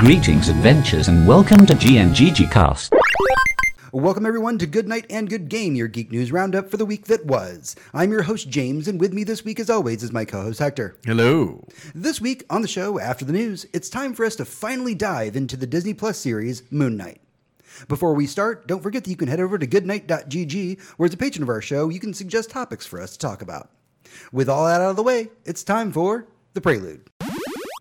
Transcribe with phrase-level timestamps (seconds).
[0.00, 2.94] Greetings, adventures, and welcome to GNGG Cast.
[3.92, 7.04] Welcome, everyone, to Good Night and Good Game, your geek news roundup for the week
[7.04, 7.76] that was.
[7.92, 10.58] I'm your host, James, and with me this week, as always, is my co host,
[10.58, 10.96] Hector.
[11.04, 11.68] Hello.
[11.94, 15.36] This week on the show, after the news, it's time for us to finally dive
[15.36, 17.20] into the Disney Plus series, Moon Knight.
[17.86, 21.18] Before we start, don't forget that you can head over to goodnight.gg, where as a
[21.18, 23.68] patron of our show, you can suggest topics for us to talk about.
[24.32, 27.10] With all that out of the way, it's time for the prelude.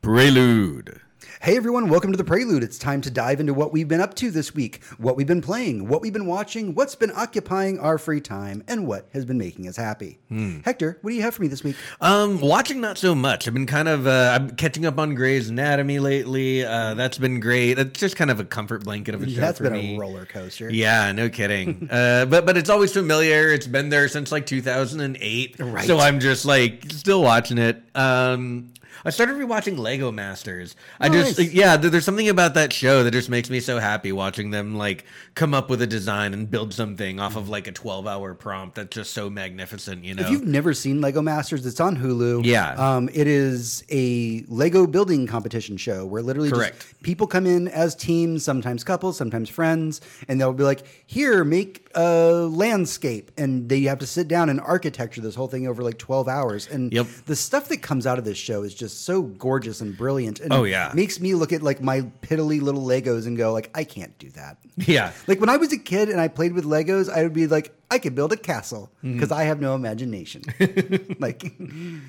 [0.01, 0.99] Prelude.
[1.41, 2.63] Hey everyone, welcome to the Prelude.
[2.63, 5.41] It's time to dive into what we've been up to this week, what we've been
[5.41, 9.37] playing, what we've been watching, what's been occupying our free time, and what has been
[9.37, 10.19] making us happy.
[10.65, 11.77] Hector, what do you have for me this week?
[12.01, 13.47] Um, watching not so much.
[13.47, 16.65] I've been kind of uh, I'm catching up on Grey's Anatomy lately.
[16.65, 17.79] Uh, that's been great.
[17.79, 19.95] It's just kind of a comfort blanket of a show That's for been me.
[19.95, 20.69] a roller coaster.
[20.69, 21.87] Yeah, no kidding.
[21.91, 23.47] uh, but but it's always familiar.
[23.47, 25.55] It's been there since like 2008.
[25.57, 25.87] Right.
[25.87, 27.81] So I'm just like still watching it.
[27.95, 28.73] Um,
[29.05, 30.75] I started rewatching Lego Masters.
[30.99, 34.11] I just yeah, there- there's something about that show that just makes me so happy
[34.11, 35.05] watching them like
[35.35, 38.75] come up with a design and build something off of like a 12 hour prompt
[38.75, 40.03] that's just so magnificent.
[40.03, 40.23] You know.
[40.23, 42.45] If you've never seen Lego Masters, it's on Hulu.
[42.45, 42.73] Yeah.
[42.73, 46.85] Um, it is a Lego building competition show where literally Correct.
[47.03, 51.88] people come in as teams, sometimes couples, sometimes friends, and they'll be like, here, make
[51.95, 53.31] a landscape.
[53.37, 56.67] And they have to sit down and architecture this whole thing over like 12 hours.
[56.67, 57.07] And Yep.
[57.25, 60.39] the stuff that comes out of this show is just so gorgeous and brilliant.
[60.39, 60.91] And Oh, yeah.
[60.93, 64.29] makes me look at like my piddly little Legos and go like, I can't do
[64.31, 64.57] that.
[64.77, 65.11] yeah.
[65.27, 67.73] Like when I was a kid and I played with Legos, I would be like,
[67.91, 69.13] I could build a castle Mm-hmm.
[69.13, 70.43] because I have no imagination.
[71.19, 71.53] like,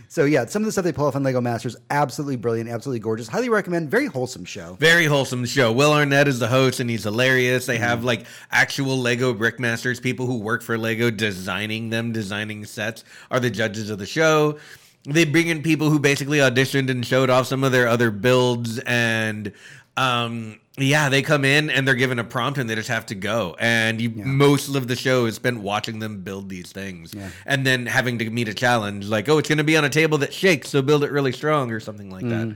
[0.09, 2.99] so yeah, some of the stuff they pull off on Lego Masters, absolutely brilliant, absolutely
[2.99, 3.29] gorgeous.
[3.29, 3.91] Highly recommend.
[3.91, 4.77] Very wholesome show.
[4.81, 5.71] Very wholesome show.
[5.73, 7.67] Will Arnett is the host, and he's hilarious.
[7.67, 13.05] They have like actual Lego brickmasters, people who work for Lego, designing them, designing sets,
[13.31, 14.59] are the judges of the show.
[15.05, 18.81] They bring in people who basically auditioned and showed off some of their other builds,
[18.81, 19.53] and
[19.97, 23.15] um, yeah, they come in and they're given a prompt, and they just have to
[23.15, 23.57] go.
[23.59, 27.31] And you, most of the show is spent watching them build these things, Yeah.
[27.47, 29.91] and then having to meet a challenge like, oh, it's going to be on a
[29.91, 32.55] table that shakes, so build it really strong, or something like that.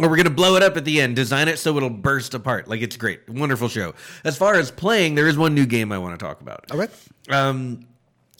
[0.00, 2.68] Or we're gonna blow it up at the end, design it so it'll burst apart.
[2.68, 3.94] Like it's great, wonderful show.
[4.22, 6.66] As far as playing, there is one new game I want to talk about.
[6.70, 6.90] All right.
[7.28, 7.80] Um,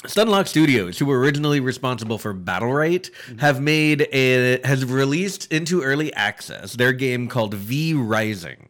[0.05, 6.15] Stunlock Studios, who were originally responsible for Battlerite, have made a has released into early
[6.15, 8.68] access their game called V Rising.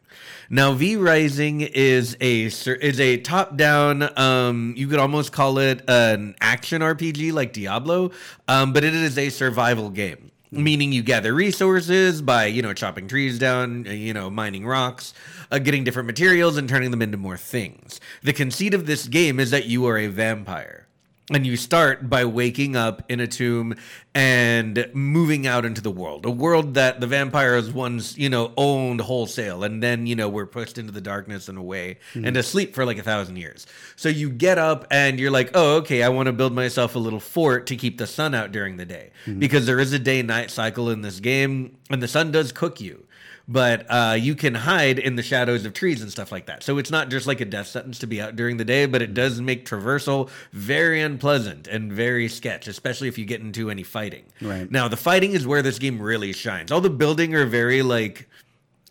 [0.51, 4.09] Now, V Rising is a is a top down.
[4.17, 8.09] Um, you could almost call it an action RPG like Diablo,
[8.47, 10.31] um, but it is a survival game.
[10.49, 15.13] Meaning you gather resources by you know chopping trees down, uh, you know mining rocks,
[15.51, 18.01] uh, getting different materials and turning them into more things.
[18.23, 20.88] The conceit of this game is that you are a vampire.
[21.31, 23.75] And you start by waking up in a tomb
[24.15, 29.01] and moving out into the world, a world that the vampires once, you know, owned
[29.01, 32.25] wholesale, and then, you know, were pushed into the darkness and away hmm.
[32.25, 33.67] and asleep for like a thousand years.
[33.95, 36.99] So you get up and you're like, oh, okay, I want to build myself a
[36.99, 39.11] little fort to keep the sun out during the day.
[39.25, 39.37] Hmm.
[39.37, 42.81] Because there is a day night cycle in this game, and the sun does cook
[42.81, 43.05] you
[43.51, 46.61] but uh, you can hide in the shadows of trees and stuff like that.
[46.61, 49.01] So it's not just like a death sentence to be out during the day, but
[49.01, 53.81] it does make traversal very unpleasant and very sketch, especially if you get into any
[53.83, 54.25] fighting.
[54.39, 54.69] Right.
[54.71, 56.71] Now, the fighting is where this game really shines.
[56.71, 58.29] All the building are very like.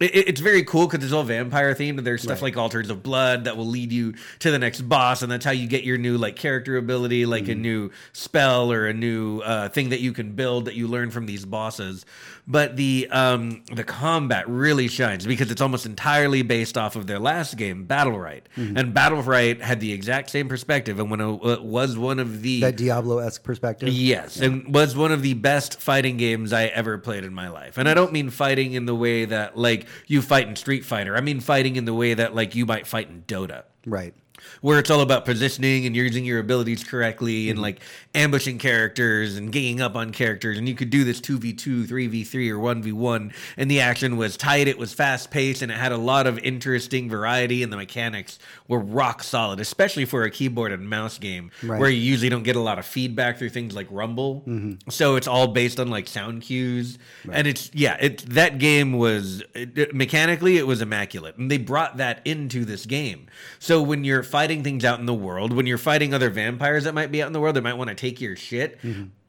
[0.01, 1.99] it- it- It's very cool because it's all vampire themed.
[1.99, 2.55] and There's stuff Right.
[2.55, 5.51] like altars of blood that will lead you to the next boss, and that's how
[5.51, 7.53] you get your new like character ability, like Mm-hmm.
[7.53, 11.11] a new spell or a new uh, thing that you can build that you learn
[11.11, 12.07] from these bosses.
[12.51, 17.19] But the um, the combat really shines because it's almost entirely based off of their
[17.19, 18.77] last game, Battlerite, Mm-hmm.
[18.79, 22.61] and Right had the exact same perspective, and when it uh, was one of the
[22.63, 23.91] That Diablo esque perspective.
[23.91, 27.77] Yes, and was one of the best fighting games I ever played in my life.
[27.77, 31.15] And I don't mean fighting in the way that like you fight in Street Fighter.
[31.17, 33.65] I mean fighting in the way that like you might fight in Dota.
[33.85, 34.15] Right.
[34.61, 37.51] Where it's all about positioning and using your abilities correctly Mm-hmm.
[37.51, 37.81] and like
[38.15, 40.59] ambushing characters and ganging up on characters.
[40.59, 43.33] And you could do this 2v2, 3v3, or 1v1.
[43.57, 46.39] And the action was tight, it was fast paced, and it had a lot of
[46.39, 47.63] interesting variety.
[47.63, 51.79] And the mechanics were rock solid, especially for a keyboard and mouse game Right.
[51.81, 54.45] where you usually don't get a lot of feedback through things like Rumble.
[54.89, 56.99] So it's all based on like sound cues,
[57.31, 61.59] and it's yeah, it that game was it, it- mechanically it was immaculate, and they
[61.59, 63.27] brought that into this game.
[63.59, 66.95] So when you're fighting things out in the world, when you're fighting other vampires that
[66.95, 68.79] might be out in the world that might want to take your shit,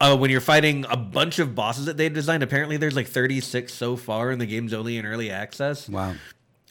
[0.00, 3.72] uh, when you're fighting a bunch of bosses that they've designed, apparently there's like 36
[3.72, 5.88] so far, and the game's only in early access.
[5.88, 6.14] Wow.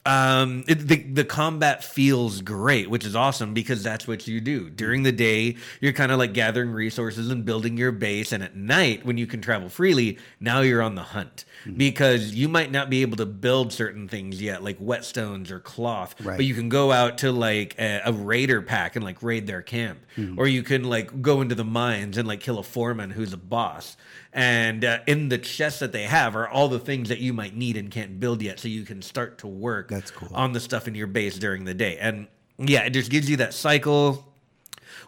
[0.06, 4.70] um, it, the the combat feels great, which is awesome because that's what you do.
[4.70, 5.58] During the day.
[5.82, 9.28] You're kind of like gathering resources and building your base, and at night when you
[9.28, 11.74] can travel freely, now you're on the hunt Hmm.
[11.74, 16.16] because you might not be able to build certain things yet, like whetstones or cloth,
[16.24, 16.38] Right.
[16.38, 19.62] but you can go out to like a, a raider pack and like raid their
[19.62, 20.00] camp,
[20.38, 23.38] or you can like go into the mines and like kill a foreman who's a
[23.38, 23.98] boss.
[24.32, 27.56] And uh, in the chests that they have are all the things that you might
[27.56, 30.30] need and can't build yet, so you can start to work That's cool.
[30.34, 31.98] on the stuff in your base during the day.
[31.98, 32.28] And
[32.58, 34.29] yeah, it just gives you that cycle.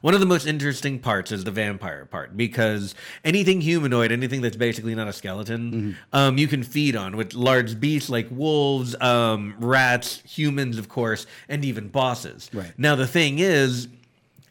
[0.01, 4.57] One of the most interesting parts is the vampire part because anything humanoid, anything that's
[4.57, 5.92] basically not a skeleton, Mm-hmm.
[6.15, 11.27] um, you can feed on with large beasts like wolves, um, rats, humans, of course,
[11.48, 12.50] and even bosses.
[12.51, 12.74] Right.
[12.77, 13.88] Now, the thing is,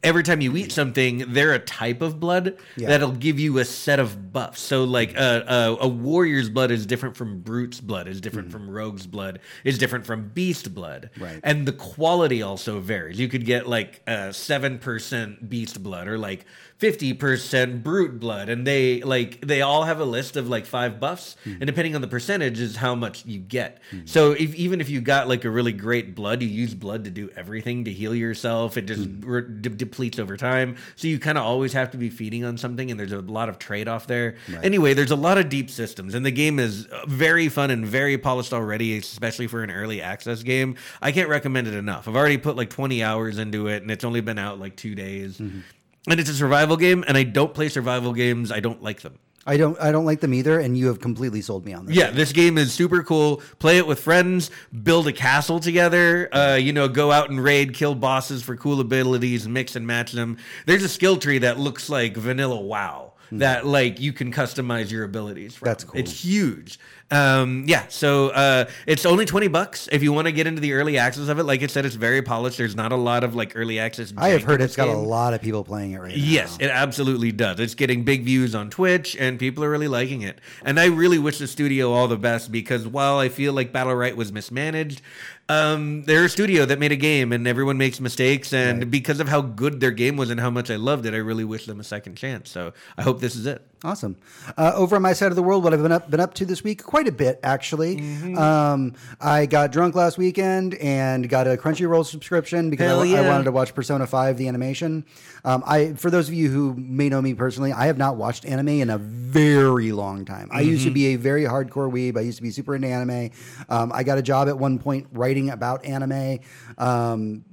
[0.02, 2.88] every time you eat something, they're a type of blood Yeah.
[2.88, 4.60] that'll give you a set of buffs.
[4.60, 5.44] So, like a,
[5.80, 9.76] a, a warrior's blood is different from brute's blood, is different from rogue's blood, is
[9.78, 11.22] different from beast blood, Mm.
[11.22, 11.40] Right.
[11.42, 13.18] And the quality also varies.
[13.20, 14.02] You could get like
[14.32, 16.46] seven percent beast blood or like
[16.78, 20.98] fifty percent brute blood, and they like they all have a list of like five
[20.98, 21.56] buffs, Mm.
[21.60, 23.80] and depending on the percentage is how much you get.
[24.06, 27.10] So, if even if you got like a really great blood, you use blood to
[27.10, 28.76] do everything to heal yourself.
[28.78, 29.22] It just Mm.
[29.24, 30.76] re- depletes over time.
[30.96, 33.48] So you kind of always have to be feeding on something, and there's a lot
[33.48, 34.36] of trade off there.
[34.62, 37.86] Anyway, there's a lot of deep systems, and the game is uh, very fun and
[37.86, 40.76] very polished already, especially for an early access game.
[41.02, 42.06] I can't recommend it enough.
[42.08, 44.94] I've already put like 20 hours into it, and it's only been out like two
[44.94, 45.38] days.
[45.38, 45.60] Mm-hmm.
[46.08, 48.50] And it's a survival game, and I don't play survival games.
[48.50, 49.18] I don't like them.
[49.46, 51.96] I don't I don't like them either, and you have completely sold me on this.
[51.96, 53.42] Yeah, this game is super cool.
[53.58, 54.50] Play it with friends,
[54.82, 58.80] build a castle together, uh, you know, go out and raid, kill bosses for cool
[58.80, 60.36] abilities, mix and match them.
[60.66, 63.09] There's a skill tree that looks like vanilla WoW.
[63.32, 65.54] That like you can customize your abilities.
[65.54, 65.66] From.
[65.66, 66.00] That's cool.
[66.00, 66.78] It's huge.
[67.12, 70.74] Um, yeah, so uh, it's only twenty bucks if you want to get into the
[70.74, 71.42] early access of it.
[71.42, 72.58] Like I said, it's very polished.
[72.58, 74.12] There's not a lot of like early access.
[74.16, 76.22] I have heard it's this got a lot of people playing it right now.
[76.22, 77.58] Yes, it absolutely does.
[77.58, 80.40] It's getting big views on Twitch, and people are really liking it.
[80.64, 84.14] And I really wish the studio all the best because while I feel like Battlerite
[84.14, 85.02] was mismanaged,
[85.50, 88.52] um, they're a studio that made a game, and everyone makes mistakes.
[88.52, 91.18] And because of how good their game was and how much I loved it, I
[91.18, 92.50] really wish them a second chance.
[92.50, 93.69] So I hope this is it.
[93.82, 94.16] Awesome.
[94.58, 96.44] Uh, over on my side of the world, what I've been up been up to
[96.44, 97.96] this week, quite a bit actually.
[97.96, 98.36] Mm-hmm.
[98.36, 98.92] Um,
[99.22, 103.44] I got drunk last weekend and got a Crunchyroll subscription because I, Hell I wanted
[103.44, 105.06] to watch Persona Five, the animation.
[105.46, 108.44] Um, I, for those of you who may know me personally, I have not watched
[108.44, 110.50] anime in a very long time.
[110.52, 110.94] I used to Mm-hmm.
[110.94, 112.18] be a very hardcore weeb.
[112.18, 113.30] I used to be super into anime.
[113.70, 116.40] Um, I got a job at one point writing about anime.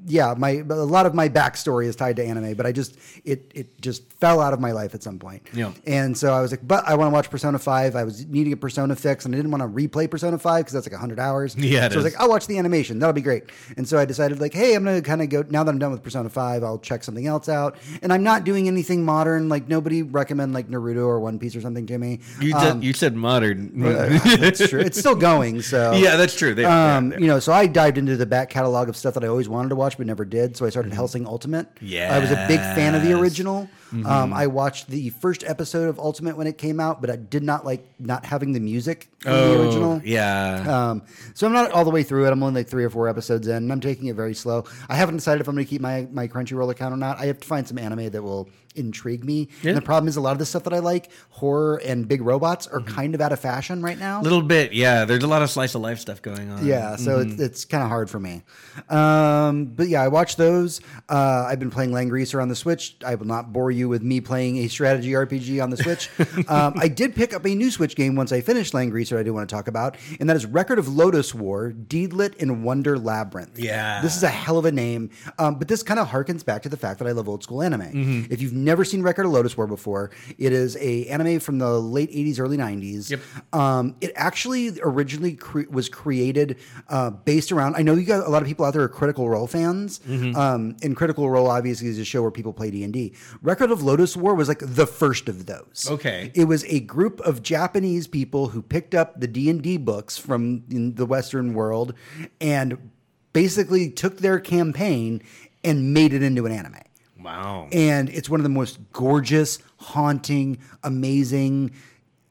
[0.07, 3.51] Yeah, my a lot of my backstory is tied to anime, but I just it
[3.53, 5.43] it just fell out of my life at some point.
[5.53, 5.73] Yeah.
[5.85, 7.95] And so I was like, but I want to watch Persona 5.
[7.95, 10.73] I was needing a Persona fix and I didn't want to replay Persona 5 because
[10.73, 11.55] that's like 100 hours.
[11.67, 12.13] Yeah, so I was is.
[12.13, 12.97] like, I'll watch the animation.
[12.97, 13.43] That'll be great.
[13.75, 15.79] And so I decided, like, hey, I'm going to kind of go, now that I'm
[15.79, 17.75] done with Persona 5, I'll check something else out.
[18.01, 19.49] And I'm not doing anything modern.
[19.49, 22.21] Like, nobody recommend like Naruto or One Piece or something to me.
[22.39, 23.71] You, Um, did, you said modern.
[23.75, 24.79] it's true.
[24.79, 25.61] It's still going.
[25.61, 26.55] So yeah, that's true.
[26.55, 29.27] They, um, you know, so I dived into the back catalog of stuff that I
[29.27, 30.55] always wanted to watch but never did.
[30.57, 31.67] So I started Hellsing Ultimate.
[31.81, 33.69] Yeah, I was a big fan of the original.
[34.05, 37.41] Um, I watched the first episode of Ultimate when it came out, but I did
[37.43, 40.01] not like not having the music in the Oh, original.
[40.03, 40.89] yeah.
[40.91, 41.03] Um,
[41.33, 42.31] so I'm not all the way through it.
[42.31, 44.65] I'm only like three or four episodes in, and I'm taking it very slow.
[44.89, 47.17] I haven't decided if I'm going to keep my my Crunchyroll account or not.
[47.19, 49.49] I have to find some anime that will intrigue me.
[49.61, 49.69] Yeah.
[49.69, 52.21] And the problem is a lot of the stuff that I like, horror and big
[52.21, 54.21] robots, are kind of out of fashion right now.
[54.21, 55.05] A little bit, yeah.
[55.05, 56.65] There's a lot of slice of life stuff going on.
[56.65, 58.43] Yeah, so it's, it's kind of hard for me.
[58.89, 60.81] Um, but yeah, I watched those.
[61.09, 62.95] Uh, I've been playing Langrisser on the Switch.
[63.05, 66.09] I will not bore you with me playing a strategy RPG on the Switch.
[66.47, 69.33] um, I did pick up a new Switch game once I finished Langrisser I do
[69.33, 73.59] want to talk about, and that is Record of Lodoss War, Deedlit and Wonder Labyrinth.
[73.59, 74.01] Yeah.
[74.01, 76.69] This is a hell of a name, um, but this kind of harkens back to
[76.69, 77.81] the fact that I love old school anime.
[77.81, 78.33] Mm-hmm.
[78.33, 81.79] If you've never seen Record of Lodoss War before, it is a anime from the
[81.79, 83.09] late 80s, early 90s.
[83.09, 83.19] Yep.
[83.53, 86.57] Um, it actually originally cre- was created
[86.89, 87.75] uh, based around.
[87.75, 90.35] I know you got a lot of people out there are Critical Role fans, Mm-hmm.
[90.35, 93.13] um, and Critical Role obviously is a show where people play D and D.
[93.41, 95.87] Record of Lodoss War was like the first of those.
[95.89, 96.31] Okay.
[96.35, 100.17] it was a group of Japanese people who picked up the D and D books
[100.17, 101.93] from in the Western world
[102.41, 102.91] and
[103.33, 105.21] basically took their campaign
[105.63, 106.75] and made it into an anime
[107.23, 107.67] Wow.
[107.71, 111.71] and it's one of the most gorgeous, haunting, amazing.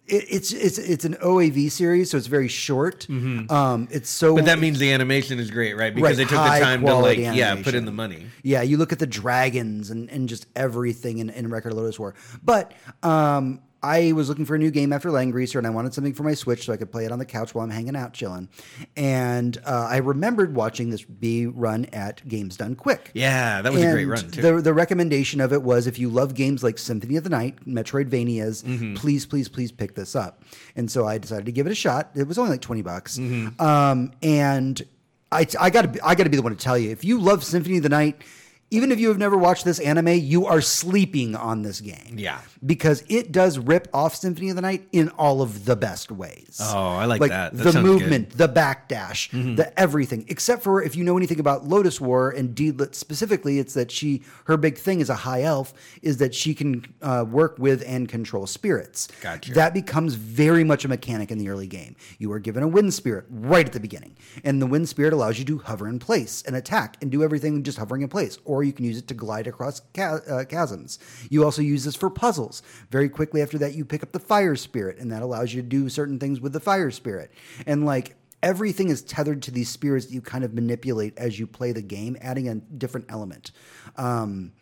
[0.07, 3.09] It, it's it's it's an OAV series, so it's very short.
[3.11, 4.37] Um, it's so Mm-hmm.
[4.37, 5.93] But that means the animation is great, right?
[5.93, 8.27] Because Right, they took the time to like, quality yeah, put in the money.
[8.45, 11.99] yeah, you look at the dragons and, and just everything in, in Record of Lodoss
[11.99, 12.15] War.
[12.45, 16.13] But um, I was looking for a new game after Langrisser, and I wanted something
[16.15, 18.13] for my Switch so I could play it on the couch while I'm hanging out,
[18.13, 18.49] chilling.
[18.97, 23.11] And uh, I remembered watching this be run at Games Done Quick.
[23.15, 24.43] Yeah, that was a great run too.
[24.43, 27.65] The, the recommendation of it was if you love games like Symphony of the Night,
[27.67, 28.95] Metroidvanias, Mm-hmm.
[28.95, 30.43] please, please, please pick this up.
[30.75, 32.11] And so I decided to give it a shot.
[32.15, 33.19] It was only like 20 bucks.
[33.19, 33.61] Mm-hmm.
[33.63, 34.83] Um, and
[35.31, 37.45] I, I gotta, be- I gotta be the one to tell you, if you love
[37.45, 38.23] Symphony of the Night,
[38.71, 42.17] even if you have never watched this anime, you are sleeping on this game.
[42.19, 42.41] Yeah.
[42.67, 46.61] Because it does rip off Symphony of the Night in all of the best ways.
[46.61, 47.57] Oh, I like that.
[47.57, 50.25] That the movement, the backdash, the everything.
[50.29, 54.23] Except for if you know anything about Lodoss War and Deedlit specifically, it's that she
[54.47, 58.09] her big thing as a high elf is that she can uh, work with and
[58.09, 59.09] control spirits.
[59.21, 59.53] Gotcha.
[59.53, 61.95] That becomes very much a mechanic in the early game.
[62.19, 65.39] You are given a wind spirit right at the beginning, and the wind spirit allows
[65.39, 68.39] you to hover in place and attack and do everything just hovering in place.
[68.45, 70.99] Or you can use it to glide across uh, chasms.
[71.31, 72.56] You also use this for puzzles.
[72.91, 75.69] Very quickly after that, you pick up the fire spirit, and that allows you to
[75.69, 77.31] do certain things with the fire spirit.
[77.67, 81.47] And like everything is tethered to these spirits that you kind of manipulate as you
[81.47, 83.53] play the game, adding a different element.
[83.97, 84.53] Um,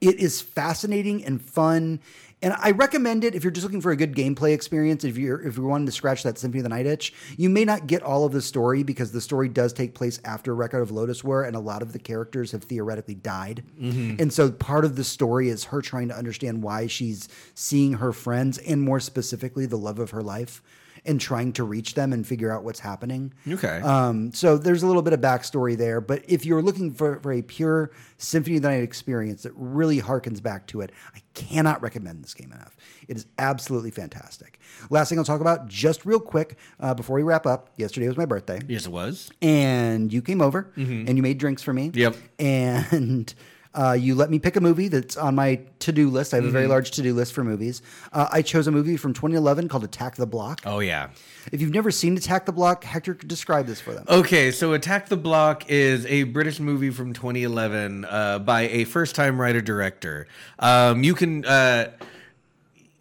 [0.00, 2.00] it is fascinating and fun.
[2.42, 5.04] And I recommend it if you're just looking for a good gameplay experience.
[5.04, 7.64] If you're if you're wanting to scratch that Symphony of the Night itch, you may
[7.64, 10.90] not get all of the story because the story does take place after Record of
[10.90, 13.62] Lodoss War, and a lot of the characters have theoretically died.
[13.78, 14.20] Mm-hmm.
[14.20, 18.12] And so part of the story is her trying to understand why she's seeing her
[18.12, 20.62] friends, and more specifically, the love of her life,
[21.04, 23.32] and trying to reach them and figure out what's happening.
[23.48, 23.80] Okay.
[23.80, 27.32] Um, so there's a little bit of backstory there, but if you're looking for, for
[27.32, 31.80] a pure Symphony of the Night experience that really harkens back to it, I cannot
[31.82, 32.76] recommend this game enough.
[33.08, 34.58] It is absolutely fantastic.
[34.90, 37.70] Last thing I'll talk about, just real quick uh, before we wrap up.
[37.76, 39.30] Yesterday was my birthday, yes, it was.
[39.40, 41.90] and you came over and you made drinks for me.
[41.90, 41.98] Mm-hmm.
[41.98, 42.16] Yep.
[42.38, 43.34] And
[43.74, 46.34] uh, you let me pick a movie that's on my to do list.
[46.34, 46.52] I have a Mm-hmm.
[46.54, 47.82] very large to do list for movies.
[48.12, 50.60] Uh, I chose a movie from 2011 called Attack the Block.
[50.66, 51.10] Oh yeah.
[51.52, 54.04] If you've never seen Attack the Block, Hector could describe this for them.
[54.08, 59.40] Okay, so Attack the Block is a British movie from 2011 uh, by a first-time
[59.40, 60.26] writer-director.
[60.58, 61.92] Um, you can, uh,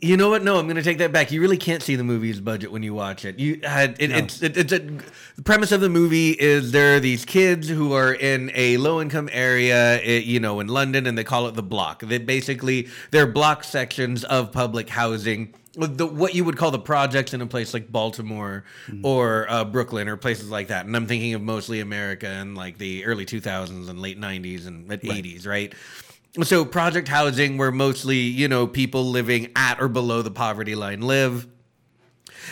[0.01, 0.44] you know what?
[0.44, 1.32] No, I'm going to take that back.
[1.32, 3.38] You really can't see the movie's budget when you watch it.
[3.38, 7.00] You, uh, it, it's, it, it's a, the premise of the movie is there are
[7.00, 11.25] these kids who are in a low-income area, eh, you know, in London, and they
[11.25, 12.01] call it the block.
[12.01, 17.34] They basically they're block sections of public housing the, what you would call the projects
[17.34, 18.65] in a place like Baltimore
[19.03, 20.86] or uh, Brooklyn or places like that.
[20.86, 24.89] And I'm thinking of mostly America and like the early 2000s and late 90s and
[24.89, 25.74] 80s, right?
[26.43, 31.01] So project housing where mostly, you know, people living at or below the poverty line
[31.01, 31.48] live.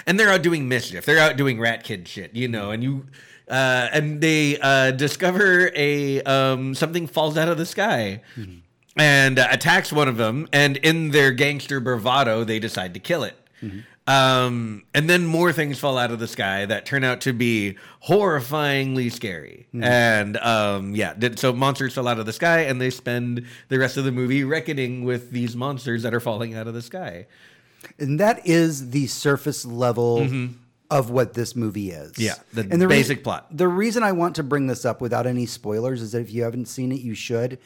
[0.05, 1.05] And they're out doing mischief.
[1.05, 3.05] They're out doing rat kid shit, you know, and you
[3.49, 8.21] uh, and they uh, discover a um, something falls out of the sky
[8.95, 10.47] and uh, attacks one of them.
[10.51, 13.35] And in their gangster bravado, they decide to kill it.
[14.07, 17.75] Um, and then more things fall out of the sky that turn out to be
[18.07, 19.67] horrifyingly scary.
[19.73, 23.97] And um, yeah, so monsters fell out of the sky, and they spend the rest
[23.97, 27.27] of the movie reckoning with these monsters that are falling out of the sky.
[27.99, 30.25] And that is the surface level
[30.89, 32.13] of what this movie is.
[32.13, 32.21] Mm-hmm.
[32.21, 33.47] Yeah, the and the basic reason- plot.
[33.57, 36.43] The reason I want to bring this up without any spoilers is that if you
[36.43, 37.59] haven't seen it, you should.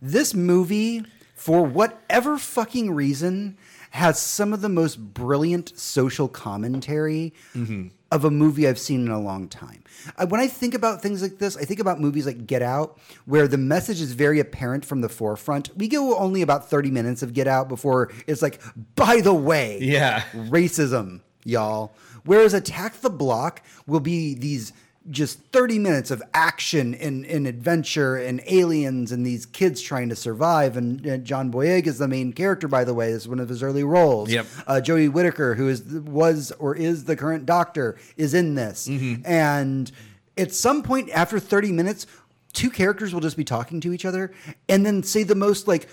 [0.00, 3.58] This movie, for whatever fucking reason,
[3.90, 7.88] has some of the most brilliant social commentary Mm-hmm.
[8.10, 9.82] of a movie I've seen in a long time.
[10.16, 12.98] I, when I think about things like this, I think about movies like Get Out,
[13.26, 15.76] where the message is very apparent from the forefront.
[15.76, 18.60] We go only about 30 minutes of Get Out before it's like,
[18.94, 20.22] by the way, Yeah.
[20.34, 21.92] racism, y'all.
[22.24, 24.72] Whereas Attack the Block will be these
[25.10, 30.16] just 30 minutes of action and, and adventure and aliens and these kids trying to
[30.16, 30.76] survive.
[30.76, 33.12] And uh, John Boyega is the main character, by the way.
[33.12, 34.30] This is one of his early roles.
[34.30, 34.46] Yep.
[34.66, 38.86] Uh, Jodie Whittaker, who is was or is the current doctor, is in this.
[39.24, 39.90] And
[40.36, 42.06] at some point after 30 minutes,
[42.52, 44.32] two characters will just be talking to each other
[44.68, 45.88] and then say the most like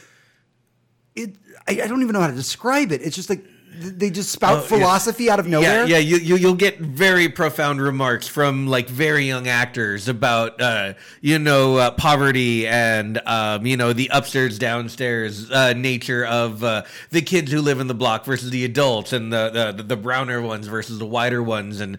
[1.16, 1.36] it
[1.68, 3.02] I, I don't even know how to describe it.
[3.02, 3.44] It's just like
[3.78, 4.68] they just spout Oh, yeah.
[4.68, 5.86] philosophy out of nowhere.
[5.86, 10.62] Yeah, yeah, you, you you'll get very profound remarks from like very young actors about
[10.62, 16.64] uh, you know uh, poverty and um, you know the upstairs downstairs uh, nature of
[16.64, 19.98] uh, the kids who live in the block versus the adults and the the, the
[19.98, 21.98] browner ones versus the whiter ones and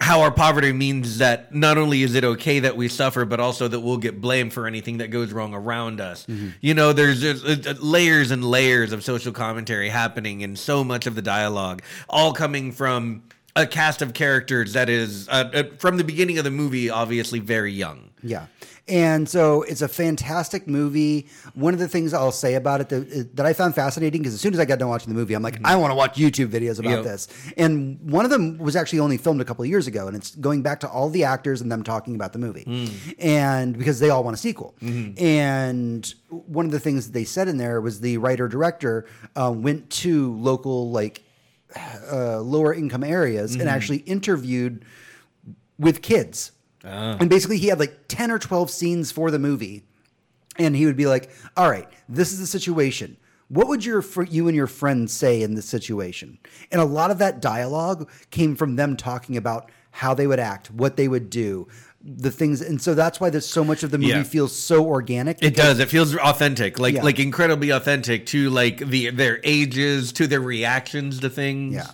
[0.00, 3.68] how our poverty means that not only is it okay that we suffer, but also
[3.68, 6.26] that we'll get blamed for anything that goes wrong around us.
[6.60, 11.06] You know, there's, there's uh, layers and layers of social commentary happening in so much
[11.06, 13.22] of the dialogue, all coming from
[13.56, 17.38] a cast of characters that is uh, uh, from the beginning of the movie, obviously
[17.38, 18.10] very young.
[18.22, 18.46] Yeah.
[18.86, 21.28] And so it's a fantastic movie.
[21.54, 24.42] One of the things I'll say about it that, that I found fascinating because as
[24.42, 26.48] soon as I got done watching the movie, I'm like, I want to watch YouTube
[26.48, 27.04] videos about Yep.
[27.04, 27.28] this.
[27.56, 30.34] And one of them was actually only filmed a couple of years ago, and it's
[30.34, 34.10] going back to all the actors and them talking about the movie, and because they
[34.10, 34.74] all want a sequel.
[34.82, 39.50] And one of the things that they said in there was the writer director uh,
[39.56, 41.22] went to local like
[42.12, 44.84] uh, lower income areas and actually interviewed
[45.78, 46.52] with kids.
[46.84, 47.16] Ah.
[47.20, 49.84] And basically, he had like 10 or 12 scenes for the movie.
[50.56, 53.16] And he would be like, All right, this is the situation.
[53.48, 56.38] What would your you and your friends say in this situation?
[56.70, 60.70] And a lot of that dialogue came from them talking about how they would act,
[60.70, 61.68] what they would do,
[62.02, 62.60] the things.
[62.60, 64.22] And so that's why there's so much of the movie Yeah.
[64.22, 65.42] feels so organic.
[65.42, 65.78] It does.
[65.78, 67.02] It feels authentic, like Yeah.
[67.02, 71.74] like incredibly authentic to like the their ages, to their reactions to things.
[71.74, 71.86] Yeah.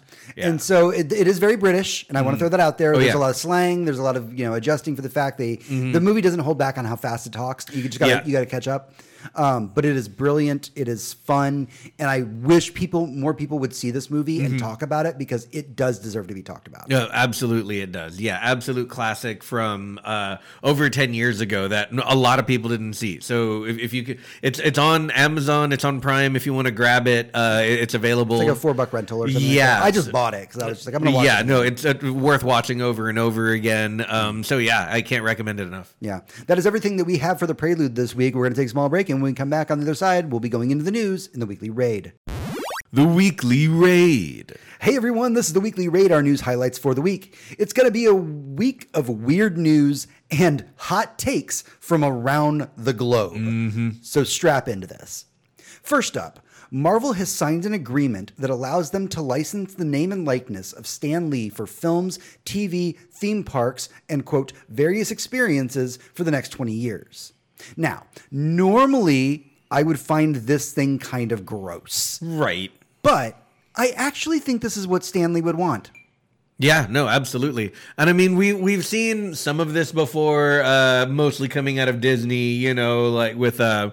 [0.49, 2.95] And so it, it is very British, and I want to throw that out there.
[2.95, 3.13] Oh, there's yeah.
[3.13, 3.19] Mm-hmm.
[3.19, 3.85] a lot of slang.
[3.85, 6.59] There's a lot of you know adjusting for the fact they the movie doesn't hold
[6.59, 7.67] back on how fast it talks.
[7.75, 8.93] You just got to you got to catch up.
[9.35, 10.71] Um, but it is brilliant.
[10.75, 14.83] It is fun, and I wish people more people would see this movie and talk
[14.83, 16.89] about it because it does deserve to be talked about.
[16.89, 16.93] Mm-hmm.
[16.93, 18.21] Yeah, absolutely, it does.
[18.21, 22.95] Yeah, absolute classic from uh, over ten years ago that a lot of people didn't
[22.95, 23.21] see.
[23.21, 26.37] So if, if you could, it's it's on Amazon, it's on Prime.
[26.37, 28.37] If you want to grab it, uh, it's available.
[28.37, 29.51] It's like a four buck rental or something.
[29.51, 29.79] Yeah.
[29.79, 29.85] that.
[29.85, 31.25] I just bought it because I was just like I'm gonna watch.
[31.25, 31.47] yeah, it.
[31.47, 34.05] no, it's uh, worth watching over and over again.
[34.07, 35.95] Um, so yeah, I can't recommend it enough.
[36.01, 38.35] Yeah, that is everything that we have for the prelude this week.
[38.35, 39.95] We're going to take a small break, and when we come back on the other
[39.95, 42.13] side, we'll be going into the news in the weekly raid.
[42.93, 44.57] The weekly raid.
[44.81, 47.37] Hey everyone, this is the weekly raid, our news highlights for the week.
[47.59, 52.93] It's going to be a week of weird news and hot takes from around the
[52.93, 53.35] globe.
[53.35, 53.91] Mm-hmm.
[54.03, 55.27] So strap into this.
[55.83, 56.41] First up,
[56.73, 60.87] Marvel has signed an agreement that allows them to license the name and likeness of
[60.87, 66.73] Stan Lee for films, TV, theme parks, and quote, various experiences for the next 20
[66.73, 67.33] years.
[67.77, 72.19] Now, normally I would find this thing kind of gross.
[72.23, 72.73] Right.
[73.03, 73.37] But
[73.77, 75.91] I actually think this is what Stan Lee would want.
[76.59, 77.73] Yeah, no, absolutely.
[77.97, 82.03] And I mean, we we've seen some of this before, uh, mostly coming out of
[82.03, 82.53] Disney.
[82.53, 83.93] You know, like with uh,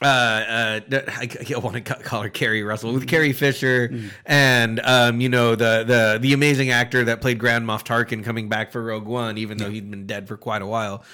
[0.00, 3.94] uh, uh, I, I want to call her Carrie Russell with Carrie Fisher,
[4.24, 8.48] and um, you know the the the amazing actor that played Grand Moff Tarkin coming
[8.48, 11.04] back for Rogue One, even though he'd been dead for quite a while.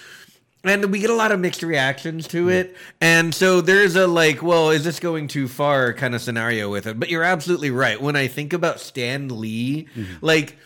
[0.65, 2.77] And we get a lot of mixed reactions to it.
[3.01, 6.87] And so there's a like, well, is this going too far kind of scenario with
[6.87, 6.99] it?
[6.99, 8.01] But you're absolutely right.
[8.01, 10.15] When I think about Stan Lee, mm-hmm.
[10.21, 10.57] like,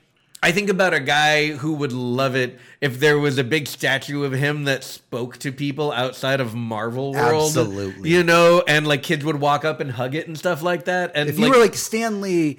[0.42, 4.24] I think about a guy who would love it if there was a big statue
[4.24, 7.56] of him that spoke to people outside of Marvel World.
[7.56, 8.10] Absolutely.
[8.10, 11.12] You know, and like kids would walk up and hug it and stuff like that.
[11.14, 12.58] And If you were like Stan Lee,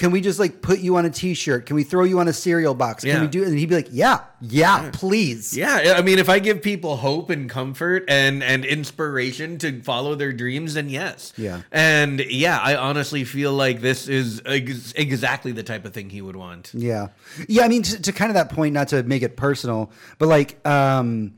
[0.00, 1.66] can we just like put you on a T-shirt?
[1.66, 3.04] Can we throw you on a cereal box?
[3.04, 3.20] Can Yeah.
[3.20, 3.42] we do?
[3.42, 3.48] it?
[3.48, 7.28] And he'd be like, "Yeah, yeah, please." Yeah, I mean, if I give people hope
[7.28, 11.34] and comfort and and inspiration to follow their dreams, then yes.
[11.36, 11.60] Yeah.
[11.70, 16.22] and yeah, I honestly feel like this is ex- exactly the type of thing he
[16.22, 16.70] would want.
[16.74, 17.08] Yeah.
[17.46, 20.28] Yeah, I mean to, to kind of that point, not to make it personal, but
[20.28, 21.34] like um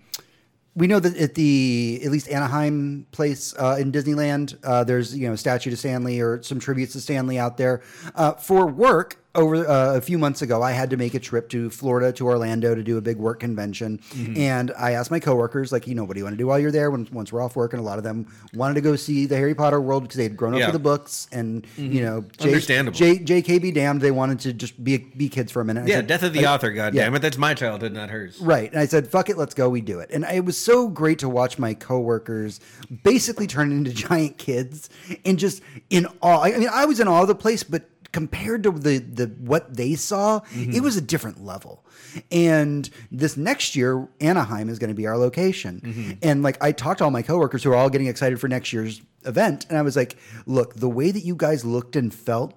[0.74, 5.26] we know that at the at least Anaheim place uh, in Disneyland, uh, there's you
[5.26, 7.82] know a statue to Stan Lee or some tributes to Stan Lee out there.
[8.14, 11.48] Uh, for work, over uh, a few months ago, I had to make a trip
[11.50, 14.00] to Florida to Orlando to do a big work convention,
[14.36, 16.58] and I asked my coworkers, like, you know, what do you want to do while
[16.58, 16.90] you're there?
[16.90, 19.36] When once we're off work, and a lot of them wanted to go see the
[19.36, 20.66] Harry Potter world because they had grown up Yeah.
[20.66, 22.96] with the books, and you know, J- Understandable.
[22.98, 25.88] J- JK be damned, they wanted to just be be kids for a minute.
[25.88, 26.70] Yeah, said, death of the I- author.
[26.70, 27.04] God yeah.
[27.04, 28.38] damn it, that's my childhood, not hers.
[28.40, 28.70] Right.
[28.70, 29.68] And I said, fuck it, let's go.
[29.70, 30.10] We do it.
[30.12, 32.60] And it was so great to watch my coworkers
[33.02, 34.90] basically turn into giant kids
[35.24, 36.42] and just in awe.
[36.42, 39.75] I mean, I was in awe of the place, but compared to the, the what
[39.75, 40.72] they saw, Mm-hmm.
[40.72, 41.85] it was a different level.
[42.31, 45.81] And this next year, Anaheim is going to be our location.
[45.85, 46.11] Mm-hmm.
[46.22, 48.72] And like I talked to all my coworkers who are all getting excited for next
[48.72, 49.66] year's event.
[49.68, 52.55] And I was like, look, the way that you guys looked and felt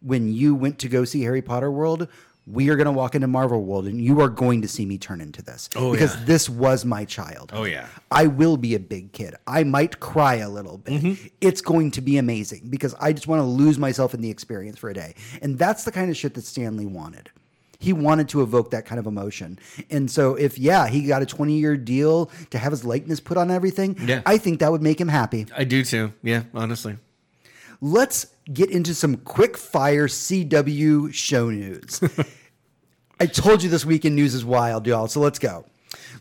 [0.00, 2.06] when you went to go see Harry Potter World,
[2.50, 4.98] we are going to walk into Marvel World and you are going to see me
[4.98, 5.68] turn into this.
[5.76, 6.24] Oh, because yeah.
[6.24, 7.50] this was my child.
[7.54, 7.86] Oh, yeah.
[8.10, 9.34] I will be a big kid.
[9.46, 11.02] I might cry a little bit.
[11.02, 11.26] Mm-hmm.
[11.40, 14.78] It's going to be amazing because I just want to lose myself in the experience
[14.78, 15.14] for a day.
[15.42, 17.30] And that's the kind of shit that Stan Lee wanted.
[17.80, 19.58] He wanted to evoke that kind of emotion.
[19.90, 23.50] And so if yeah, he got a 20-year deal to have his likeness put on
[23.50, 24.22] everything, Yeah.
[24.26, 25.46] I think that would make him happy.
[25.56, 26.12] I do too.
[26.22, 26.96] Yeah, honestly.
[27.80, 32.00] Let's get into some quick fire CW show news.
[33.20, 35.08] I told you this weekend news is wild, y'all.
[35.08, 35.64] So let's go.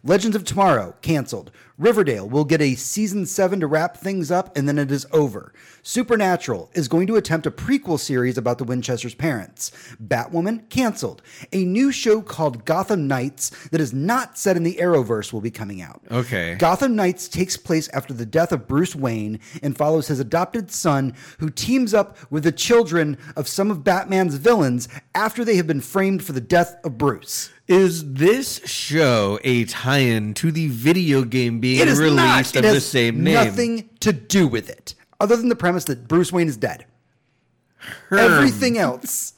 [0.03, 1.51] Legends of Tomorrow canceled.
[1.77, 5.53] Riverdale will get a season seven to wrap things up, and then it is over.
[5.83, 9.71] Supernatural is going to attempt a prequel series about the Winchester's parents.
[10.03, 11.21] Batwoman canceled.
[11.53, 15.51] A new show called Gotham Knights that is not set in the Arrowverse will be
[15.51, 16.01] coming out.
[16.09, 16.55] Okay.
[16.55, 21.13] Gotham Knights takes place after the death of Bruce Wayne and follows his adopted son,
[21.37, 25.81] who teams up with the children of some of Batman's villains after they have been
[25.81, 27.51] framed for the death of Bruce.
[27.67, 32.55] Is this show a tie-in to the video game being It is released not.
[32.55, 33.33] It of has the same name?
[33.33, 36.85] Nothing to do with it, other than the premise that Bruce Wayne is dead.
[38.11, 39.33] Everything else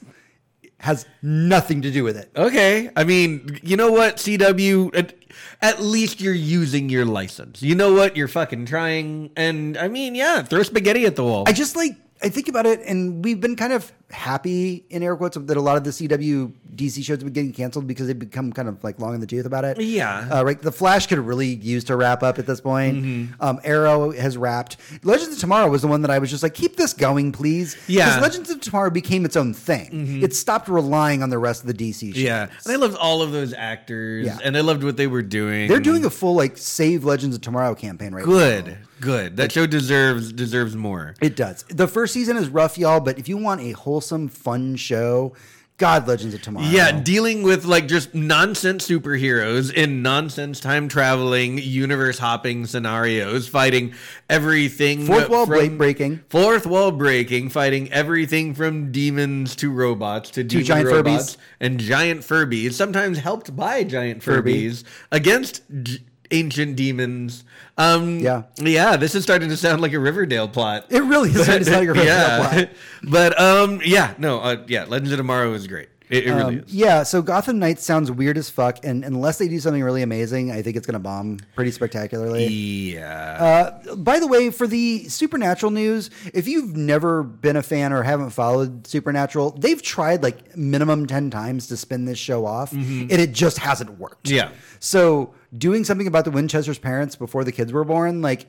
[0.78, 2.30] has nothing to do with it.
[2.36, 2.90] Okay.
[2.96, 4.96] I mean, you know what, CW?
[4.96, 5.14] At,
[5.60, 7.62] at least you're using your license.
[7.62, 8.16] You know what?
[8.16, 9.30] You're fucking trying.
[9.36, 11.44] And I mean, yeah, throw spaghetti at the wall.
[11.46, 15.16] I just like I think about it, and we've been kind of happy in air
[15.16, 18.18] quotes that a lot of the CW DC shows have been getting canceled because they've
[18.18, 19.80] become kind of like long in the tooth about it.
[19.80, 20.28] Yeah.
[20.30, 20.60] uh, right.
[20.60, 23.02] The Flash could really use to wrap up at this point.
[23.02, 23.42] Mm-hmm.
[23.42, 24.76] Um, Arrow has wrapped.
[25.02, 27.76] Legends of Tomorrow was the one that I was just like, keep this going, please.
[27.86, 28.02] Yeah.
[28.02, 28.08] Mm-hmm.
[28.18, 30.22] because Legends of Tomorrow became its own thing.
[30.22, 32.18] It stopped relying on the rest of the DC shows.
[32.22, 32.48] yeah.
[32.64, 34.26] And I loved all of those actors.
[34.26, 34.38] Yeah.
[34.42, 35.68] And I loved what they were doing.
[35.68, 38.30] They're doing a full like Save Legends of Tomorrow campaign right now.
[38.32, 38.78] good.
[39.00, 39.36] Good.
[39.36, 41.14] That show deserves deserves more.
[41.20, 41.64] It does.
[41.68, 45.34] The first season is rough, y'all, but if you want a wholesome, fun show,
[45.78, 46.66] God Legends of Tomorrow.
[46.66, 53.94] Yeah, dealing with like just nonsense superheroes in nonsense time traveling, universe hopping scenarios, fighting
[54.28, 55.06] everything.
[55.06, 56.20] Fourth wall from- breaking.
[56.28, 61.38] Fourth wall breaking, fighting everything from demons to robots to, demon giant robots Furbies.
[61.62, 64.64] and giant Furbies, sometimes helped by giant Furby.
[64.66, 67.44] Furbies against j- ancient demons.
[67.78, 68.42] Um, Yeah.
[68.56, 68.96] yeah.
[68.96, 70.86] This is starting to sound like a Riverdale plot.
[70.90, 72.48] It really is starting to sound like a Riverdale yeah.
[72.50, 72.68] plot.
[73.04, 75.88] but um, yeah, no, uh, yeah, Legends of Tomorrow is great.
[76.10, 76.74] It, it really Um, is.
[76.74, 80.50] yeah, so Gotham Knights sounds weird as fuck, and unless they do something really amazing,
[80.50, 82.46] I think it's going to bomb pretty spectacularly.
[82.48, 83.78] Yeah.
[83.88, 88.02] Uh, by the way, for the Supernatural news, if you've never been a fan or
[88.02, 93.10] haven't followed Supernatural, they've tried like minimum 10 times to spin this show off, and
[93.12, 94.26] it just hasn't worked.
[94.26, 94.36] Mm-hmm.
[94.36, 94.50] Yeah.
[94.80, 98.46] So doing something about the Winchester's parents before the kids were born, like,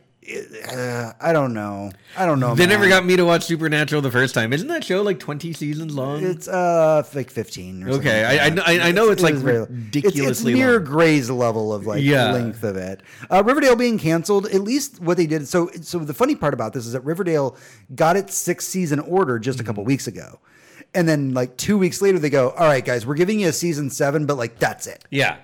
[0.71, 1.91] uh, I don't know.
[2.15, 2.53] I don't know.
[2.53, 2.69] they man.
[2.69, 4.53] never got me to watch Supernatural the first time.
[4.53, 6.23] Isn't that show like 20 seasons long?
[6.23, 7.84] It's uh like fifteen.
[7.84, 9.60] Or something Okay, like I- I know- I- I know it's, like, it is very-
[9.62, 10.84] ridiculously It's, it's near long.
[10.84, 12.31] Grey's level of like Yeah.
[12.34, 13.01] length of it.
[13.31, 14.45] Uh, Riverdale being canceled.
[14.47, 15.47] At least what they did.
[15.47, 17.57] So so the funny part about this is that Riverdale
[17.95, 19.67] got its sixth season order just a Mm-hmm.
[19.67, 20.39] couple weeks ago,
[20.93, 23.53] and then like two weeks later they go, all right guys, we're giving you a
[23.53, 25.03] season seven, but like that's it.
[25.10, 25.38] yeah.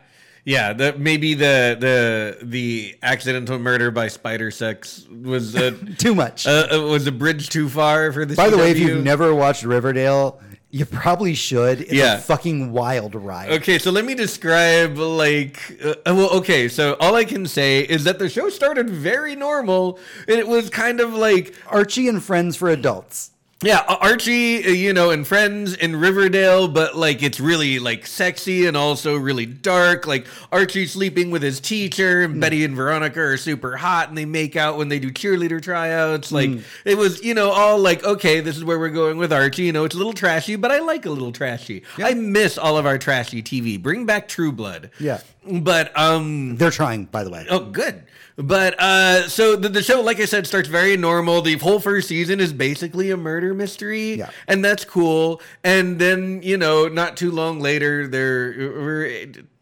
[0.48, 6.48] Yeah, the, maybe the the the accidental murder by spider sex was a, Too much.
[6.48, 8.38] uh, uh, was a bridge too far for this.
[8.38, 10.40] By the way, if you've never watched Riverdale,
[10.72, 11.82] you probably should.
[11.82, 12.16] It's Yeah.
[12.16, 13.50] a fucking wild ride.
[13.60, 18.06] Okay, so let me describe like uh, well okay, so all I can say is
[18.06, 22.56] that the show started very normal and it was kind of like Archie and Friends
[22.56, 23.32] for adults.
[23.64, 28.68] Yeah, Archie, uh, you know, and friends in Riverdale, but like it's really like sexy
[28.68, 30.06] and also really dark.
[30.06, 34.26] Like Archie sleeping with his teacher, and Betty and Veronica are super hot, and they
[34.26, 36.32] make out when they do cheerleader tryouts.
[36.32, 36.52] Like
[36.86, 39.64] it was, you know, all like okay, this is where we're going with Archie.
[39.64, 41.82] You know, it's a little trashy, but I like a little trashy.
[41.98, 43.82] I miss all of our trashy TV.
[43.82, 44.92] Bring back True Blood.
[45.00, 45.22] Yeah.
[45.50, 47.48] but um, They're trying, by the way.
[47.50, 48.04] Oh, good.
[48.38, 51.42] But uh, so the, the show, like I said, starts very normal.
[51.42, 54.30] The whole first season is basically a murder mystery, Yeah.
[54.48, 55.42] and that's cool.
[55.64, 59.10] And then you know, not too long later, there were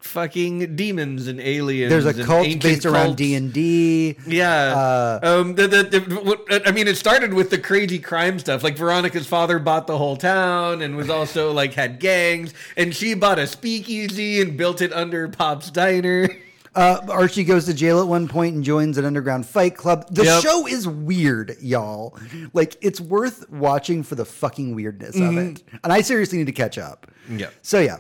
[0.02, 1.90] fucking demons and aliens.
[1.90, 3.16] There's a cult based around.
[3.16, 4.18] D and D.
[4.28, 4.74] Yeah.
[4.76, 5.56] Uh, um.
[5.56, 8.62] The, the, the, what, I mean, it started with the crazy crime stuff.
[8.62, 13.14] Like Veronica's father bought the whole town and was also like had gangs, and she
[13.14, 16.28] bought a speakeasy and built it under Pop's diner.
[16.76, 20.08] Uh, Archie goes to jail at one point and joins an underground fight club.
[20.14, 20.44] The Yep.
[20.44, 22.18] show is weird, y'all.
[22.54, 25.64] Like it's worth watching for the fucking weirdness of it.
[25.84, 27.10] And I seriously need to catch up.
[27.30, 27.54] Yep.
[27.62, 27.98] So yeah,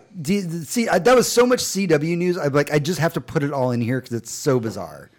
[0.66, 2.38] see, I, that was so much CW news.
[2.38, 5.10] I'm like, I just have to put it all in here because it's so bizarre.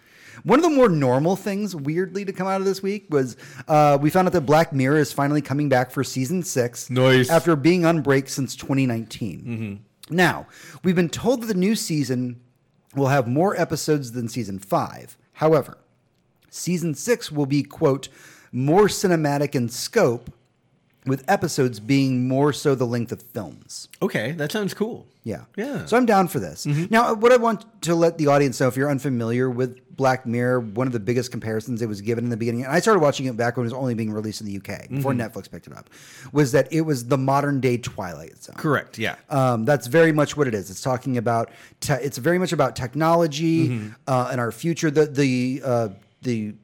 [0.44, 3.98] One of the more normal things, weirdly, to come out of this week was uh,
[4.00, 6.88] we found out that Black Mirror is finally coming back for season six.
[6.90, 7.30] Nice.
[7.30, 9.80] After being on break since 2019.
[10.10, 10.46] Now,
[10.84, 12.40] we've been told that the new season
[12.96, 15.16] will have more episodes than season five.
[15.34, 15.78] However,
[16.50, 18.08] season six will be, quote,
[18.52, 20.30] more cinematic in scope,
[21.06, 23.88] with episodes being more so the length of films.
[24.02, 25.06] Okay, that sounds cool.
[25.22, 25.44] Yeah.
[25.56, 25.86] Yeah.
[25.86, 26.66] So I'm down for this.
[26.66, 30.60] Now, what I want to let the audience know, if you're unfamiliar with Black Mirror,
[30.60, 33.26] one of the biggest comparisons it was given in the beginning, and I started watching
[33.26, 35.72] it back when it was only being released in the UK before Netflix picked it
[35.76, 35.90] up,
[36.32, 38.54] was that it was the modern day Twilight Zone.
[38.56, 38.98] Correct.
[38.98, 39.16] Yeah.
[39.28, 40.70] Um, that's very much what it is.
[40.70, 41.50] It's talking about.
[41.80, 44.90] Te- it's very much about technology uh, and our future.
[44.92, 45.88] The the uh,
[46.22, 46.54] the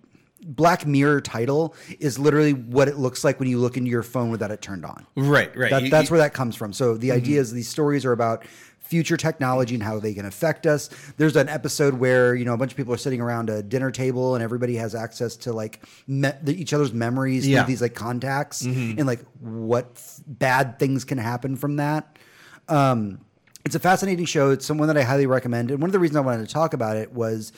[0.44, 4.30] Black Mirror title is literally what it looks like when you look into your phone
[4.30, 5.06] without it turned on.
[5.16, 5.56] right.
[5.56, 5.70] Right.
[5.70, 6.72] That, You- that's you- where that comes from.
[6.72, 8.44] So the idea is these stories are about
[8.80, 10.90] future technology and how they can affect us.
[11.16, 13.90] There's an episode where you know a bunch of people are sitting around a dinner
[13.90, 17.64] table and everybody has access to like me- the, each other's memories Yeah.
[17.64, 22.18] these like contacts and like what f- bad things can happen from that.
[22.68, 23.20] Um,
[23.64, 24.50] it's a fascinating show.
[24.50, 25.70] It's someone that I highly recommend.
[25.70, 27.52] And one of the reasons I wanted to talk about it was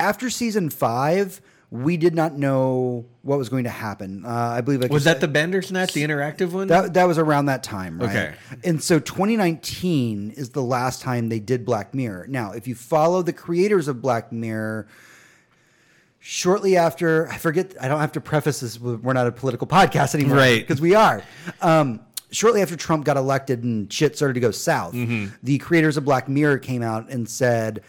[0.00, 1.40] after season five.
[1.70, 4.24] We did not know what was going to happen.
[4.24, 6.68] Uh, I believe like was that the Bandersnatch, the interactive one?
[6.68, 8.10] that that was around that time, right?
[8.10, 8.34] Okay.
[8.62, 12.26] And so 2019 is the last time they did Black Mirror.
[12.28, 14.86] Now, if you follow the creators of Black Mirror,
[16.20, 18.78] shortly after, I forget, I don't have to preface this.
[18.80, 20.60] We're not a political podcast anymore, Right.
[20.60, 21.22] Because we are.
[21.60, 22.00] Um,
[22.30, 25.34] shortly after Trump got elected and shit started to go south, Mm-hmm.
[25.42, 27.82] the creators of Black Mirror came out and said.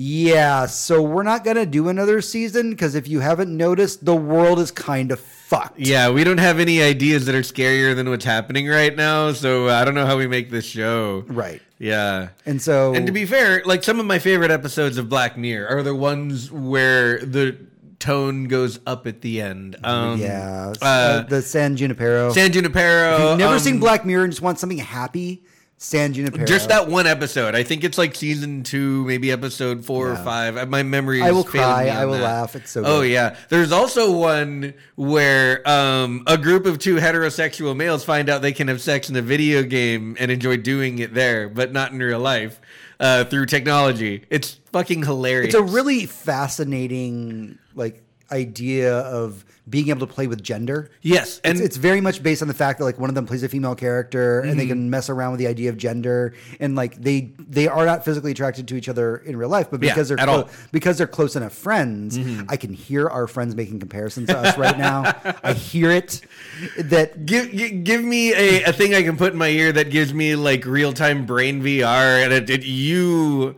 [0.00, 4.60] Yeah, so we're not gonna do another season because if you haven't noticed, the world
[4.60, 5.80] is kind of fucked.
[5.80, 9.68] yeah, we don't have any ideas that are scarier than what's happening right now, so
[9.68, 11.24] I don't know how we make this show.
[11.26, 11.60] Right.
[11.80, 12.28] Yeah.
[12.46, 15.68] And so, And to be fair, like some of my favorite episodes of Black Mirror
[15.78, 17.56] are the ones where the
[17.98, 19.76] tone goes up at the end.
[19.82, 22.32] Um, Yeah, Uh, uh, the San Junipero.
[22.32, 23.14] San Junipero.
[23.14, 25.42] If you've never um, seen Black Mirror and just want something happy,
[25.80, 26.44] San Junipero.
[26.44, 27.54] Just that one episode.
[27.54, 30.68] I think it's like season two, maybe episode four or five.
[30.68, 31.22] My memory.
[31.22, 32.22] I is will cry, I will that.
[32.22, 32.56] laugh.
[32.56, 33.12] It's so Oh good.
[33.12, 33.36] yeah.
[33.48, 38.66] There's also one where um, a group of two heterosexual males find out they can
[38.66, 42.18] have sex in a video game and enjoy doing it there, but not in real
[42.18, 42.60] life
[42.98, 44.24] uh, through technology.
[44.30, 45.54] It's fucking hilarious.
[45.54, 50.90] It's a really fascinating like idea of being able to play with gender.
[51.02, 53.26] yes, and It's, it's very much based on the fact that like one of them
[53.26, 54.70] plays a female character and they Mm-hmm.
[54.72, 58.30] can mess around with the idea of gender and like they they are not physically
[58.30, 60.44] attracted to each other in real life but Yeah, because they're at clo-.
[60.44, 60.66] Mm-hmm.
[60.72, 64.78] because they're close enough friends I can hear our friends making comparisons to us right
[64.78, 65.14] now
[65.44, 66.22] I hear it
[66.78, 69.90] that Give, gi- give me a, a thing I can put in my ear that
[69.90, 73.56] gives me like real time brain VR, and it, it, you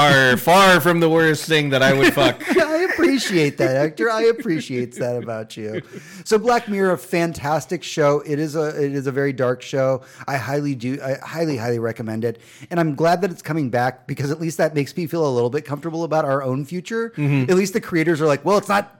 [0.00, 2.42] are far from the worst thing that I would fuck.
[2.56, 4.10] I appreciate that, Hector.
[4.10, 5.82] I appreciate that about you.
[6.24, 8.20] So, Black Mirror, a fantastic show.
[8.20, 10.02] It is a it is a very dark show.
[10.26, 10.98] I highly do.
[11.02, 14.58] I highly highly recommend it, and I'm glad that it's coming back because at least
[14.58, 17.10] that makes me feel a little bit comfortable about our own future.
[17.10, 17.50] Mm-hmm.
[17.50, 18.96] At least the creators are like, well, it's not.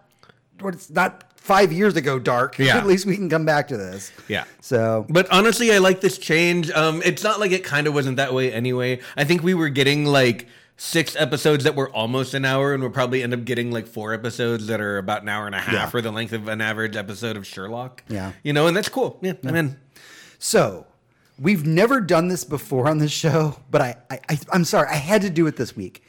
[0.63, 2.59] It's not five years ago dark.
[2.59, 2.77] Yeah.
[2.77, 4.13] At least we can come back to this.
[4.29, 4.45] Yeah.
[4.61, 6.71] So But honestly, I like this change.
[6.71, 9.01] Um, it's not like it kind of wasn't that way anyway.
[9.17, 10.47] I think we were getting like
[10.83, 14.15] six episodes that were almost an hour, and we'll probably end up getting like four
[14.15, 15.99] episodes that are about an hour and a half, Yeah.
[15.99, 18.03] or the length of an average episode of Sherlock.
[18.09, 18.33] Yeah.
[18.43, 19.19] you know, and that's cool.
[19.21, 19.77] Yeah, I'm in.
[20.39, 20.87] So,
[21.39, 24.95] we've never done this before on this show, but I, I, I, I'm sorry, I
[24.97, 26.03] had to do it this week.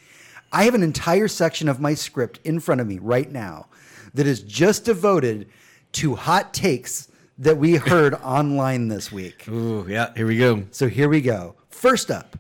[0.53, 3.67] I have an entire section of my script in front of me right now
[4.13, 5.49] that is just devoted
[5.93, 9.47] to hot takes that we heard online this week.
[9.49, 10.13] Ooh, yeah.
[10.15, 10.63] Here we go.
[10.71, 11.55] So here we go.
[11.69, 12.38] First up,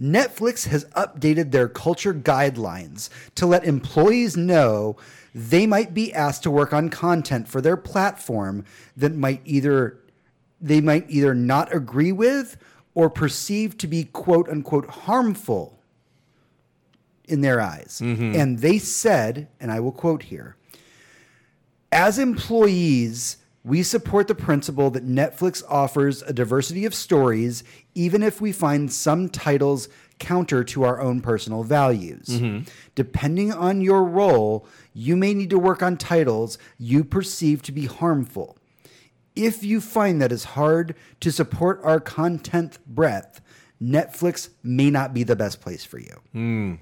[0.00, 4.96] Netflix has updated their culture guidelines to let employees know
[5.34, 8.64] they might be asked to work on content for their platform
[8.96, 9.98] that might either
[10.60, 12.56] they might either not agree with
[12.94, 15.78] or perceive to be quote unquote harmful
[17.26, 18.00] in their eyes.
[18.02, 18.34] Mm-hmm.
[18.34, 20.56] And they said, and I will quote here,
[21.90, 28.40] as employees, we support the principle that Netflix offers a diversity of stories, even if
[28.40, 32.26] we find some titles counter to our own personal values.
[32.26, 32.68] Mm-hmm.
[32.94, 37.86] Depending on your role, you may need to work on titles you perceive to be
[37.86, 38.58] harmful.
[39.34, 43.40] If you find that it's hard to support our content breadth,
[43.82, 46.20] Netflix may not be the best place for you.
[46.32, 46.74] Hmm.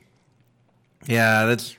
[1.06, 1.76] Yeah, that's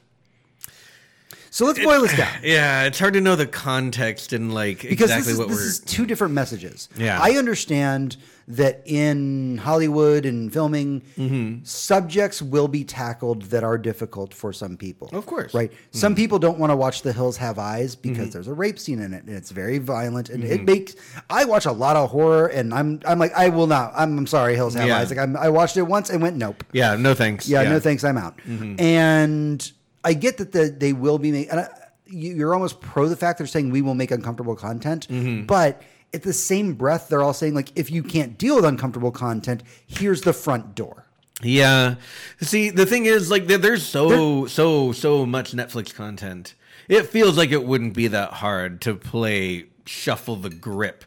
[1.54, 2.34] So let's boil this down.
[2.44, 2.86] yeah.
[2.86, 5.64] It's hard to know the context and like because exactly this, is, what this we're.
[5.68, 6.90] is two different messages.
[6.98, 7.20] Yeah.
[7.22, 11.64] I understand that in Hollywood and filming, Mm-hmm.
[11.64, 15.10] subjects will be tackled that are difficult for some people.
[15.14, 15.50] Of course.
[15.50, 15.58] Mm-hmm.
[15.60, 15.72] right?
[15.92, 19.00] Some people don't want to watch The Hills Have Eyes because there's a rape scene
[19.00, 20.54] in it and it's very violent and Mm-hmm.
[20.54, 20.96] it makes.
[21.30, 23.94] I watch a lot of horror and I'm I'm like I will not.
[23.96, 24.98] I'm, I'm sorry, Hills Have Yeah.
[24.98, 25.12] Eyes.
[25.12, 26.64] Like I'm, I watched it once and went nope.
[26.74, 27.48] yeah, no thanks.
[27.48, 28.40] Yeah, no thanks, I'm out.
[28.80, 29.72] And
[30.04, 31.52] I get that the, they will be making.
[31.52, 31.70] And I,
[32.08, 35.46] you, you're almost pro the fact they're saying we will make uncomfortable content, mm-hmm.
[35.46, 35.82] but
[36.14, 39.64] at the same breath, they're all saying like, if you can't deal with uncomfortable content,
[39.88, 41.06] here's the front door.
[41.42, 41.96] Yeah.
[42.40, 46.54] See, the thing is, like, there's so, so, so much Netflix content.
[46.88, 51.04] It feels like it wouldn't be that hard to play Shuffle the Grip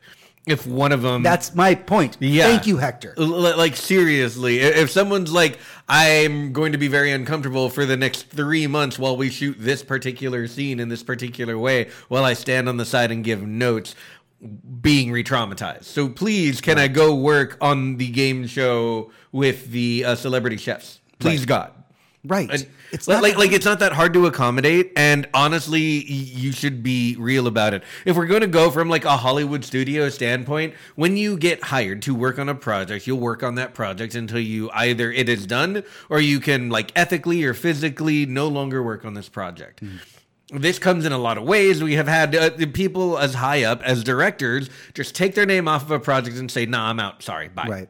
[0.47, 1.23] if one of them.
[1.23, 2.17] That's my point.
[2.21, 2.47] Yeah.
[2.47, 3.15] Thank you, Hector.
[3.19, 8.29] L- like seriously, if someone's like, "I'm going to be very uncomfortable for the next
[8.31, 12.69] three months while we shoot this particular scene in this particular way, while I stand
[12.69, 13.95] on the side and give notes,"
[14.81, 15.85] being re-traumatized.
[15.85, 21.01] So please, can I go work on the game show with the uh, celebrity chefs?
[21.19, 21.49] Please, Right.
[21.49, 21.73] God.
[22.27, 22.51] Right.
[22.51, 26.53] And It's not like that like it's not that hard to accommodate, and honestly, you
[26.53, 27.83] should be real about it.
[28.05, 32.03] If we're going to go from like a Hollywood studio standpoint, when you get hired
[32.03, 35.47] to work on a project, you'll work on that project until you either it is
[35.47, 39.83] done or you can like ethically or physically no longer work on this project.
[40.51, 41.83] This comes in a lot of ways.
[41.83, 45.83] We have had uh, people as high up as directors just take their name off
[45.83, 47.23] of a project and say, "Nah, I'm out.
[47.23, 47.89] Sorry, bye." Right.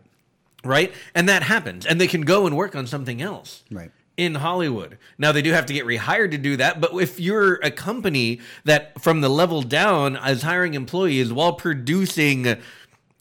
[0.64, 0.92] right?
[1.14, 3.90] And that happens, and they can go and work on something else, Right.
[4.16, 4.96] In Hollywood.
[5.18, 8.40] Now they do have to get rehired to do that, but if you're a company
[8.64, 12.56] that from the level down is hiring employees while producing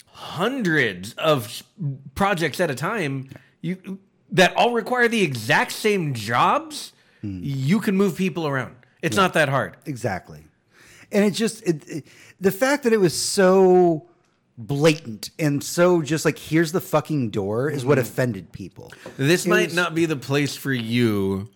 [0.08, 1.64] hundreds of
[2.16, 3.30] projects at a time,
[3.62, 4.00] you
[4.32, 7.40] that all require the exact same jobs, hmm.
[7.44, 8.76] you can move people around.
[9.02, 9.78] It's not that hard.
[9.86, 10.46] Exactly.
[11.12, 12.08] And it just it, it-
[12.40, 14.08] the fact that it was so
[14.58, 18.08] blatant and so just like here's the fucking door is what mm-hmm.
[18.08, 18.92] offended people.
[19.18, 21.50] This It might was- not be the place for you.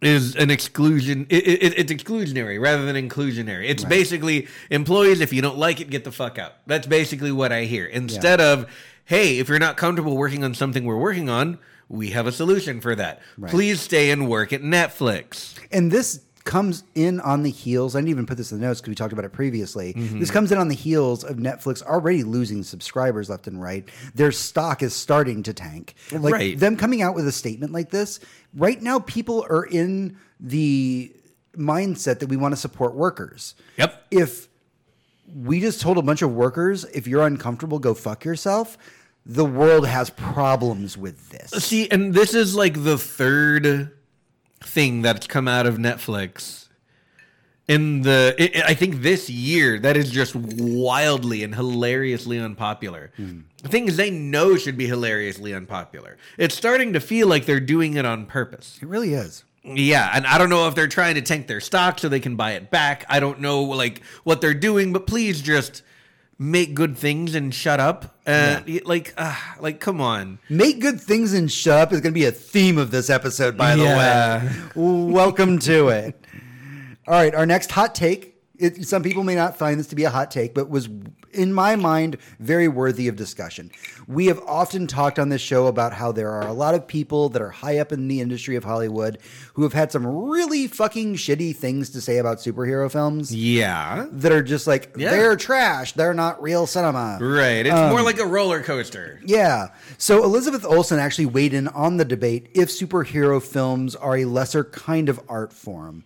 [0.00, 1.26] Is an exclusion?
[1.28, 3.68] It, it, it's exclusionary rather than inclusionary.
[3.68, 5.20] It's basically employees.
[5.20, 6.52] If you don't like it, get the fuck out.
[6.68, 7.84] That's basically what I hear.
[7.84, 8.70] Instead of,
[9.06, 12.80] hey, if you're not comfortable working on something we're working on, we have a solution
[12.80, 13.20] for that.
[13.48, 15.58] Please stay and work at Netflix.
[15.72, 17.94] And this comes in on the heels.
[17.94, 19.92] I didn't even put this in the notes because we talked about it previously.
[19.92, 20.18] Mm-hmm.
[20.18, 23.86] This comes in on the heels of Netflix already losing subscribers left and right.
[24.14, 25.94] Their stock is starting to tank.
[26.10, 26.58] Like Right.
[26.58, 28.18] them coming out with a statement like this,
[28.56, 31.12] right now people are in the
[31.54, 33.54] mindset that we want to support workers.
[33.76, 34.06] Yep.
[34.10, 34.48] If
[35.36, 38.78] we just told a bunch of workers, if you're uncomfortable, go fuck yourself,
[39.26, 41.50] the world has problems with this.
[41.62, 43.92] See, and this is like the third
[44.60, 46.68] thing that's come out of Netflix
[47.68, 48.34] in the.
[48.38, 53.12] i I I think this year that is just wildly and hilariously unpopular.
[53.16, 53.40] Hmm.
[53.64, 56.16] Things they know should be hilariously unpopular.
[56.36, 58.78] It's starting to feel like they're doing it on purpose.
[58.80, 59.44] It really is.
[59.64, 62.36] Yeah, and I don't know if they're trying to tank their stock so they can
[62.36, 63.04] buy it back.
[63.08, 65.82] I don't know like what they're doing, but please just
[66.38, 68.16] make good things and shut up.
[68.26, 70.38] Uh, Like, uh, like, come on.
[70.48, 73.56] Make good things and shut up is going to be a theme of this episode,
[73.56, 74.44] by the Yeah.
[74.44, 74.52] way.
[75.12, 76.24] Welcome to it.
[77.06, 78.36] All right, our next hot take.
[78.58, 80.88] It, some people may not find this to be a hot take, but was,
[81.32, 83.70] in my mind, very worthy of discussion.
[84.06, 87.28] We have often talked on this show about how there are a lot of people
[87.30, 89.18] that are high up in the industry of Hollywood
[89.54, 94.06] who have had some really fucking shitty things to say about superhero films Yeah.
[94.12, 95.10] that are just like, Yeah.
[95.10, 95.92] they're trash.
[95.92, 97.18] They're not real cinema.
[97.20, 97.66] Right.
[97.66, 99.20] It's more um, like a roller coaster.
[99.24, 99.68] Yeah.
[99.98, 104.64] So Elizabeth Olsen actually weighed in on the debate if superhero films are a lesser
[104.64, 106.04] kind of art form.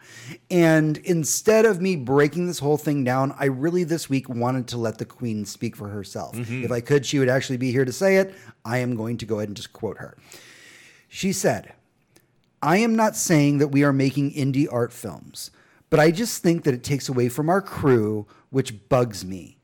[0.51, 4.79] And instead of me breaking this whole thing down, I really this week wanted to
[4.79, 6.35] let the queen speak for herself.
[6.35, 6.65] Mm-hmm.
[6.65, 8.35] If I could, she would actually be here to say it.
[8.65, 10.17] I am going to go ahead and just quote her.
[11.09, 11.73] She said,
[12.63, 15.51] I am not saying that we are making indie art films,
[15.91, 19.59] but I just think that it takes away from our crew, which bugs me.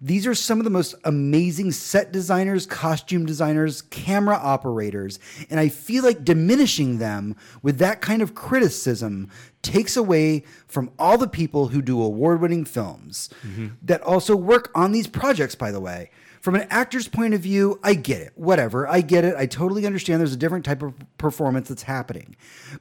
[0.00, 5.18] These are some of the most amazing set designers, costume designers, camera operators,
[5.50, 9.28] and I feel like diminishing them with that kind of criticism
[9.60, 13.68] takes away from all the people who do award winning films mm-hmm.
[13.82, 16.10] that also work on these projects, by the way.
[16.40, 18.32] From an actor's point of view, I get it.
[18.34, 18.88] Whatever.
[18.88, 19.36] I get it.
[19.36, 22.34] I totally understand there's a different type of performance that's happening.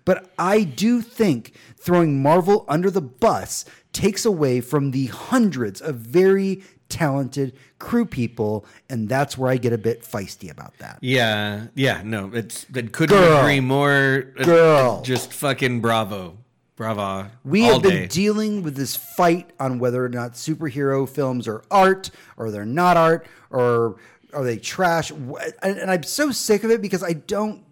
[0.06, 5.96] But I do think throwing Marvel under the bus takes away from the hundreds of
[5.96, 8.66] very talented crew people.
[8.90, 10.98] And that's where I get a bit feisty about that.
[11.02, 11.68] Yeah.
[11.76, 12.02] Yeah.
[12.04, 13.40] No, it's it couldn't Girl.
[13.40, 14.26] agree more.
[14.44, 15.02] Girl.
[15.02, 16.38] Just fucking bravo.
[16.76, 17.30] Bravo.
[17.44, 18.08] We have been day.
[18.08, 22.96] dealing with this fight on whether or not superhero films are art or they're not
[22.96, 23.98] art or
[24.34, 25.12] are they trash.
[25.12, 27.64] And, and I'm so sick of it because I don't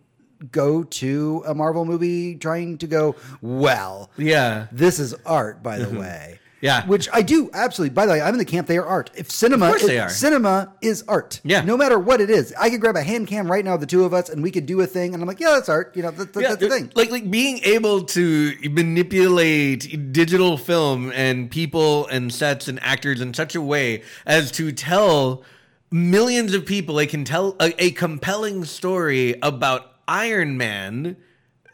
[0.52, 4.68] go to a Marvel movie trying to go, well, yeah.
[4.72, 5.94] this is art, by Mm-hmm.
[5.96, 6.40] the way.
[6.60, 6.86] Yeah.
[6.88, 7.94] Which I do absolutely.
[7.94, 8.66] By the way, I'm in the camp.
[8.68, 9.12] They are art.
[9.16, 10.10] If cinema, Of course if they are.
[10.10, 11.40] cinema is art.
[11.44, 11.62] Yeah.
[11.62, 14.04] No matter what it is, I could grab a hand cam right now, the two
[14.06, 15.14] of us, and we could do a thing.
[15.14, 15.96] And I'm like, yeah, that's art.
[15.96, 16.92] You know, that, that- Yeah, that's the thing.
[16.96, 23.34] Like like being able to manipulate digital film and people and sets and actors in
[23.34, 25.44] such a way as to tell
[25.92, 31.18] millions of people they can tell a, a compelling story about Iron Man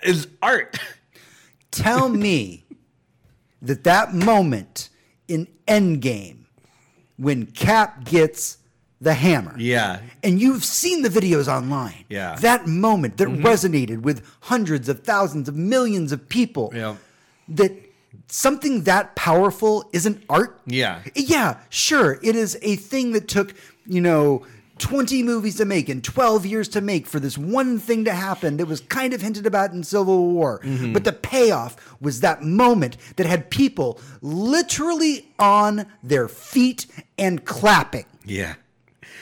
[0.04, 0.78] is art.
[1.72, 2.63] Tell me
[3.64, 4.90] that that moment
[5.28, 6.46] in Endgame
[7.18, 8.58] when Cap gets
[9.02, 9.54] the hammer.
[9.58, 10.00] Yeah.
[10.24, 12.06] And you've seen the videos online.
[12.10, 12.34] Yeah.
[12.34, 12.42] Mm-hmm.
[12.42, 16.72] That moment that resonated with hundreds of thousands of millions of people.
[16.74, 16.96] Yeah.
[17.50, 17.74] That
[18.28, 20.60] something that powerful isn't art.
[20.66, 21.02] Yeah.
[21.16, 22.20] Yeah, sure.
[22.24, 23.54] It is a thing that took,
[23.86, 24.46] you know,
[24.84, 28.58] 20 movies to make and 12 years to make for this one thing to happen
[28.58, 30.60] that was kind of hinted about in Civil War.
[30.60, 30.92] Mm-hmm.
[30.92, 36.86] But the payoff was that moment that had people literally on their feet
[37.18, 38.06] and clapping.
[38.26, 38.56] Yeah.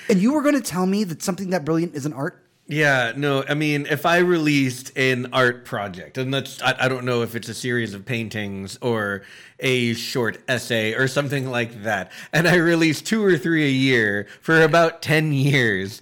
[0.09, 2.41] And you were going to tell me that something that brilliant isn't art?
[2.72, 7.04] Yeah, no, I mean, if I released an art project, and that's, I, I don't
[7.04, 9.24] know if it's a series of paintings or
[9.60, 14.26] a short essay or something like that, and I released two or three a year
[14.40, 16.02] for about 10 years,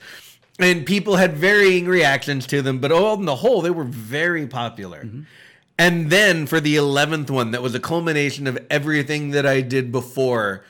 [0.60, 5.06] and people had varying reactions to them, but on the whole, they were very popular.
[5.06, 5.22] Mm-hmm.
[5.80, 9.92] And then for the 11th one, that was a culmination of everything that I did
[9.92, 10.64] before.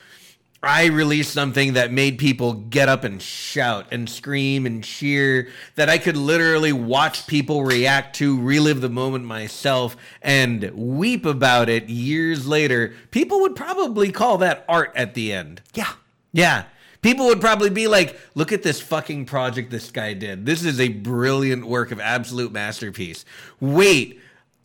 [0.62, 5.88] I released something that made people get up and shout and scream and cheer, that
[5.88, 11.88] I could literally watch people react to, relive the moment myself, and weep about it
[11.88, 12.92] years later.
[13.10, 15.62] People would probably call that art at the end.
[15.72, 15.92] Yeah.
[16.32, 16.64] Yeah.
[17.00, 20.44] People would probably be like, look at this fucking project this guy did.
[20.44, 23.24] This is a brilliant work of absolute masterpiece.
[23.58, 24.20] Wait,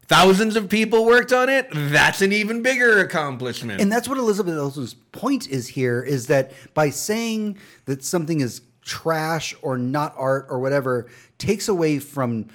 [0.08, 1.68] thousands of people worked on it?
[1.72, 3.82] That's an even bigger accomplishment.
[3.82, 8.62] And that's what Elizabeth Olsen's point is here is that by saying that something is
[8.82, 12.48] trash or not art or whatever takes away from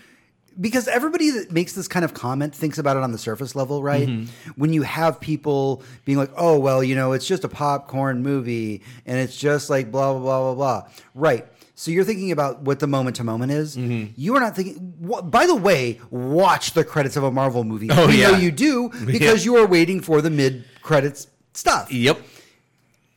[0.61, 3.83] because everybody that makes this kind of comment thinks about it on the surface level,
[3.83, 4.09] right?
[4.09, 4.51] Mm-hmm.
[4.61, 8.83] When you have people being like, "Oh, well, you know, it's just a popcorn movie
[9.07, 11.47] and it's just like blah blah blah blah blah." Right.
[11.81, 13.75] So you're thinking about what the moment to moment is.
[13.75, 14.13] Mm-hmm.
[14.15, 14.93] You are not thinking.
[15.03, 17.89] wh- By the way, watch the credits of a Marvel movie.
[17.91, 18.37] Oh, know yeah.
[18.37, 22.21] you do because you are waiting for the mid credits stuff yep.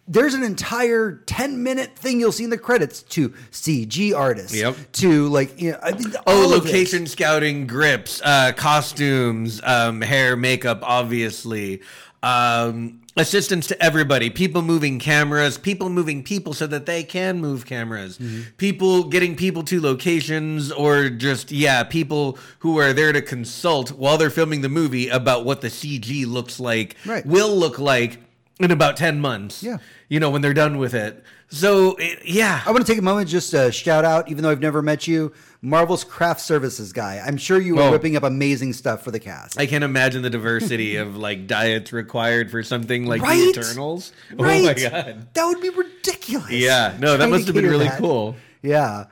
[0.07, 4.55] there's an entire 10 minute thing you'll see in the credits to CG artists.
[4.55, 4.77] Yep.
[4.93, 10.79] To like, you know, I mean, Oh, location scouting, grips, uh, costumes, um, hair, makeup,
[10.83, 11.81] obviously.
[12.23, 17.65] Um, assistance to everybody, people moving cameras, people moving people so that they can move
[17.65, 18.41] cameras, Mm-hmm.
[18.57, 24.17] people getting people to locations, or just, yeah, people who are there to consult while
[24.17, 27.25] they're filming the movie about what the CG looks like, Right.
[27.25, 28.17] will look like
[28.59, 29.63] in about 10 months.
[29.63, 29.77] Yeah.
[30.09, 31.23] You know, when they're done with it.
[31.49, 32.61] So, it, yeah.
[32.65, 35.07] I want to take a moment just to shout out, even though I've never met
[35.07, 35.31] you,
[35.61, 37.21] Marvel's craft services guy.
[37.25, 37.91] I'm sure you were Oh.
[37.91, 39.59] whipping up amazing stuff for the cast.
[39.59, 43.53] I can't imagine the diversity of like diets required for something like Right?
[43.53, 44.13] the Eternals.
[44.35, 44.61] right?
[44.61, 45.27] Oh my god.
[45.33, 46.49] That would be ridiculous.
[46.51, 47.99] Yeah, no, that must have been really that.
[47.99, 48.35] cool.
[48.61, 49.05] Yeah.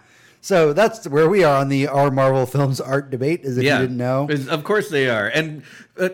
[0.43, 3.75] So that's where we are on the our Marvel films art debate, as if Yeah,
[3.75, 4.27] you didn't know.
[4.49, 5.61] Of course they are, and
[5.99, 6.09] uh,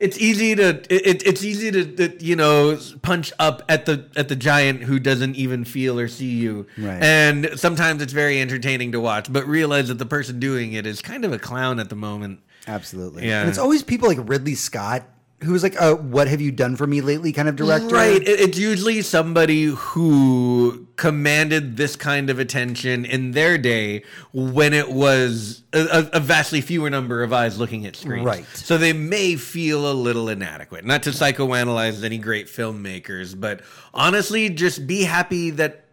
[0.00, 4.28] it's easy to it, it's easy to uh, you know punch up at the at
[4.28, 6.66] the giant who doesn't even feel or see you.
[6.76, 7.02] Right.
[7.02, 11.02] And sometimes it's very entertaining to watch, but realize that the person doing it is
[11.02, 12.40] kind of a clown at the moment.
[12.66, 13.26] Absolutely.
[13.26, 13.40] Yeah.
[13.40, 15.04] And it's always people like Ridley Scott,
[15.44, 17.94] who's like a "What have you done for me lately?" kind of director.
[17.94, 18.20] Right.
[18.22, 24.90] It- It's usually somebody who commanded this kind of attention in their day when it
[24.90, 28.24] was a, a- a vastly fewer number of eyes looking at screens.
[28.26, 28.44] Right.
[28.54, 30.84] So they may feel a little inadequate.
[30.84, 33.60] Not to psychoanalyze any great filmmakers, but
[33.94, 35.84] honestly, just be happy that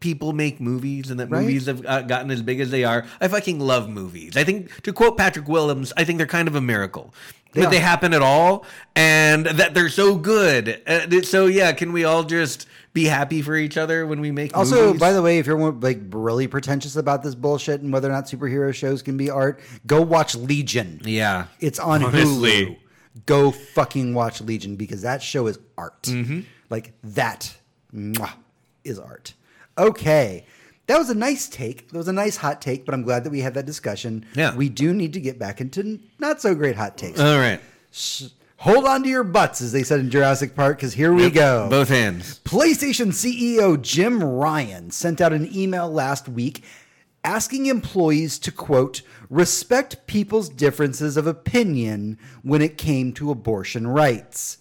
[0.00, 1.40] people make movies and that Right.
[1.42, 3.04] movies have uh, gotten as big as they are.
[3.20, 4.36] I fucking love movies.
[4.36, 7.12] I think, to quote Patrick Willems, I think they're kind of a miracle.
[7.52, 10.82] They that they happen at all and that they're so good.
[10.86, 14.50] Uh, so, yeah, can we all just be happy for each other when we make
[14.50, 14.54] it?
[14.54, 15.00] Also, movies?
[15.00, 18.26] by the way, if you're like really pretentious about this bullshit and whether or not
[18.26, 21.00] superhero shows can be art, go watch Legion.
[21.04, 21.46] Yeah.
[21.60, 22.66] It's on Honestly.
[22.66, 22.76] Hulu.
[23.26, 26.02] Go fucking watch Legion because that show is art.
[26.02, 26.40] Mm-hmm.
[26.70, 27.56] Like that
[27.94, 28.32] mwah,
[28.84, 29.34] is art.
[29.76, 30.44] Okay.
[30.88, 31.90] That was a nice take.
[31.90, 34.24] That was a nice hot take, but I'm glad that we had that discussion.
[34.34, 34.56] Yeah.
[34.56, 37.20] We do need to get back into not so great hot takes.
[37.20, 37.60] All right.
[38.56, 41.32] Hold on to your butts, as they said in Jurassic Park, because here we Yep,
[41.34, 41.68] go.
[41.70, 42.40] Both hands.
[42.42, 46.64] PlayStation CEO Jim Ryan sent out an email last week
[47.22, 54.58] asking employees to, quote, respect people's differences of opinion when it came to abortion rights.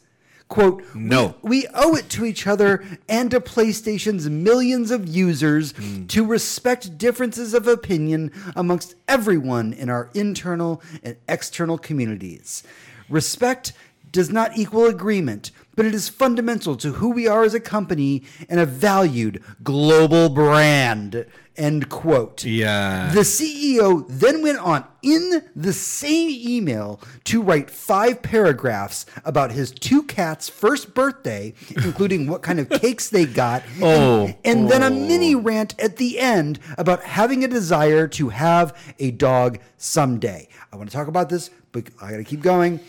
[0.47, 1.35] Quote, No.
[1.41, 6.05] We, we owe it to each other and to PlayStation's millions of users hmm.
[6.07, 12.63] to respect differences of opinion amongst everyone in our internal and external communities.
[13.09, 13.73] Respect
[14.11, 18.23] does not equal agreement, but it is fundamental to who we are as a company
[18.49, 21.25] and a valued global brand.
[21.55, 22.43] End quote.
[22.43, 23.11] Yeah.
[23.13, 29.71] The CEO then went on in the same email to write five paragraphs about his
[29.71, 33.63] two cats' first birthday, including what kind of cakes they got.
[33.79, 34.25] Oh.
[34.25, 35.07] And, and then a oh.
[35.07, 40.49] mini rant at the end about having a desire to have a dog someday.
[40.73, 42.79] I want to talk about this, but I got to keep going.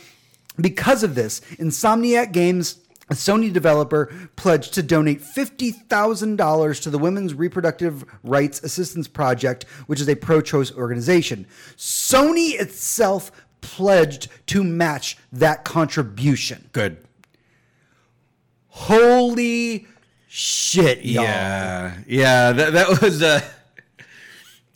[0.61, 2.78] Because of this, Insomniac Games,
[3.11, 10.00] a Sony developer, pledged to donate $50,000 to the Women's Reproductive Rights Assistance Project, which
[10.00, 11.46] is a pro choice organization.
[11.76, 13.30] Sony itself
[13.61, 16.68] pledged to match that contribution.
[16.72, 16.98] Good.
[18.68, 19.86] Holy
[20.28, 21.24] shit, y'all.
[21.24, 22.52] Yeah, yeah.
[22.52, 23.42] That that was a.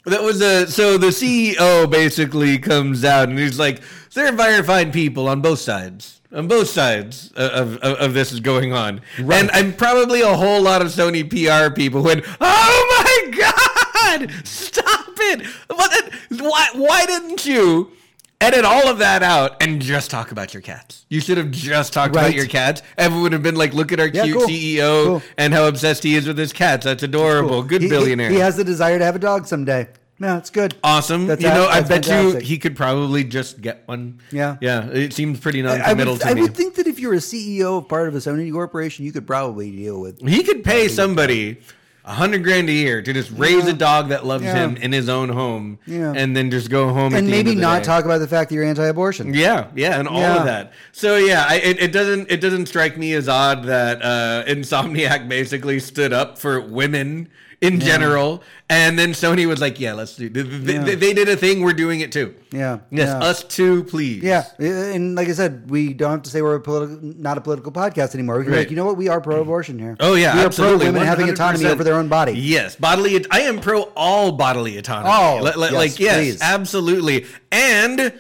[0.04, 3.82] That was a so the CEO basically comes out and he's like,
[4.14, 8.72] "They're fine people on both sides, on both sides of, of, of this is going
[8.72, 14.32] on." And I'm probably a whole lot of Sony PR people went, "Oh my god,
[14.44, 15.46] stop it!
[15.68, 16.10] What?
[16.38, 16.68] Why?
[16.74, 17.92] Why didn't you?"
[18.40, 21.06] Edit all of that out and just talk about your cats.
[21.08, 22.22] You should have just talked Right.
[22.22, 22.82] about your cats.
[22.98, 24.48] Everyone would have been like, "Look at our Yeah, cute cool.
[24.48, 25.22] CEO Cool.
[25.38, 26.82] and how obsessed he is with his cats.
[26.84, 27.62] That's adorable.
[27.62, 28.30] Good He- he- billionaire.
[28.30, 29.86] He, has the desire to have a dog someday.
[30.22, 30.76] No, it's good.
[30.84, 31.26] awesome.
[31.26, 32.42] That's you know, I bet fantastic.
[32.42, 34.20] you he could probably just get one.
[34.30, 34.56] Yeah.
[34.60, 34.86] Yeah.
[34.88, 36.42] It seems pretty non-committal would, to I me.
[36.42, 39.26] would think that if you're a CEO of part of a Sony corporation, you could
[39.26, 40.20] probably deal with.
[40.26, 41.58] he could pay somebody
[42.04, 43.70] a hundred grand a year to just raise Yeah.
[43.70, 44.54] a dog that loves Yeah.
[44.54, 46.12] him in his own home, Yeah.
[46.16, 47.86] and then just go home And maybe not day.
[47.86, 49.34] talk about the fact that you're anti-abortion.
[49.34, 50.72] Yeah, yeah, and all of that.
[50.92, 55.28] So yeah, I, it, it doesn't it doesn't strike me as odd that uh, Insomniac
[55.28, 57.28] basically stood up for women
[57.62, 60.96] in general, and then Sony was like, "Yeah, let's do." They, they- Yeah.
[60.96, 61.62] they did a thing.
[61.62, 62.34] We're doing it too.
[62.52, 63.18] Yeah, Yes, yeah.
[63.28, 64.22] us too, please.
[64.22, 67.40] Yeah, and like I said, we don't have to say we're a political, not a
[67.40, 68.36] political podcast anymore.
[68.38, 68.62] We can be Right.
[68.64, 68.96] like, you know what?
[68.98, 69.96] We are pro-abortion here.
[70.00, 72.32] Oh yeah, we are pro women having autonomy over their own body.
[72.32, 73.24] Yes, bodily.
[73.30, 75.08] I am pro all bodily autonomy.
[75.12, 76.42] Oh, yes, like yes, please.
[76.42, 78.12] absolutely, and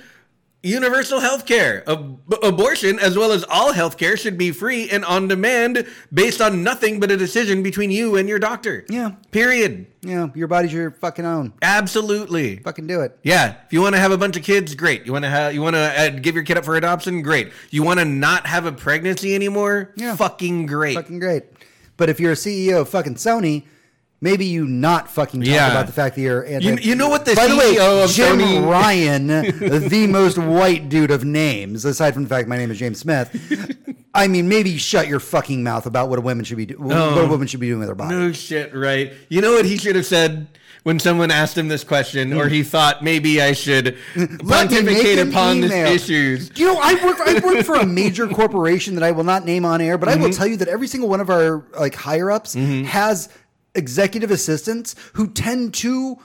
[0.62, 1.82] universal health care.
[1.88, 6.40] Ab- abortion, as well as all health care, should be free and on demand, based
[6.40, 8.84] on nothing but a decision between you and your doctor.
[8.88, 9.12] Yeah.
[9.30, 9.86] Period.
[10.02, 11.52] Yeah, your body's your fucking own.
[11.62, 12.56] Absolutely.
[12.56, 13.16] Fucking do it.
[13.22, 15.06] Yeah, if you want to have a bunch of kids, great.
[15.06, 17.52] You want to have, you want to uh, give your kid up for adoption, great.
[17.70, 20.16] You want to not have a pregnancy anymore, Yeah.
[20.16, 20.94] fucking great.
[20.96, 21.44] Fucking great.
[21.96, 23.64] But if you're a CEO of fucking Sony,
[24.22, 25.70] maybe you not fucking talk Yeah.
[25.70, 26.66] about the fact that you're anti.
[26.68, 29.26] You- you know what the By the way, CEO of Jim Sony- Ryan,
[29.88, 33.28] the most white dude of names, aside from the fact my name is James Smith.
[34.14, 36.96] I mean, maybe shut your fucking mouth about what a woman should be do- what
[37.18, 38.14] a woman should be doing with her body.
[38.14, 39.12] No shit, right?
[39.28, 40.46] You know what he should have said
[40.82, 44.48] when someone asked him this question, or he thought maybe I should Let me make
[44.48, 46.50] pontificate upon this issues.
[46.56, 47.18] You know, I work.
[47.20, 50.14] I work for a major corporation that I will not name on air, but I
[50.14, 50.22] Mm-hmm.
[50.24, 53.28] will tell you that every single one of our like higher ups has
[53.74, 56.18] executive assistants who tend to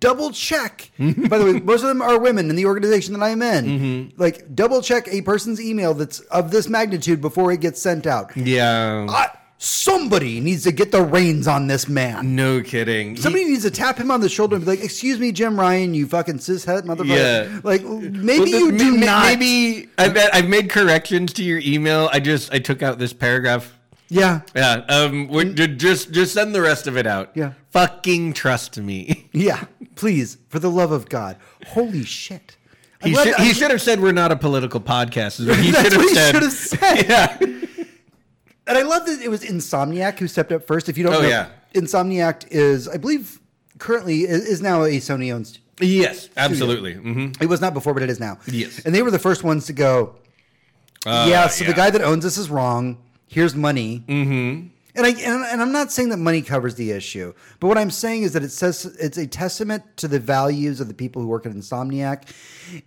[0.00, 0.90] double check.
[0.98, 3.64] By the way, most of them are women in the organization that I'm in.
[3.64, 4.20] Mm-hmm.
[4.20, 8.36] Like double check a person's email that's of this magnitude before it gets sent out.
[8.36, 9.28] Yeah, I,
[9.58, 12.34] somebody needs to get the reins on this man.
[12.34, 13.16] no kidding.
[13.16, 15.58] He- Somebody needs to tap him on the shoulder and be like, "Excuse me, Jim
[15.58, 17.60] Ryan, you fucking cishet motherfucker." Yeah.
[17.62, 19.26] Like maybe Well, you do not.
[19.38, 22.08] Maybe I've, I've made corrections to your email.
[22.12, 23.77] I just I took out this paragraph.
[24.08, 24.40] Yeah.
[24.56, 27.30] Yeah, um, would- ju- just just send the rest of it out.
[27.34, 27.52] Yeah.
[27.70, 29.28] fucking trust me.
[29.32, 31.36] Yeah, please, for the love of God.
[31.68, 32.56] Holy shit.
[33.02, 35.38] He should, he should have said we're not a political podcast.
[35.62, 36.32] He That's should have what he said.
[36.34, 37.06] should have said.
[37.08, 37.84] Yeah.
[38.66, 40.88] And I love that it was Insomniac who stepped up first.
[40.88, 41.48] If you don't Oh, know, yeah.
[41.74, 43.40] Insomniac is, I believe,
[43.78, 45.58] currently is, now a Sony owned.
[45.80, 46.94] Yes, absolutely.
[46.94, 48.38] hmm It was not before, but it is now.
[48.46, 48.80] Yes.
[48.84, 50.16] And they were the first ones to go,
[51.06, 52.98] yeah, so the guy that owns this is wrong.
[53.28, 54.04] Here's money.
[54.08, 54.68] Mm-hmm.
[54.94, 57.90] And I and, and I'm not saying that money covers the issue, but what I'm
[57.90, 61.28] saying is that it says it's a testament to the values of the people who
[61.28, 62.24] work at Insomniac.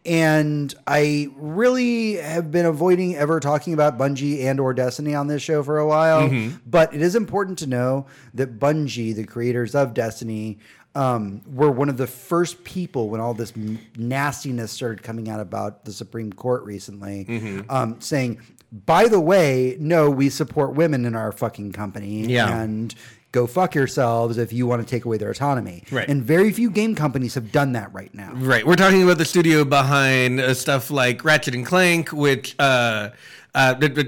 [0.06, 5.42] And I really have been avoiding ever talking about Bungie and or Destiny on this
[5.42, 6.28] show for a while.
[6.66, 10.60] But it is important to know that Bungie, the creators of Destiny,
[10.96, 13.54] um, were one of the first people when all this
[13.96, 17.26] nastiness started coming out about the Supreme Court recently,
[17.70, 18.42] um, saying,
[18.72, 22.62] "By the way, no, we support women in our fucking company, Yeah.
[22.62, 22.94] and
[23.32, 26.08] go fuck yourselves if you want to take away their autonomy." Right.
[26.08, 28.32] And very few game companies have done that right now.
[28.36, 28.66] Right.
[28.66, 33.10] We're talking about the studio behind uh, stuff like Ratchet and Clank, which uh,
[33.54, 34.08] Uh, but- but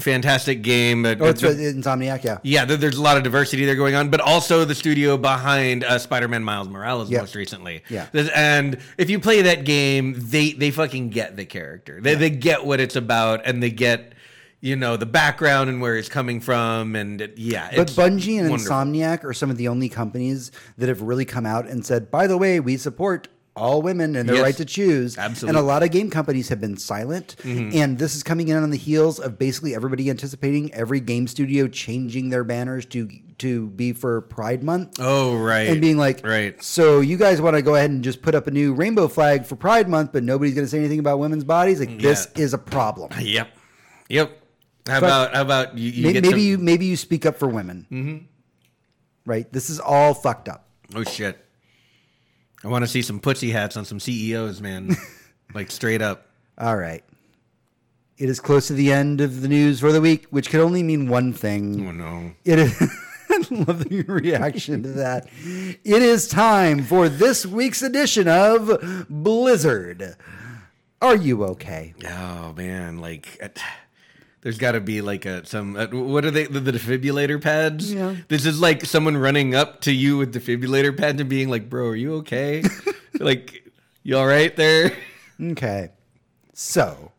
[0.00, 1.06] fantastic game.
[1.06, 2.38] Uh, Oh, it's uh, uh, Insomniac, yeah.
[2.42, 5.84] yeah, there- there's a lot of diversity there going on, but also the studio behind
[5.84, 7.20] uh, Spider-Man Miles Morales Yeah.
[7.20, 7.84] most recently.
[7.88, 8.06] Yeah.
[8.34, 12.00] And if you play that game, they they fucking get the character.
[12.00, 14.12] They they get what it's about, and they get
[14.60, 17.70] you know the background and where it's coming from, and it, yeah.
[17.76, 18.74] But Bungie and wonderful.
[18.74, 22.26] Insomniac are some of the only companies that have really come out and said, by
[22.26, 24.44] the way, we support all women and their Yes.
[24.44, 25.18] right to choose.
[25.18, 25.48] Absolutely.
[25.52, 25.56] Mm-hmm.
[25.58, 27.36] And a lot of game companies have been silent.
[27.44, 31.66] And this is coming in on the heels of basically everybody anticipating every game studio
[31.68, 34.96] changing their banners to to be for Pride Month.
[35.00, 36.62] Oh right, And being like, right.
[36.62, 39.46] so you guys want to go ahead and just put up a new rainbow flag
[39.46, 41.80] for Pride Month, but nobody's going to say anything about women's bodies?
[41.80, 43.10] Like, this is a problem.
[43.18, 43.48] Yep,
[44.10, 44.42] yep.
[44.86, 45.90] How about how about you?
[45.90, 47.86] you Maybe, get maybe some- you maybe you speak up for women.
[47.90, 48.16] Mm-hmm.
[49.26, 49.50] Right?
[49.52, 50.68] This is all fucked up.
[50.94, 51.38] Oh shit!
[52.62, 54.96] I want to see some pussy hats on some CEOs, man.
[55.54, 56.26] like straight up.
[56.58, 57.02] All right.
[58.18, 60.82] It is close to the end of the news for the week, which could only
[60.82, 61.88] mean one thing.
[61.88, 62.32] Oh no.
[62.44, 62.82] It is.
[63.30, 65.28] I love your reaction to that.
[65.42, 70.16] It is time for this week's edition of Blizzard.
[71.00, 71.94] Are you okay?
[72.04, 73.40] Oh man, like
[74.42, 77.92] there's got to be like a some uh, what are they the, the defibrillator pads?
[77.92, 78.16] Yeah.
[78.28, 81.88] This is like someone running up to you with defibrillator pads and being like, "Bro,
[81.88, 82.62] are you okay?
[83.20, 83.70] like,
[84.02, 84.96] you all right there?"
[85.40, 85.90] Okay.
[86.54, 87.12] So,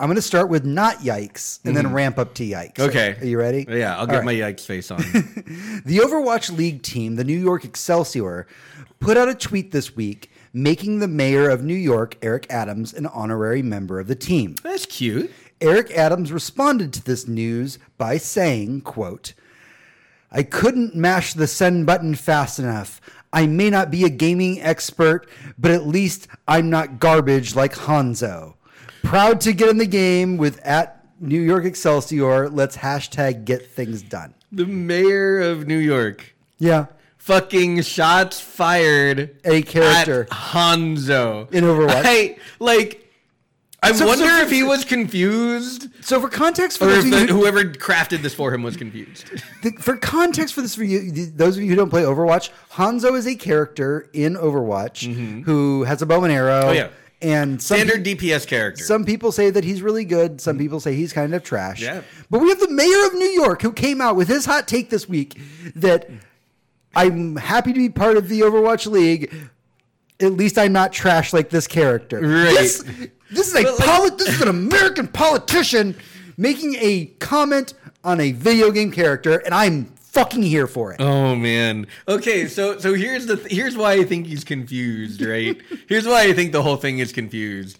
[0.00, 2.74] I'm going to start with not yikes and then ramp up to yikes.
[2.74, 2.90] Mm-hmm.
[2.90, 3.16] Okay.
[3.20, 3.66] Are you ready?
[3.68, 4.24] Yeah, I'll All get right.
[4.24, 4.98] my yikes face on.
[5.84, 8.46] The Overwatch League team, the New York Excelsior,
[8.98, 13.06] put out a tweet this week making the mayor of New York, Eric Adams, an
[13.06, 14.56] honorary member of the team.
[14.62, 15.32] That's cute.
[15.60, 19.34] Eric Adams responded to this news by saying, quote,
[20.32, 23.00] I couldn't mash the send button fast enough.
[23.32, 28.54] I may not be a gaming expert, but at least I'm not garbage like Hanzo.
[29.02, 32.48] Proud to get in the game with at New York Excelsior.
[32.48, 34.34] Let's hashtag get things done.
[34.52, 36.34] The mayor of New York.
[36.58, 36.86] Yeah.
[37.18, 39.36] Fucking shots fired.
[39.44, 40.22] A character.
[40.22, 42.02] at Hanzo In Overwatch.
[42.04, 43.09] I like.
[43.82, 47.10] I So- wonder so- if he was confused, So for context for or those if
[47.10, 49.24] the, who- whoever crafted this for him was confused.
[49.62, 52.50] The- for context for this for you, th- those of you who don't play Overwatch,
[52.74, 56.60] Hanzo is a character in Overwatch who has a bow and arrow.
[56.60, 56.68] Mm-hmm.
[56.68, 56.88] Oh, yeah.
[57.22, 58.82] and some Standard DPS character.
[58.84, 60.40] some people say that he's really good.
[60.40, 61.80] Some people say he's kind of trash.
[61.82, 62.00] Yeah.
[62.30, 64.90] But we have the mayor of New York who came out with his hot take
[64.90, 65.38] this week
[65.76, 66.08] that
[66.94, 69.32] I'm happy to be part of the Overwatch League.
[70.18, 72.20] At least I'm not trash like this character.
[72.20, 72.54] Right.
[72.58, 72.84] This,
[73.30, 75.96] this is a like- poli- this is an American politician
[76.36, 77.74] making a comment
[78.04, 81.00] on a video game character, and I'm fucking here for it.
[81.00, 81.86] Oh man.
[82.08, 85.56] Okay, so so here's the th- here's why I think he's confused, right?
[85.88, 87.78] here's why I think the whole thing is confused.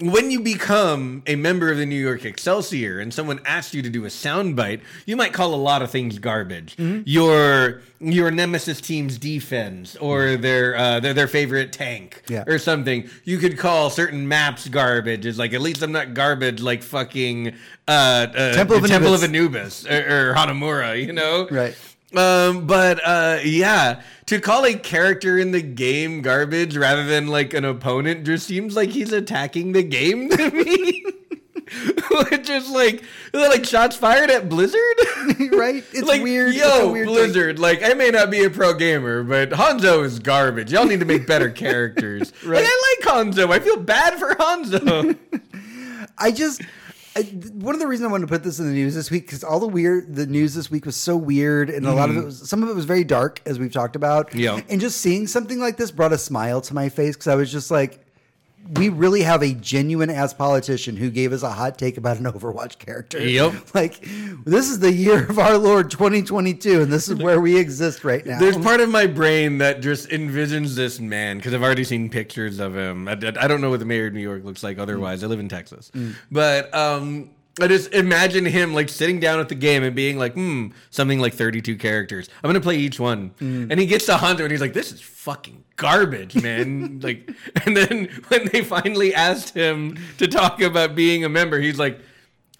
[0.00, 3.90] When you become a member of the New York Excelsior and someone asks you to
[3.90, 6.76] do a soundbite, you might call a lot of things garbage.
[6.78, 12.44] Your your nemesis team's defense or their uh, their their favorite tank Yeah.
[12.46, 13.10] or something.
[13.24, 15.26] You could call certain maps garbage.
[15.26, 17.54] It's like at least I'm not garbage like fucking
[17.88, 19.84] uh, uh Temple of Temple of Anubis.
[19.84, 21.48] Anubis or, or Hanamura, you know?
[21.50, 21.74] Right.
[22.16, 27.52] Um, but uh, yeah, to call a character in the game garbage rather than like
[27.52, 31.04] an opponent just seems like he's attacking the game to me.
[32.30, 33.04] Which is like,
[33.34, 34.80] like shots fired at Blizzard,
[35.52, 35.84] right?
[35.92, 36.54] It's like, weird.
[36.54, 37.14] Yo, weird thing.
[37.14, 37.58] Blizzard.
[37.58, 40.72] Like, I may not be a pro gamer, but Hanzo is garbage.
[40.72, 42.32] Y'all need to make better characters.
[42.44, 42.64] Right.
[42.64, 43.50] Like, I like Hanzo.
[43.50, 45.18] I feel bad for Hanzo.
[46.16, 46.62] I just
[47.18, 49.26] I, one of the reasons I wanted to put this in the news this week
[49.26, 52.16] because all the weird the news this week was so weird and a lot of
[52.16, 54.28] it was some of it was very dark as we've talked about.
[54.28, 54.38] Mm-hmm.
[54.38, 54.60] Yeah.
[54.68, 57.50] and just seeing something like this brought a smile to my face because I was
[57.50, 58.04] just like.
[58.74, 62.24] We really have a genuine ass politician who gave us a hot take about an
[62.32, 63.18] Overwatch character.
[63.18, 63.54] Yep.
[63.74, 64.00] Like,
[64.44, 68.24] this is the year of our Lord 2022, and this is where we exist right
[68.26, 68.38] now.
[68.38, 72.58] There's part of my brain that just envisions this man because I've already seen pictures
[72.58, 73.08] of him.
[73.08, 75.24] I, I- I don't know what the mayor of New York looks like otherwise.
[75.24, 75.90] I live in Texas.
[76.30, 77.30] But um,
[77.60, 81.18] I just imagine him like sitting down at the game and being like, hmm, something
[81.18, 82.28] like 32 characters.
[82.36, 83.32] I'm going to play each one.
[83.70, 87.00] And he gets to Hunter and he's like, this is fucking garbage, man.
[87.02, 87.30] like,
[87.64, 91.98] and then when they finally asked him to talk about being a member, he's like,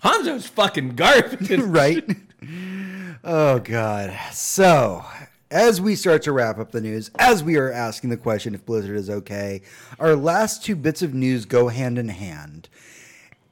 [0.03, 1.51] Hanzo's fucking garbage.
[1.59, 2.05] right?
[3.25, 4.17] Oh God.
[4.33, 5.05] So,
[5.51, 8.65] as we start to wrap up the news, as we are asking the question if
[8.65, 9.63] Blizzard is okay,
[9.99, 12.69] our last two bits of news go hand in hand.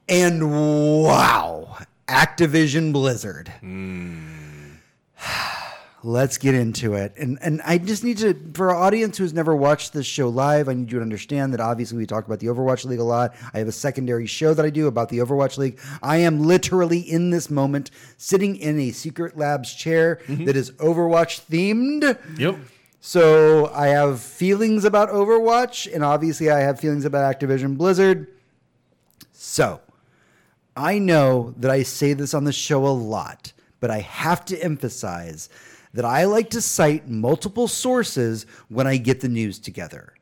[0.09, 1.77] And wow,
[2.07, 3.51] Activision Blizzard.
[6.03, 7.13] let's get into it.
[7.17, 10.69] And and I just need to for our audience who's never watched this show live,
[10.69, 13.35] I need you to understand that obviously we talk about the Overwatch League a lot.
[13.53, 15.79] I have a secondary show that I do about the Overwatch League.
[16.01, 20.45] I am literally in this moment sitting in a Secret Labs chair mm-hmm.
[20.45, 22.17] that is Overwatch themed.
[22.39, 22.57] Yep.
[23.01, 28.27] So I have feelings about Overwatch, and obviously I have feelings about Activision Blizzard.
[29.31, 29.81] So
[30.77, 34.63] I know that I say this on the show a lot, but I have to
[34.63, 35.49] emphasize
[35.93, 40.13] that I like to cite multiple sources when I get the news together.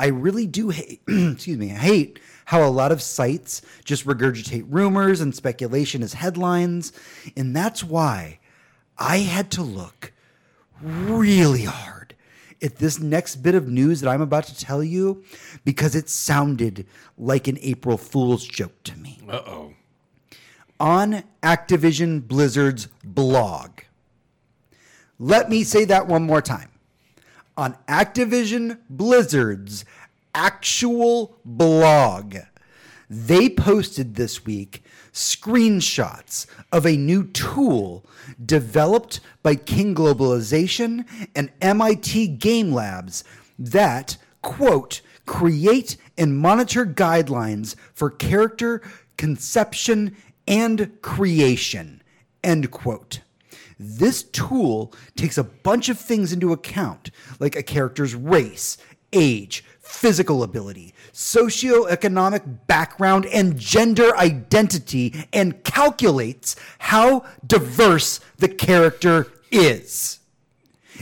[0.00, 4.64] I really do hate, excuse me, I hate how a lot of sites just regurgitate
[4.68, 6.92] rumors and speculation as headlines,
[7.36, 8.38] and that's why
[8.96, 10.12] I had to look
[10.82, 12.14] really hard
[12.62, 15.22] at this next bit of news that I'm about to tell you
[15.66, 16.86] because it sounded
[17.18, 19.20] like an April Fool's joke to me.
[19.28, 19.74] Uh oh.
[20.80, 23.80] On Activision Blizzard's blog.
[25.18, 26.70] Let me say that one more time.
[27.56, 29.84] On Activision Blizzard's
[30.34, 32.36] actual blog,
[33.10, 38.04] they posted this week screenshots of a new tool
[38.44, 41.04] developed by King Globalization
[41.34, 43.24] and MIT Game Labs
[43.58, 48.80] that, quote, create and monitor guidelines for character
[49.16, 50.16] conception
[50.48, 52.02] and creation,
[52.42, 53.20] end quote.
[53.78, 58.78] This tool takes a bunch of things into account, like a character's race,
[59.12, 70.18] age, physical ability, socioeconomic background, and gender identity, and calculates how diverse the character is.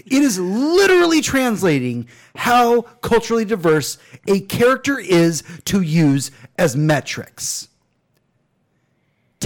[0.05, 7.69] It is literally translating how culturally diverse a character is to use as metrics.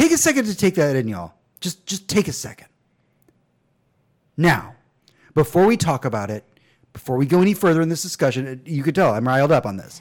[0.01, 1.35] Take a second to take that in, y'all.
[1.61, 2.69] Just just take a second.
[4.35, 4.75] Now,
[5.35, 6.43] before we talk about it,
[6.95, 9.67] before we go any further in this discussion, uh, you could tell I'm riled up
[9.67, 10.01] on this.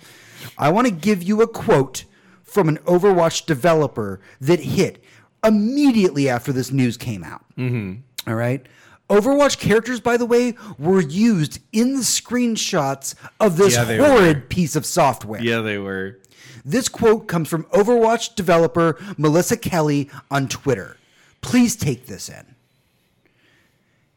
[0.58, 2.06] I want to give you a quote
[2.44, 5.04] from an Overwatch developer that hit
[5.44, 7.44] immediately after this news came out.
[7.58, 8.30] Mm-hmm.
[8.30, 8.66] All right.
[9.10, 14.42] Overwatch characters, by the way, were used in the screenshots of this Yeah, horrid were.
[14.48, 15.42] piece of software.
[15.42, 16.20] Yeah, they were.
[16.66, 20.98] This quote comes from Overwatch developer Melissa Kelly on Twitter.
[21.42, 22.56] Please take this in.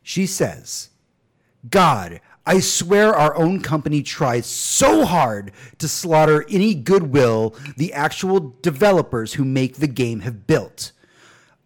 [0.02, 0.90] She says,
[1.70, 8.56] God, I swear our own company tries so hard to slaughter any goodwill the actual
[8.62, 10.90] developers who make the game have built.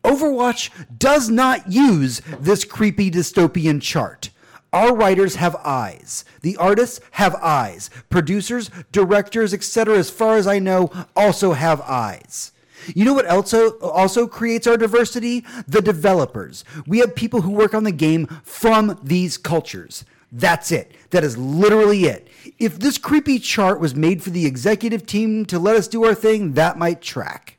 [0.04, 4.30] Overwatch does not use this creepy dystopian chart.
[4.72, 6.24] Our writers have eyes.
[6.42, 7.88] The artists have eyes.
[8.10, 12.52] Producers, directors, etc., as far as I know, also have eyes.
[12.94, 15.44] You know what also also creates our diversity?
[15.66, 16.64] The developers.
[16.86, 20.04] We have people who work on the game from these cultures.
[20.30, 20.92] That's it.
[21.10, 22.28] That is literally it.
[22.58, 26.14] If this creepy chart was made for the executive team to let us do our
[26.14, 27.58] thing, that might track.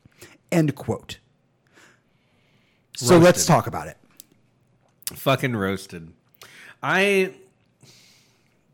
[0.52, 1.20] End quote.
[2.96, 3.98] So let's talk about it.
[5.14, 6.14] Fucking roasted.
[6.84, 7.34] I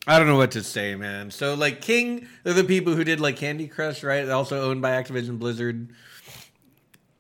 [0.06, 1.32] I don't know what to say, man.
[1.32, 4.28] So like King, they're the people who did like Candy Crush, right?
[4.30, 5.89] Also owned by Activision Blizzard,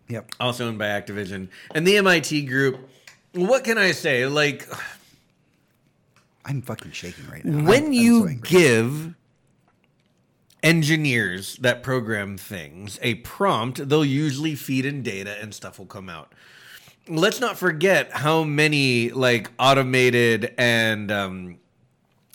[0.09, 0.31] Yep.
[0.39, 1.47] also owned by Activision.
[1.73, 2.77] And the MIT group,
[3.33, 4.25] what can I say?
[4.27, 4.67] Like
[6.45, 7.63] I'm fucking shaking right now.
[7.65, 9.15] when I'm- I'm you so give
[10.61, 16.09] engineers that program things a prompt, they'll usually feed in data and stuff will come
[16.09, 16.33] out.
[17.07, 21.57] Let's not forget how many like automated and um,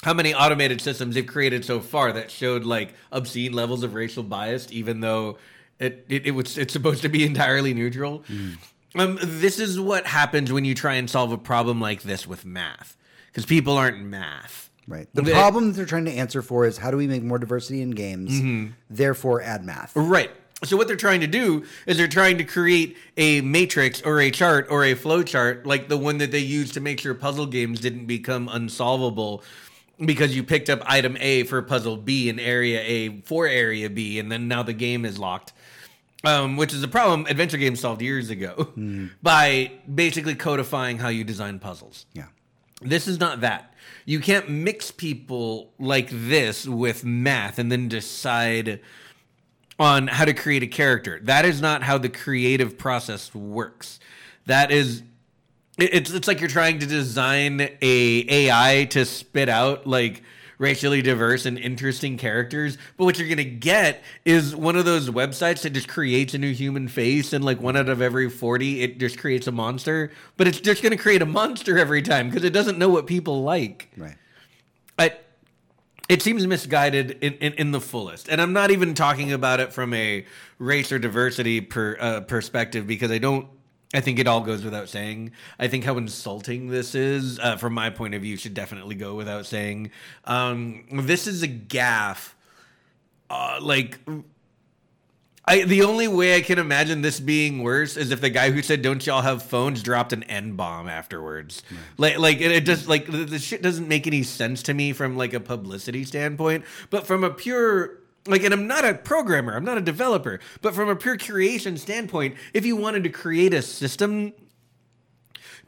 [0.02, 4.22] how many automated systems they've created so far that showed like obscene levels of racial
[4.22, 5.38] bias, even though
[5.78, 8.22] it it, it was it's supposed to be entirely neutral.
[8.94, 12.44] Um, this is what happens when you try and solve a problem like this with
[12.44, 12.96] math,
[13.28, 14.70] because people aren't math.
[14.86, 15.06] Right.
[15.12, 17.38] The They- problem that they're trying to answer for is how do we make more
[17.38, 18.72] diversity in games?
[18.88, 19.92] Therefore, add math.
[19.94, 20.30] Right.
[20.64, 24.30] So what they're trying to do is they're trying to create a matrix or a
[24.30, 27.46] chart or a flow chart like the one that they used to make sure puzzle
[27.46, 29.44] games didn't become unsolvable
[30.04, 34.18] because you picked up item A for puzzle B in area A for area B
[34.18, 35.52] and then now the game is locked.
[36.24, 38.72] Um, which is a problem adventure games solved years ago
[39.22, 42.06] by basically codifying how you design puzzles.
[42.12, 42.26] Yeah.
[42.82, 43.72] This is not that.
[44.04, 48.80] You can't mix people like this with math and then decide
[49.78, 51.20] on how to create a character.
[51.22, 54.00] That is not how the creative process works.
[54.46, 55.02] That is
[55.78, 60.22] it's it's like you're trying to design a AI to spit out like
[60.58, 62.76] racially diverse and interesting characters.
[62.96, 66.52] But what you're gonna get is one of those websites that just creates a new
[66.52, 70.10] human face, and like one out of every forty, it just creates a monster.
[70.36, 73.42] But it's just gonna create a monster every time because it doesn't know what people
[73.42, 73.88] like.
[73.96, 74.16] Right.
[74.98, 75.12] I,
[76.08, 78.28] it seems misguided in, in, in the fullest.
[78.28, 80.24] And I'm not even talking about it from a
[80.58, 83.46] race or diversity per, uh, perspective because I don't.
[83.94, 85.32] I think it all goes without saying.
[85.58, 89.14] I think how insulting this is, uh, from my point of view, should definitely go
[89.14, 89.92] without saying.
[90.26, 92.34] Um, this is a gaffe.
[93.30, 93.98] Uh, like
[95.48, 98.60] I, the only way I can imagine this being worse is if the guy who
[98.60, 101.62] said "Don't y'all have phones" dropped an N bomb afterwards.
[101.96, 104.92] Like, like it, it just like the, the shit doesn't make any sense to me
[104.92, 109.56] from like a publicity standpoint, but from a pure like, and I'm not a programmer,
[109.56, 113.54] I'm not a developer, but from a pure creation standpoint, if you wanted to create
[113.54, 114.34] a system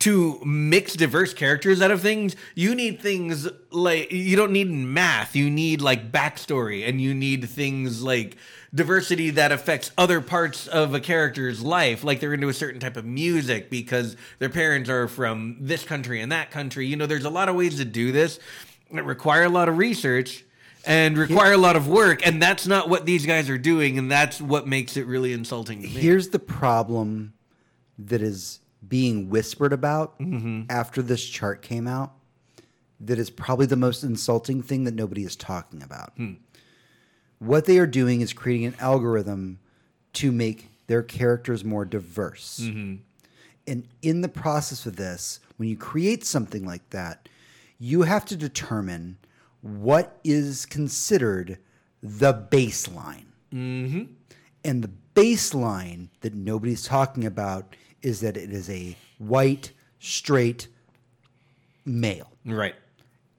[0.00, 5.36] to mix diverse characters out of things, you need things like you don't need math.
[5.36, 8.36] You need like backstory, and you need things like
[8.74, 12.96] diversity that affects other parts of a character's life, like they're into a certain type
[12.96, 16.86] of music because their parents are from this country and that country.
[16.86, 18.38] You know, there's a lot of ways to do this
[18.92, 20.44] that require a lot of research
[20.86, 24.10] and require a lot of work, and that's not what these guys are doing, and
[24.10, 25.92] that's what makes it really insulting to me.
[25.92, 27.34] Here's the problem
[27.98, 30.62] that is being whispered about Mm-hmm.
[30.70, 32.12] after this chart came out.
[33.00, 36.12] That is probably the most insulting thing that nobody is talking about.
[36.16, 36.34] Hmm.
[37.38, 39.58] What they are doing is creating an algorithm
[40.14, 42.60] to make their characters more diverse.
[42.62, 42.96] Mm-hmm.
[43.66, 47.28] And in the process of this, when you create something like that,
[47.78, 49.16] you have to determine
[49.62, 51.58] what is considered
[52.02, 53.26] the baseline.
[53.54, 54.04] Mm-hmm.
[54.64, 60.68] And the baseline that nobody's talking about is that it is a white, straight
[61.84, 62.30] male.
[62.44, 62.74] right.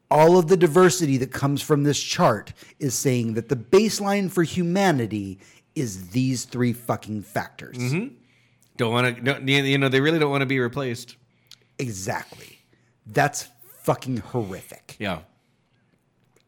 [0.10, 4.44] All of the diversity that comes from this chart is saying that the baseline for
[4.44, 5.40] humanity
[5.74, 7.78] is these three fucking factors.
[7.78, 8.16] Mm-hmm.
[8.76, 11.16] Don't want to, you know, they really don't want to be replaced.
[11.80, 12.60] Exactly.
[13.06, 13.48] That's
[13.84, 14.98] fucking horrific.
[15.00, 15.20] Yeah.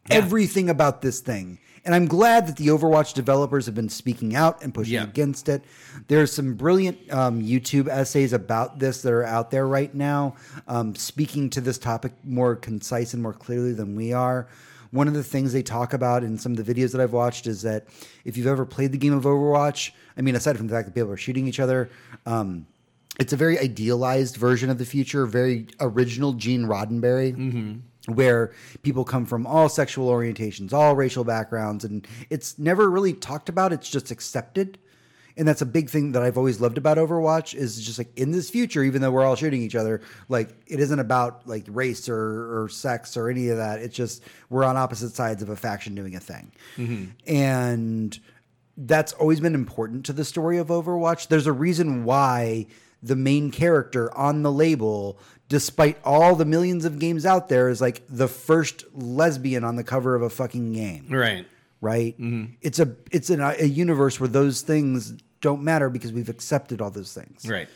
[0.09, 1.57] everything about this thing.
[1.86, 5.04] And I'm glad that the Overwatch developers have been speaking out and pushing Yeah.
[5.04, 5.64] against it.
[6.08, 10.36] There's some brilliant um, YouTube essays about this that are out there right now,
[10.68, 14.48] um, speaking to this topic more concise and more clearly than we are.
[14.92, 17.48] One of the things they talk about in some of the videos that I've watched
[17.48, 17.88] is that
[18.24, 20.94] if you've ever played the game of Overwatch, I mean, aside from the fact that
[20.96, 21.90] people are shooting each other,
[22.26, 22.66] um,
[23.20, 28.51] it's a very idealized version of the future, very original Gene Roddenberry where
[28.82, 33.72] people come from all sexual orientations, all racial backgrounds, and it's never really talked about.
[33.72, 34.78] It's just accepted.
[35.36, 38.32] And that's a big thing that I've always loved about Overwatch is just like in
[38.32, 42.08] this future, even though we're all shooting each other, like it isn't about like race
[42.08, 43.80] or, or sex or any of that.
[43.80, 46.51] It's just we're on opposite sides of a faction doing a thing.
[46.78, 47.06] Mm-hmm.
[47.34, 48.20] And
[48.78, 51.30] that's always been important to the story of Overwatch.
[51.30, 52.68] There's a reason why
[53.04, 57.82] the main character on the label, despite all the millions of games out there, is
[57.82, 61.08] like the first lesbian on the cover of a fucking game.
[61.10, 61.45] Right.
[61.82, 62.18] Right?
[62.20, 62.54] Mm-hmm.
[62.62, 66.89] It's a it's an, a universe where those things don't matter because we've accepted all
[66.89, 67.45] those things.
[67.47, 67.68] Right.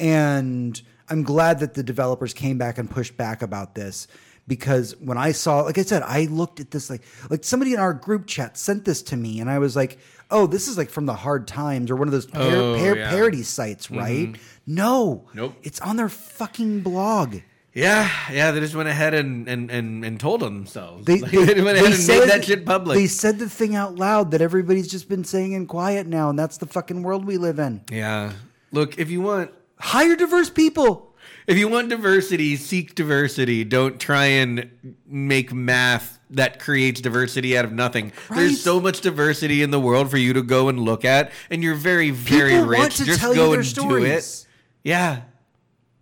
[0.00, 4.08] And I'm glad that the developers came back and pushed back about this
[4.46, 7.80] because when I saw, like I said, I looked at this like like somebody in
[7.80, 9.98] our group chat sent this to me, and I was like,
[10.30, 12.96] oh, this is like from the Hard Times or one of those par- Oh, par-
[12.96, 13.10] yeah.
[13.10, 13.98] parody sites, mm-hmm.
[13.98, 14.36] right?
[14.66, 15.54] No, Nope.
[15.62, 17.36] it's on their fucking blog.
[17.74, 21.04] Yeah, yeah, they just went ahead and and and, and told themselves.
[21.04, 22.96] They, Like, they, they went ahead and said- made that shit public.
[22.96, 26.38] They said the thing out loud that everybody's just been saying in quiet now, and
[26.38, 27.82] that's the fucking world we live in.
[27.90, 28.32] yeah.
[28.72, 31.14] Look, if you want Hire diverse people.
[31.46, 33.64] if you want diversity, seek diversity.
[33.64, 34.70] Don't try and
[35.06, 38.12] make math that creates diversity out of nothing.
[38.28, 38.38] Right.
[38.38, 41.62] There's so much diversity in the world for you to go and look at, and
[41.62, 42.96] you're very, very People rich.
[42.98, 44.04] just go and stories.
[44.04, 44.43] do it.
[44.84, 45.22] Yeah,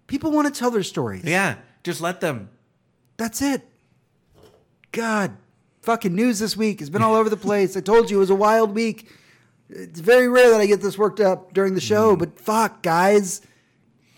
[0.08, 1.24] People want to tell their stories.
[1.24, 1.54] yeah.
[1.84, 2.50] Just let them.
[3.16, 3.62] That's it.
[4.92, 5.36] God,
[5.82, 7.76] fucking news this week has been all over the place.
[7.76, 9.08] I told you it was a wild week.
[9.70, 11.84] It's very rare that I get this worked up during the Mm.
[11.88, 13.40] show, but fuck, guys,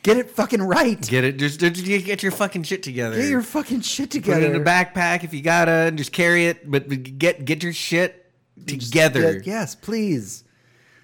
[0.03, 1.01] get it fucking right.
[1.07, 1.37] Get it?
[1.39, 3.17] Just, just get your fucking shit together.
[3.17, 4.47] Get your fucking shit Put together.
[4.47, 6.69] it in a backpack if you gotta, and just carry it.
[6.69, 6.89] But
[7.19, 8.33] get get your shit
[8.67, 9.35] together.
[9.35, 10.43] Yeah, yes, please.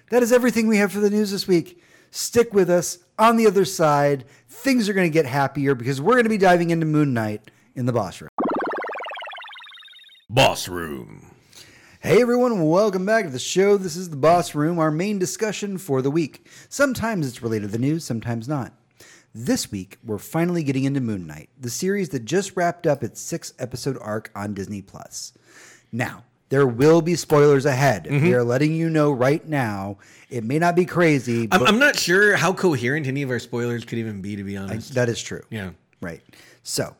[0.09, 1.81] That is everything we have for the news this week.
[2.11, 2.97] Stick with us.
[3.21, 6.39] On the other side, things are going to get happier because we're going to be
[6.39, 8.31] diving into Moon Knight in the boss room.
[10.27, 11.27] Boss room.
[11.99, 13.77] Hey everyone, welcome back to the show.
[13.77, 16.49] This is the Boss Room, our main discussion for the week.
[16.67, 18.73] Sometimes it's related to the news, sometimes not.
[19.35, 23.21] This week, we're finally getting into Moon Knight, the series that just wrapped up its
[23.21, 25.33] six episode arc on Disney Plus.
[25.91, 28.05] Now, there will be spoilers ahead.
[28.05, 28.25] Mm-hmm.
[28.25, 29.97] We are letting you know right now.
[30.29, 33.39] It may not be crazy, I'm, but I'm not sure how coherent any of our
[33.39, 34.93] spoilers could even be, to be honest.
[34.93, 35.41] that is true.
[35.49, 35.71] yeah.
[36.01, 36.21] Right.
[36.63, 36.95] So,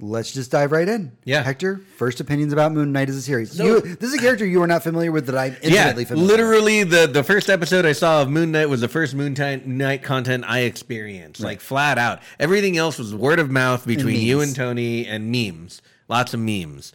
[0.00, 1.12] let's just dive right in.
[1.24, 1.42] Yeah.
[1.42, 3.58] Hector, first opinions about Moon Knight as a series.
[3.58, 6.26] you, this is a character you are not familiar with that I'm Yeah, intimately familiar
[6.26, 6.30] with.
[6.38, 10.02] literally the the first episode I saw of Moon Knight was the first Moon Knight
[10.02, 12.20] content I experienced, like flat out.
[12.40, 16.92] Everything else was word of mouth between you and Tony and memes, lots of memes.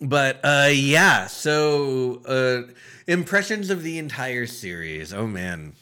[0.00, 2.72] But uh, yeah, so uh,
[3.06, 5.12] impressions of the entire series.
[5.12, 5.74] Oh man,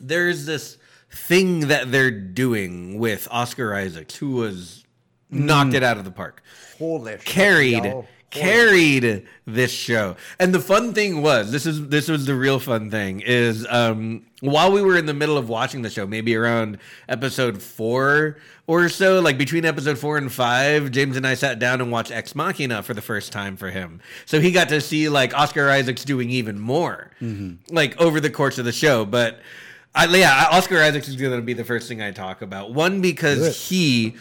[0.00, 0.78] there's this
[1.10, 4.84] thing that they're doing with Oscar Isaacs, who was
[5.30, 6.42] knocked it out of the park
[6.78, 8.06] Holy carried y'all.
[8.34, 10.16] Carried this show.
[10.38, 14.26] And the fun thing was, this is this was the real fun thing is um
[14.40, 16.78] while we were in the middle of watching the show, maybe around
[17.08, 21.80] episode 4 or so, like between episode 4 and 5, James and I sat down
[21.80, 24.00] and watched Ex Machina for the first time for him.
[24.26, 27.10] So he got to see like Oscar Isaacs doing even more
[27.70, 29.40] like over the course of the show, but
[29.94, 32.72] I, yeah, Oscar Isaacs is going to be the first thing I talk about.
[32.74, 34.16] One because he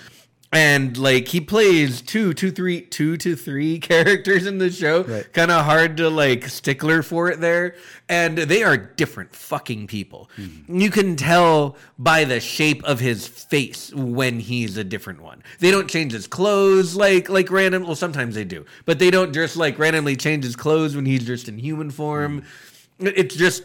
[0.53, 5.03] and like he plays two, two, three, two to three characters in the show.
[5.03, 5.33] Right.
[5.33, 7.75] Kind of hard to like stickler for it there,
[8.07, 10.29] and they are different fucking people.
[10.37, 10.79] Mm-hmm.
[10.79, 15.43] You can tell by the shape of his face when he's a different one.
[15.59, 17.83] They don't change his clothes like like random.
[17.83, 21.25] Well, sometimes they do, but they don't just like randomly change his clothes when he's
[21.25, 22.41] just in human form.
[22.41, 23.07] Mm-hmm.
[23.15, 23.63] It's just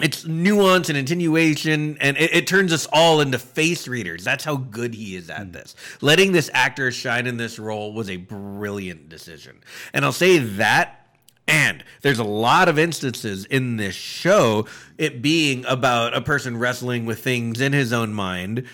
[0.00, 4.24] it's nuance and attenuation and it, it turns us all into face readers.
[4.24, 5.52] That's how good he is at hmm.
[5.52, 5.74] this.
[6.00, 9.60] Letting this actor shine in this role was a brilliant decision.
[9.92, 10.94] And i'll say that
[11.48, 14.66] and there's a lot of instances in this show
[14.98, 18.66] it being about a person wrestling with things in his own mind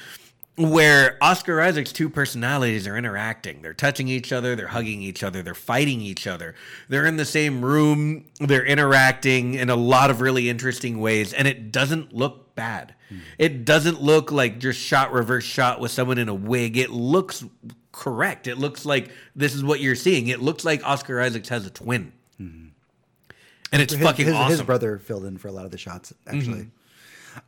[0.57, 3.63] where Oscar Isaac's two personalities are interacting.
[3.63, 6.55] They're touching each other, they're hugging each other, they're fighting each other.
[6.89, 11.49] They're in the same room, they're interacting in a lot of really interesting ways, and
[11.49, 12.95] it doesn't look bad.
[13.09, 13.19] Hmm.
[13.39, 16.77] It doesn't look like just shot reverse shot with someone in a wig.
[16.77, 17.45] It looks
[17.91, 18.47] correct.
[18.47, 20.29] It looks like this is what you're seeing.
[20.29, 22.13] It looks like Oscar Isaacs has a twin.
[22.37, 22.67] Hmm.
[23.73, 24.51] And it's his, fucking his, awesome.
[24.51, 26.61] his brother filled in for a lot of the shots, actually.
[26.61, 26.69] Mm-hmm.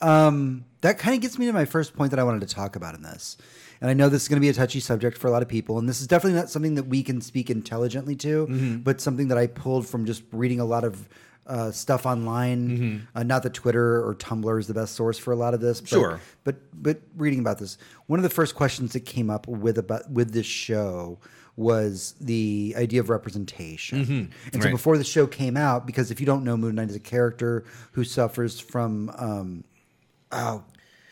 [0.01, 2.77] Um, that kind of gets me to my first point that I wanted to talk
[2.77, 3.37] about in this.
[3.81, 5.49] And I know this is going to be a touchy subject for a lot of
[5.49, 8.77] people, and this is definitely not something that we can speak intelligently to, Mm-hmm.
[8.79, 11.09] but something that I pulled from just reading a lot of
[11.47, 12.69] uh, stuff online.
[12.69, 12.97] Mm-hmm.
[13.19, 15.81] Uh, not that Twitter or Tumblr is the best source for a lot of this,
[15.81, 16.21] but, Sure.
[16.45, 17.77] But but reading about this,
[18.07, 21.19] one of the first questions that came up with about with this show
[21.55, 23.99] was the idea of representation.
[23.99, 24.61] And so Mm-hmm.
[24.61, 24.71] Right.
[24.73, 27.65] before the show came out, because if you don't know, Moon Knight is a character
[27.93, 29.65] who suffers from um,
[30.37, 30.65] oh,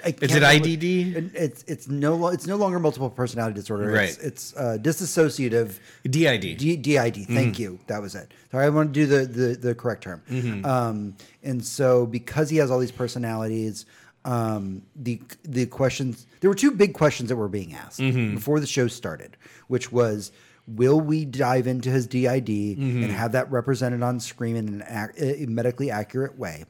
[0.04, 1.16] Is it IDD?
[1.16, 3.84] It- It's it's no it's no longer multiple personality disorder.
[3.96, 4.26] It's, Right.
[4.26, 6.58] it's uh, disassociative DID.
[6.58, 7.14] D- DID.
[7.14, 7.34] Mm-hmm.
[7.34, 7.78] Thank you.
[7.86, 8.32] That was it.
[8.50, 10.22] Sorry, I want to do the the, the correct term.
[10.30, 10.64] Mm-hmm.
[10.66, 13.86] Um, and so because he has all these personalities,
[14.24, 18.34] um, the the questions there were two big questions that were being asked Mm-hmm.
[18.34, 19.36] before the show started,
[19.68, 20.32] which was.
[20.66, 23.02] Will we dive into his DID Mm-hmm.
[23.02, 24.82] and have that represented on screen in an
[25.14, 26.64] ac- a medically accurate way?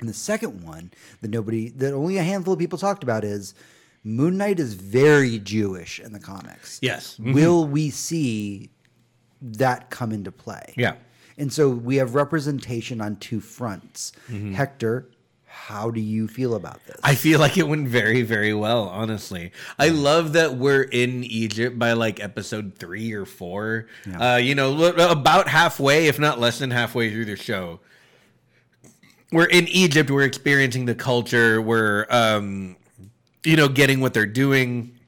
[0.00, 0.06] Mm-hmm.
[0.06, 0.90] And the second one
[1.20, 3.54] that nobody, that only a handful of people talked about is
[4.02, 6.78] Moon Knight is very Jewish in the comics.
[6.82, 7.18] Yes.
[7.18, 8.70] Will we see
[9.42, 10.74] that come into play?
[10.76, 10.94] Yeah.
[11.36, 14.12] And so we have representation on two fronts.
[14.28, 14.54] Mm-hmm.
[14.54, 15.10] Hector,
[15.46, 16.96] how do you feel about this?
[17.02, 19.52] I feel like it went very, very well, honestly.
[19.78, 23.86] I love that we're in Egypt by like episode three or four.
[24.18, 27.80] Uh, you know, about halfway, if not less than halfway through the show.
[29.32, 32.76] We're in Egypt, we're experiencing the culture, we're, um,
[33.44, 34.98] you know, getting what they're doing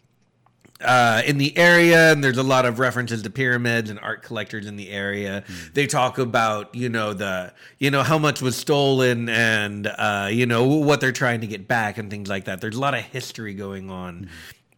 [0.84, 4.66] uh, in the area, and there's a lot of references to pyramids and art collectors
[4.66, 5.44] in the area.
[5.74, 10.46] They talk about you know the you know how much was stolen and uh, you
[10.46, 12.60] know what they're trying to get back and things like that.
[12.60, 14.28] There's a lot of history going on.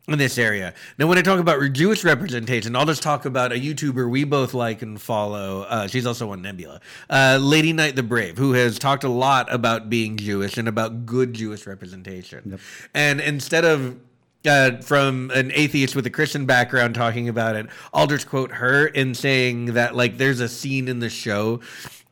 [0.07, 0.75] In this area.
[0.99, 4.53] Now, when I talk about Jewish representation, I'll just talk about a YouTuber we both
[4.53, 5.63] like and follow.
[5.63, 6.83] Uh, she's also on Nebula.
[7.09, 11.07] Uh, Lady Knight the Brave, who has talked a lot about being Jewish and about
[11.07, 12.61] good Jewish representation.
[12.93, 13.97] And instead of
[14.45, 17.67] uh, from an atheist with a Christian background talking about it.
[17.95, 21.61] I'll just quote her in saying that like there's a scene in the show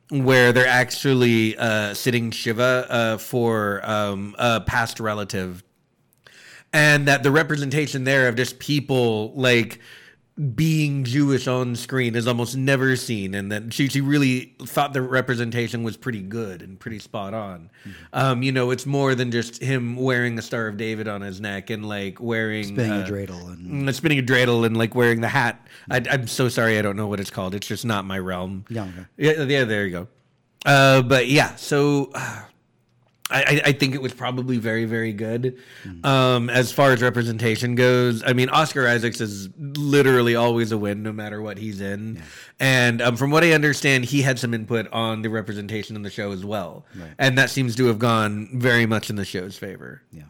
[0.08, 5.62] where they're actually uh, sitting shiva uh, for um, a past relative
[6.72, 9.80] and that the representation there of just people like
[10.54, 15.02] being Jewish on screen is almost never seen, and that she she really thought the
[15.02, 17.70] representation was pretty good and pretty spot on.
[18.14, 21.40] Um, you know, it's more than just him wearing a Star of David on his
[21.40, 24.94] neck and like wearing Spinning a uh, dreidel and mm, spinning a dreidel and like
[24.94, 25.66] wearing the hat.
[25.90, 27.54] I, I'm so sorry, I don't know what it's called.
[27.54, 28.64] It's just not my realm.
[28.70, 28.88] Yeah.
[29.18, 30.08] Yeah, yeah, there you go.
[30.64, 32.42] Uh, but yeah, so uh,
[33.32, 35.58] I, I- think it was probably very, very good.
[36.04, 41.02] Um, as far as representation goes, I mean, Oscar Isaacs is literally always a win,
[41.02, 42.22] no matter what he's in.
[42.60, 46.10] And um, from what I understand, he had some input on the representation in the
[46.10, 46.84] show as well,
[47.18, 50.02] and that seems to have gone very much in the show's favor.
[50.12, 50.22] Yeah.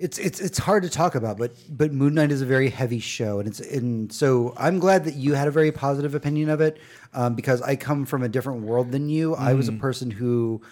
[0.00, 3.00] It's it's it's hard to talk about, but but Moon Knight is a very heavy
[3.00, 6.60] show, and it's and so I'm glad that you had a very positive opinion of
[6.60, 6.78] it,
[7.14, 9.34] um, because I come from a different world than you.
[9.34, 10.62] I was a person who,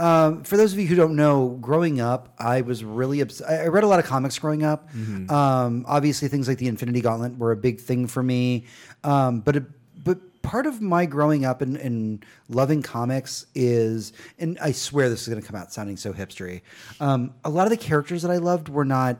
[0.00, 3.64] um, for those of you who don't know, growing up, I was really obs- I
[3.64, 4.88] I read a lot of comics growing up.
[5.30, 8.64] Um, obviously, things like the Infinity Gauntlet were a big thing for me,
[9.04, 9.64] um, but it,
[10.02, 15.22] but part of my growing up and, and loving comics is, and I swear this
[15.22, 16.62] is going to come out sounding so hipstery.
[16.98, 19.18] Um, a lot of the characters that I loved were not.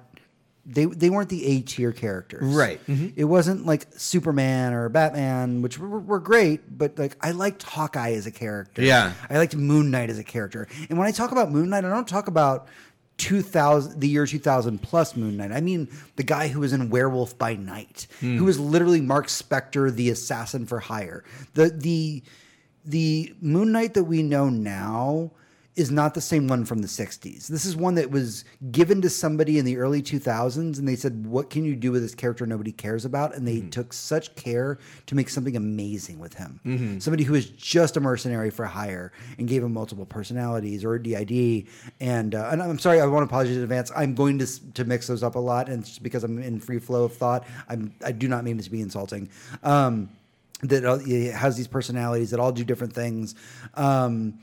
[0.72, 2.84] They, they weren't the A tier characters, Right.
[2.86, 3.08] Mm-hmm.
[3.16, 8.12] It wasn't like Superman or Batman, which were, were great, but like I liked Hawkeye
[8.12, 8.82] as a character.
[8.82, 9.12] Yeah.
[9.28, 10.68] I liked Moon Knight as a character.
[10.88, 12.68] And when I talk about Moon Knight, I don't talk about
[13.20, 15.52] 2000 the year 2000 plus Moon Knight.
[15.52, 18.38] I mean the guy who was in Werewolf by Night, hmm.
[18.38, 21.24] who was literally Mark Spector the assassin for hire.
[21.54, 22.22] The the
[22.84, 25.32] the Moon Knight that we know now
[25.76, 27.46] is not the same one from the 60s.
[27.46, 31.26] This is one that was given to somebody in the early 2000s and they said
[31.26, 34.78] what can you do with this character nobody cares about and they took such care
[35.06, 36.60] to make something amazing with him.
[37.00, 41.02] Somebody who is just a mercenary for hire and gave him multiple personalities or a
[41.02, 41.68] DID
[42.00, 43.92] and uh, and I'm sorry I want to apologize in advance.
[43.94, 46.80] I'm going to to mix those up a lot and just because I'm in free
[46.80, 47.46] flow of thought.
[47.68, 49.28] I'm I do not mean to be insulting.
[49.62, 50.10] Um
[50.62, 53.34] that it has these personalities that all do different things.
[53.74, 54.40] Um,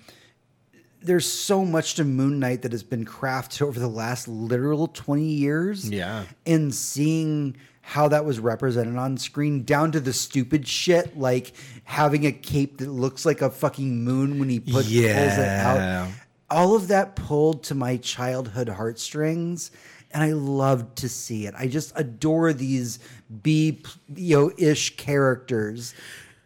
[1.02, 5.24] there's so much to Moon Knight that has been crafted over the last literal 20
[5.24, 5.90] years.
[5.90, 6.24] Yeah.
[6.46, 11.54] And seeing how that was represented on screen down to the stupid shit like
[11.86, 16.10] having a cape that looks like a fucking moon when he put, pulls it out.
[16.50, 19.72] All of that pulled to my childhood heartstrings
[20.12, 21.54] and I loved to see it.
[21.58, 23.00] I just adore these
[23.42, 23.82] B
[24.14, 25.94] you know ish characters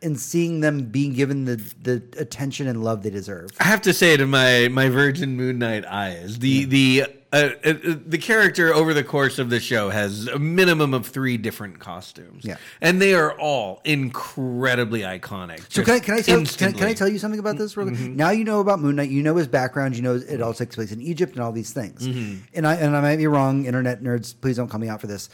[0.02, 3.52] and seeing them being given the the attention and love they deserve.
[3.60, 7.74] I have to say to my my Virgin Moon Knight eyes, the the uh, uh,
[8.06, 12.43] the character over the course of the show has a minimum of three different costumes.
[12.43, 12.58] Yeah.
[12.82, 15.64] and they are all incredibly iconic.
[15.70, 17.78] So can I, can I tell can can I tell you something about this?
[17.78, 17.99] Real quick?
[17.99, 19.10] Now you know about Moon Knight.
[19.12, 19.95] You know his background.
[19.95, 22.06] You know it all takes place in Egypt and all these things.
[22.06, 23.66] And I and I might be wrong.
[23.66, 25.30] Internet nerds, please don't call me out for this.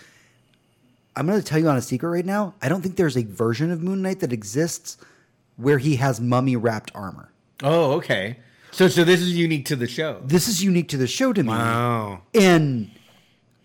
[1.18, 2.54] I'm going to tell you on a secret right now.
[2.62, 4.98] I don't think there's a version of Moon Knight that exists
[5.56, 7.32] where he has mummy wrapped armor.
[7.64, 8.38] Oh, okay.
[8.72, 10.22] So so this is unique to the show.
[10.24, 12.22] This is unique to the show to me, Wow.
[12.36, 12.92] and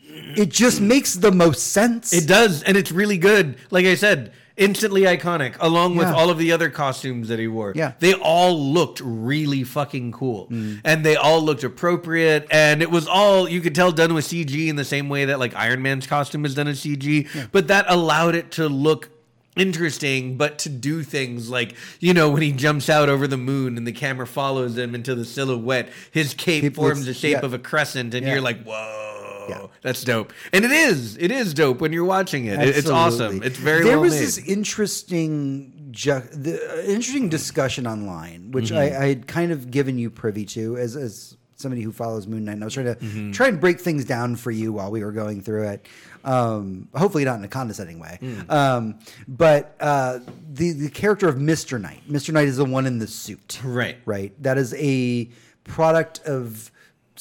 [0.00, 2.12] it just makes the most sense.
[2.14, 3.57] It does, and it's really good.
[3.70, 6.14] Like I said, instantly iconic, along with Yeah.
[6.14, 7.72] all of the other costumes that he wore.
[7.74, 7.92] Yeah.
[8.00, 10.48] They all looked really fucking cool.
[10.50, 10.80] Mm.
[10.84, 12.46] And they all looked appropriate.
[12.50, 15.38] And it was all, you could tell, done with CG in the same way that
[15.38, 17.28] like Iron Man's costume is done in CG.
[17.53, 19.09] But that allowed it to look
[19.55, 23.76] interesting but to do things like you know when he jumps out over the moon
[23.76, 27.44] and the camera follows him into the silhouette his cape forms the shape yeah.
[27.44, 28.32] of a crescent and Yeah.
[28.32, 29.11] you're like whoa
[29.49, 29.66] Yeah.
[29.82, 33.43] that's dope and it is it is dope when you're watching it It- it's awesome
[33.43, 34.22] it's very there well was made.
[34.22, 38.76] this interesting ju- the, uh, interesting discussion online which Mm-hmm.
[38.95, 42.45] I, I had kind of given you privy to as as somebody who follows moon
[42.45, 43.30] knight and i was trying to Mm-hmm.
[43.32, 45.86] try and break things down for you while we were going through it
[46.24, 48.51] um, hopefully not in a condescending way Mm.
[48.51, 50.20] um, but uh,
[50.53, 53.97] the, the character of mr knight mr knight is the one in the suit Right.
[54.05, 55.28] right that is a
[55.64, 56.70] product of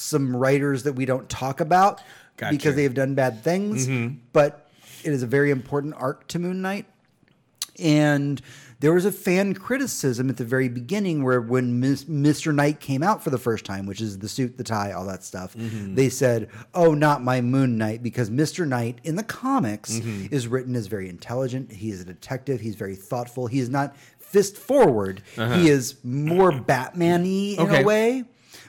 [0.02, 2.02] some writers that we don't talk about
[2.38, 2.52] Gotcha.
[2.56, 4.16] because they have done bad things mm-hmm.
[4.34, 4.70] but
[5.04, 6.86] it is a very important arc to moon knight
[7.80, 8.42] and
[8.82, 12.54] there was a fan criticism at the very beginning where when Mis- Mr.
[12.54, 15.24] Knight came out for the first time, which is the suit, the tie, all that
[15.24, 15.94] stuff, mm-hmm.
[15.94, 18.68] they said, "Oh, not my Moon Knight," because Mr.
[18.68, 20.34] Knight in the comics mm-hmm.
[20.34, 21.72] is written as very intelligent.
[21.72, 22.60] He is a detective.
[22.60, 23.46] He's very thoughtful.
[23.46, 25.22] He is not fist forward.
[25.38, 25.60] Uh-huh.
[25.60, 27.84] He is more Batman-y in Okay.
[27.84, 28.24] a way.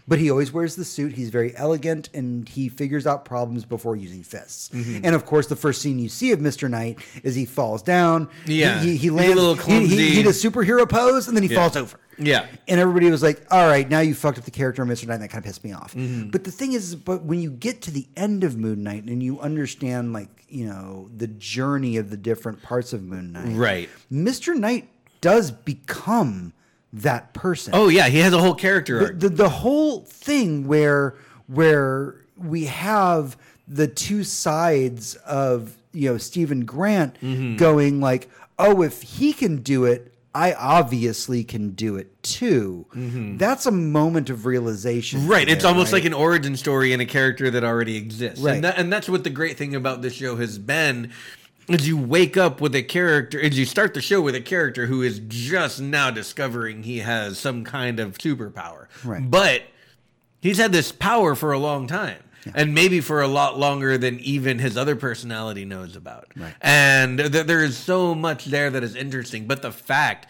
[0.09, 1.13] But he always wears the suit.
[1.13, 4.69] He's very elegant, and he figures out problems before using fists.
[4.71, 5.05] Mm-hmm.
[5.05, 8.29] And of course, the first scene you see of Mister Knight is he falls down.
[8.47, 8.81] Yeah.
[8.81, 9.35] he, he, he He's a lands.
[9.37, 10.11] little he, he, clumsy.
[10.11, 11.99] he does superhero pose, and then he falls over.
[12.19, 12.47] Yeah.
[12.69, 15.07] And everybody was like, all right, now you fucked up the character of Mr.
[15.07, 15.15] Knight.
[15.15, 15.95] And that kind of pissed me off.
[15.95, 16.29] Mm-hmm.
[16.31, 19.23] But the thing is, but when you get to the end of Moon Knight and
[19.23, 23.89] you understand, like, you know, the journey of the different parts of Moon Knight, Right.
[24.13, 24.55] Mr.
[24.55, 24.89] Knight
[25.23, 26.53] does become
[26.93, 27.73] that person.
[27.75, 29.21] Oh yeah, he has a whole character the, arc.
[29.21, 31.15] the, the whole thing where
[31.47, 33.37] where we have
[33.69, 37.57] the two sides of you know Steven Grant Mm-hmm.
[37.57, 38.29] going like,
[38.59, 42.87] oh, if he can do it, I obviously can do it too.
[43.39, 45.31] That's a moment of realization, Mm-hmm.
[45.31, 45.99] Right, it's almost right?
[45.99, 48.41] like an origin story in a character that already exists.
[48.41, 48.55] Right.
[48.57, 51.13] And, that, and that's what the great thing about this show has been
[51.69, 54.87] is you wake up with a character as you start the show with a character
[54.87, 58.87] who is just now discovering he has some kind of superpower.
[59.05, 59.29] Right.
[59.29, 59.63] But
[60.41, 62.23] he's had this power for a long time.
[62.57, 66.27] And maybe for a lot longer than even his other personality knows about.
[66.37, 66.55] Right.
[66.61, 69.47] And th- there is so much there that is interesting.
[69.47, 70.27] But the fact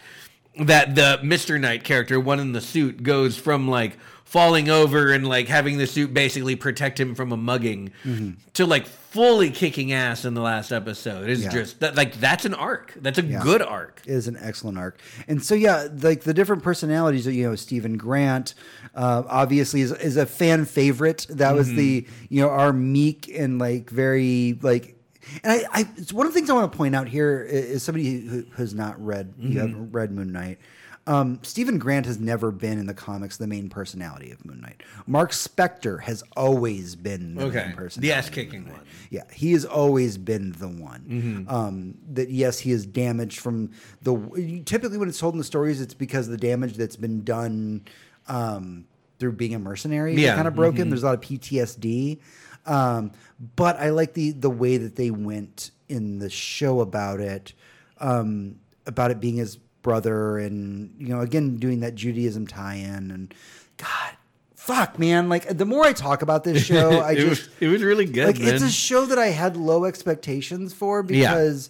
[0.59, 1.59] that the Mr.
[1.59, 3.97] Knight character, one in the suit, goes from like
[4.33, 8.31] falling over and like having the suit basically protect him from a mugging mm-hmm.
[8.51, 11.49] to like fully kicking ass in the last episode is Yeah.
[11.49, 12.95] just that like that's an arc.
[12.99, 13.43] That's a Yeah.
[13.43, 14.01] good arc.
[14.07, 14.99] is an excellent arc.
[15.27, 18.55] And so yeah, like the different personalities that you know, Steven Grant
[18.95, 21.27] uh, obviously is, is a fan favorite.
[21.29, 22.25] That was the mm-hmm.
[22.33, 24.97] you know our meek and like very like.
[25.43, 27.65] And I, I it's one of the things I want to point out here is,
[27.65, 29.59] is somebody who has not read you mm-hmm.
[29.59, 30.57] haven't read Moon Knight.
[31.05, 34.83] Um, Steven Grant has never been in the comics the main personality of Moon Knight.
[35.05, 37.65] Mark Spector has always been the Okay.
[37.67, 38.07] main personality.
[38.07, 38.79] The ass kicking one.
[39.09, 41.01] Yeah, he has always been the one.
[41.09, 41.49] Mm-hmm.
[41.53, 43.71] Um, that yes, he is damaged from
[44.01, 44.61] the.
[44.65, 47.81] Typically, when it's told in the stories, it's because of the damage that's been done
[48.29, 48.85] um,
[49.19, 50.15] through being a mercenary.
[50.15, 50.89] Yeah, kind of broken.
[50.89, 52.19] There's a lot of PTSD.
[52.65, 53.11] Um,
[53.57, 57.51] but I like the the way that they went in the show about it,
[57.99, 58.55] um,
[58.85, 63.33] about it being his brother, and you know, again doing that Judaism tie-in, and
[63.77, 64.13] God.
[64.55, 65.27] Fuck, man!
[65.27, 68.05] Like the more I talk about this show, I it, just was, it was really
[68.05, 68.27] good.
[68.27, 68.53] like man.
[68.55, 71.69] it's a show that I had low expectations for because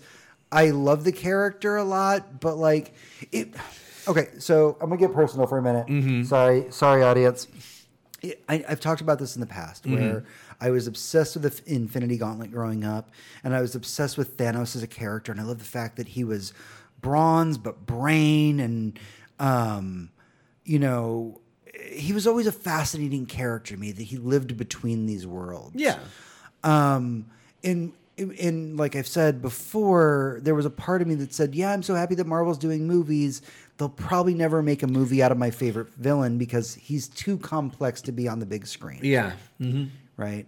[0.51, 2.93] I love the character a lot, but like
[3.31, 3.49] it.
[4.07, 5.87] Okay, so I'm gonna get personal for a minute.
[5.87, 6.23] Mm-hmm.
[6.25, 7.47] Sorry, sorry, audience.
[8.21, 9.95] It, I, I've talked about this in the past Mm-hmm.
[9.95, 10.25] where
[10.61, 13.09] I was obsessed with the Infinity Gauntlet growing up,
[13.43, 16.09] and I was obsessed with Thanos as a character, and I love the fact that
[16.09, 16.53] he was
[17.03, 18.99] bronze but brain, and
[19.39, 20.09] um,
[20.63, 21.39] you know,
[21.91, 25.75] he was always a fascinating character to me that he lived between these worlds.
[25.75, 25.99] yeah.
[26.63, 27.27] Um,
[27.63, 31.71] and and like I've said before, there was a part of me that said, "Yeah,
[31.71, 33.41] I'm so happy that Marvel's doing movies.
[33.77, 38.01] They'll probably never make a movie out of my favorite villain because he's too complex
[38.03, 39.33] to be on the big screen." Yeah.
[39.59, 39.85] Mm-hmm.
[40.17, 40.45] right.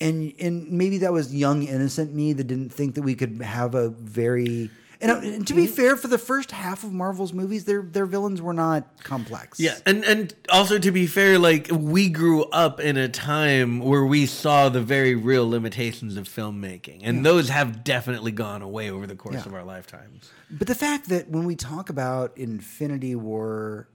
[0.00, 3.74] And and maybe that was young innocent me that didn't think that we could have
[3.74, 4.70] a very
[5.12, 8.40] and, uh, to be fair, for the first half of Marvel's movies, their their villains
[8.40, 9.60] were not complex.
[9.60, 14.04] Yeah, and and also to be fair, like we grew up in a time where
[14.04, 19.06] we saw the very real limitations of filmmaking, and those have definitely gone away over
[19.06, 19.46] the course Yeah.
[19.46, 20.30] of our lifetimes.
[20.50, 23.88] But the fact that when we talk about Infinity War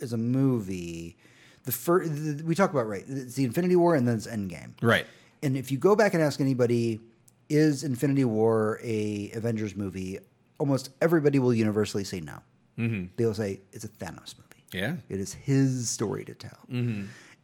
[0.00, 1.16] as a movie,
[1.64, 2.10] the first
[2.42, 4.72] we talk about right, it's the Infinity War and then it's Endgame.
[4.82, 5.06] Right.
[5.42, 7.00] And if you go back and ask anybody,
[7.48, 10.18] is Infinity War a Avengers movie?
[10.58, 12.38] Almost everybody will universally say no.
[12.78, 13.06] Mm-hmm.
[13.16, 14.64] They'll say it's a Thanos movie.
[14.72, 14.96] Yeah.
[15.08, 16.58] It is his story to tell.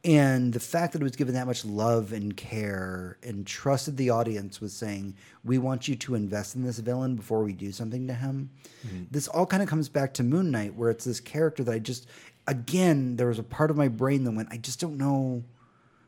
[0.04, 4.10] And the fact that it was given that much love and care and trusted the
[4.10, 5.14] audience with saying,
[5.44, 8.50] we want you to invest in this villain before we do something to him.
[9.12, 11.78] This all kind of comes back to Moon Knight, where it's this character that I
[11.78, 12.08] just,
[12.48, 15.44] again, there was a part of my brain that went, I just don't know.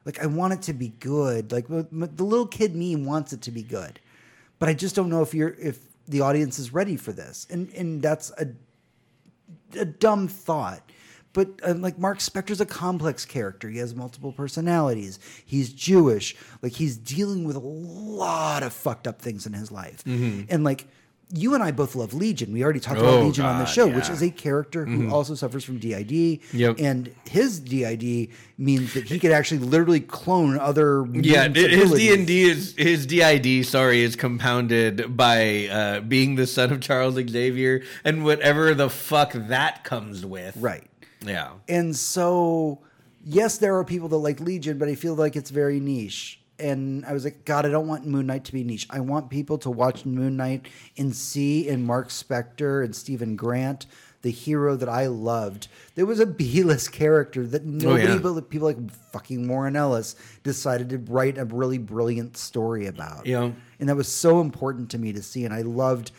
[0.05, 1.53] Like, I want it to be good.
[1.53, 1.87] Like, the
[2.25, 4.01] little kid me wants it to be good.
[4.59, 5.79] But I just don't know if you're, if
[6.09, 7.47] the audience is ready for this.
[7.51, 8.49] And, and that's a
[9.77, 10.91] a dumb thought.
[11.33, 13.69] But uh, like Mark Spector's a complex character.
[13.69, 15.19] He has multiple personalities.
[15.45, 16.37] He's Jewish.
[16.63, 20.05] Like he's dealing with a lot of fucked up things in his life.
[20.49, 20.87] And like
[21.33, 22.53] you and I both love Legion.
[22.53, 25.11] We already talked about Oh, Legion on the God, show, which is a character who
[25.11, 26.41] also suffers from DID.
[26.53, 26.77] Yep.
[26.79, 28.29] And his DID
[28.59, 31.93] means that he could actually literally clone other Yeah, his.
[31.93, 33.67] D and D is his DID.
[33.67, 39.33] Sorry, is compounded by uh, being the son of Charles Xavier and whatever the fuck
[39.33, 40.57] that comes with.
[40.57, 40.89] Right.
[41.25, 41.53] Yeah.
[41.69, 42.81] And so,
[43.25, 46.41] yes, there are people that like Legion, but I feel like it's very niche.
[46.65, 48.87] And I was like, God, I don't want Moon Knight to be niche.
[48.89, 50.67] I want people to watch Moon Knight
[50.97, 53.87] and see in Mark Spector and Steven Grant
[54.23, 55.69] the hero that I loved.
[55.97, 58.17] There was a B-list character that nobody yeah.
[58.17, 63.27] but people like fucking Warren Ellis decided to write a really brilliant story about.
[63.27, 63.51] Yeah.
[63.79, 65.45] And that was so important to me to see.
[65.45, 66.11] And I loved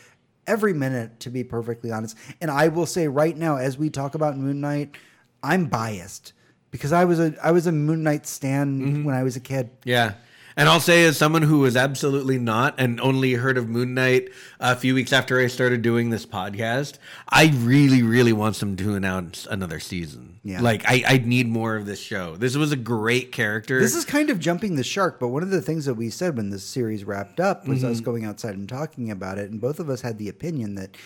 [0.46, 2.16] every minute, to be perfectly honest.
[2.40, 4.96] And I will say right now, as we talk about Moon Knight,
[5.42, 6.32] I'm biased
[6.70, 9.04] because I was a I was a Moon Knight stan Mm-hmm.
[9.04, 9.70] when I was a kid.
[9.84, 10.14] Yeah.
[10.58, 14.30] And I'll say, as someone who was absolutely not and only heard of Moon Knight
[14.58, 16.96] a few weeks after I started doing this podcast,
[17.28, 20.40] I really, really want them to announce another season.
[20.42, 20.62] Yeah.
[20.62, 22.36] Like, I, I need more of this show.
[22.36, 23.78] This was a great character.
[23.78, 26.38] This is kind of jumping the shark, but one of the things that we said
[26.38, 28.04] when this series wrapped up was us mhm.
[28.04, 30.96] going outside and talking about it, and both of us had the opinion that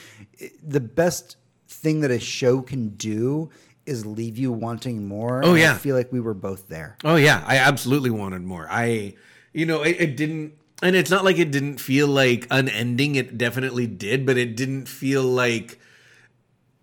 [0.40, 1.36] eh, the best
[1.66, 3.50] thing that a show can do
[3.84, 5.44] is leave you wanting more.
[5.44, 5.72] Oh, yeah.
[5.72, 6.96] I feel like we were both there.
[7.02, 8.68] Oh yeah, I absolutely wanted more.
[8.70, 9.14] I,
[9.52, 13.14] you know, it, it didn't, and it's not like it didn't feel like unending.
[13.14, 15.78] It definitely did, but it didn't feel like,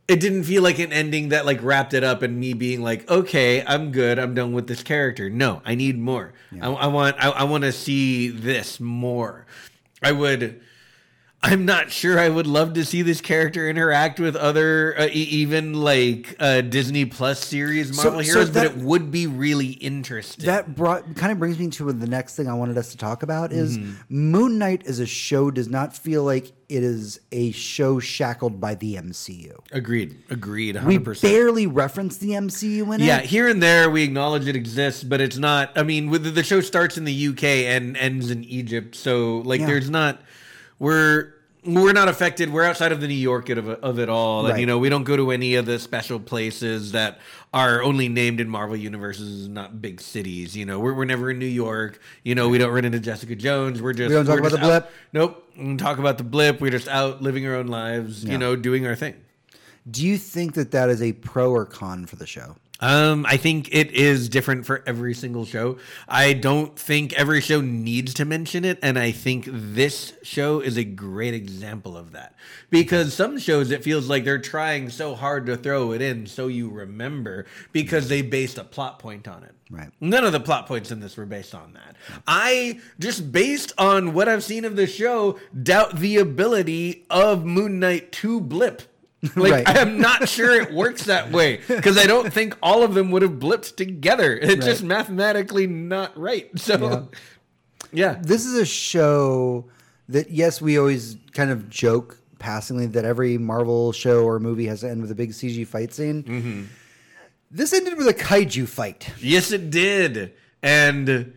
[0.07, 3.09] it didn't feel like an ending that like wrapped it up and me being like,
[3.09, 5.29] okay, I'm good, I'm done with this character.
[5.29, 6.33] No, I need more.
[6.61, 9.45] I, I want, I, I want to see this more.
[10.01, 10.61] I would.
[11.43, 15.75] I'm not sure I would love to see this character interact with other, uh, even
[15.75, 19.67] like uh, Disney Plus series So- Marvel so heroes, that- but it would be really
[19.67, 20.45] interesting.
[20.45, 23.21] That brought kind of brings me to the next thing I wanted us to talk
[23.21, 23.91] about is Mm-hmm.
[24.09, 28.73] Moon Knight as a show does not feel like it is a show shackled by
[28.73, 29.53] the MCU.
[29.71, 30.17] Agreed.
[30.31, 30.75] Agreed.
[30.75, 30.85] 100%.
[30.85, 33.25] We barely reference the MCU in yeah, it.
[33.25, 35.71] here and there we acknowledge it exists, but it's not.
[35.77, 39.59] I mean, with the show starts in the UK and ends in Egypt, so like,
[39.61, 39.67] Yeah.
[39.67, 40.19] there's not.
[40.79, 41.33] We're
[41.65, 42.53] we're not affected.
[42.53, 44.59] We're outside of the New York of, it- of it all, and Right.
[44.59, 47.19] you know we don't go to any of the special places that
[47.53, 50.55] are only named in Marvel universes, not big cities.
[50.55, 51.99] You know, we're, we're never in New York.
[52.23, 53.81] You know, we don't run into Jessica Jones.
[53.81, 54.91] We're just We don't talk about the out- blip?
[55.13, 55.49] Nope.
[55.57, 56.61] We don't talk about the blip.
[56.61, 58.23] We're just out living our own lives.
[58.23, 58.33] Yeah.
[58.33, 59.15] You know, doing our thing.
[59.89, 62.55] Do you think that that is a pro or con for the show?
[62.79, 65.77] Um, I think it is different for every single show.
[66.07, 70.77] I don't think every show needs to mention it, and I think this show is
[70.77, 72.35] a great example of that.
[72.69, 76.47] Because some shows it feels like they're trying so hard to throw it in so
[76.47, 79.55] you remember because they based a plot point on it.
[79.69, 79.89] Right.
[79.99, 81.95] None of the plot points in this were based on that.
[82.25, 87.79] I just based on what I've seen of the show, doubt the ability of Moon
[87.79, 88.83] Knight to blip.
[89.35, 89.67] Like Right.
[89.67, 93.09] I am not sure it works that way because I don't think all of them
[93.11, 94.37] would have blipped together.
[94.37, 96.49] It's just mathematically not right.
[96.59, 97.09] So,
[97.91, 99.65] yeah, This is a show
[100.09, 104.81] that, yes, we always kind of joke passingly that every Marvel show or movie has
[104.81, 106.23] to end with a big CG fight scene.
[106.23, 106.63] Mm-hmm.
[107.49, 109.11] This ended with a kaiju fight.
[109.19, 110.33] yes, it did.
[110.61, 111.33] And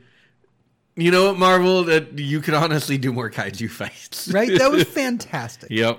[0.96, 4.50] you know what, Marvel, that you could honestly do more kaiju fights, Right?
[4.58, 5.70] That was fantastic.
[5.70, 5.98] yep.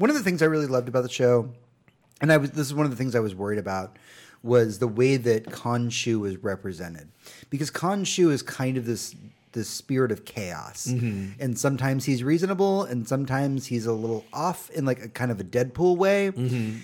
[0.00, 1.50] One of the things I really loved about the show,
[2.22, 3.98] and I was this is one of the things I was worried about,
[4.42, 7.10] was the way that Khonshu was represented.
[7.50, 9.14] Because Khonshu is kind of this
[9.52, 10.86] this spirit of chaos.
[10.86, 11.32] Mm-hmm.
[11.38, 15.38] And sometimes he's reasonable and sometimes he's a little off in like a kind of
[15.38, 16.32] a Deadpool way.
[16.32, 16.78] Mm-hmm.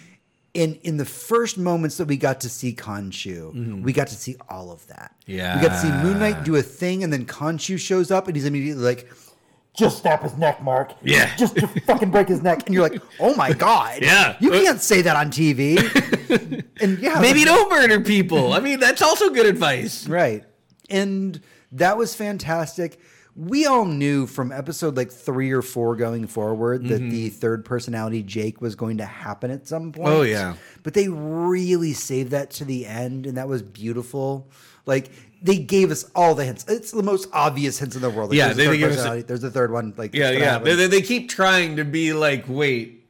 [0.52, 3.82] In in the first moments that we got to see Khonshu, mm-hmm.
[3.82, 5.14] we got to see all of that.
[5.24, 5.56] Yeah.
[5.56, 8.36] We got to see Moon Knight do a thing and then Khonshu shows up and
[8.36, 9.08] he's immediately like
[9.76, 10.92] just snap his neck, Mark.
[11.02, 11.34] Yeah.
[11.36, 12.62] Just to fucking break his neck.
[12.66, 14.02] And you're like, oh my God.
[14.02, 14.36] Yeah.
[14.40, 15.76] You can't say that on TV.
[16.80, 17.20] and yeah.
[17.20, 18.52] Maybe like- don't murder people.
[18.52, 20.08] I mean, that's also good advice.
[20.08, 20.44] Right.
[20.88, 21.40] And
[21.72, 23.00] that was fantastic.
[23.34, 28.22] We all knew from episode like three or four going forward that the third personality
[28.22, 30.08] Jake was going to happen at some point.
[30.08, 30.16] Mm-hmm.
[30.16, 30.54] Oh, yeah.
[30.82, 34.50] But they really saved that to the end, and that was beautiful.
[34.86, 35.10] Like
[35.42, 36.64] they gave us all the hints.
[36.68, 38.30] It's the most obvious hints in the world.
[38.30, 39.94] Like, Yeah, there's, a they- third they give us a- there's a third one.
[39.96, 40.58] Like Yeah, yeah.
[40.58, 43.06] They, they, they keep trying to be like, wait,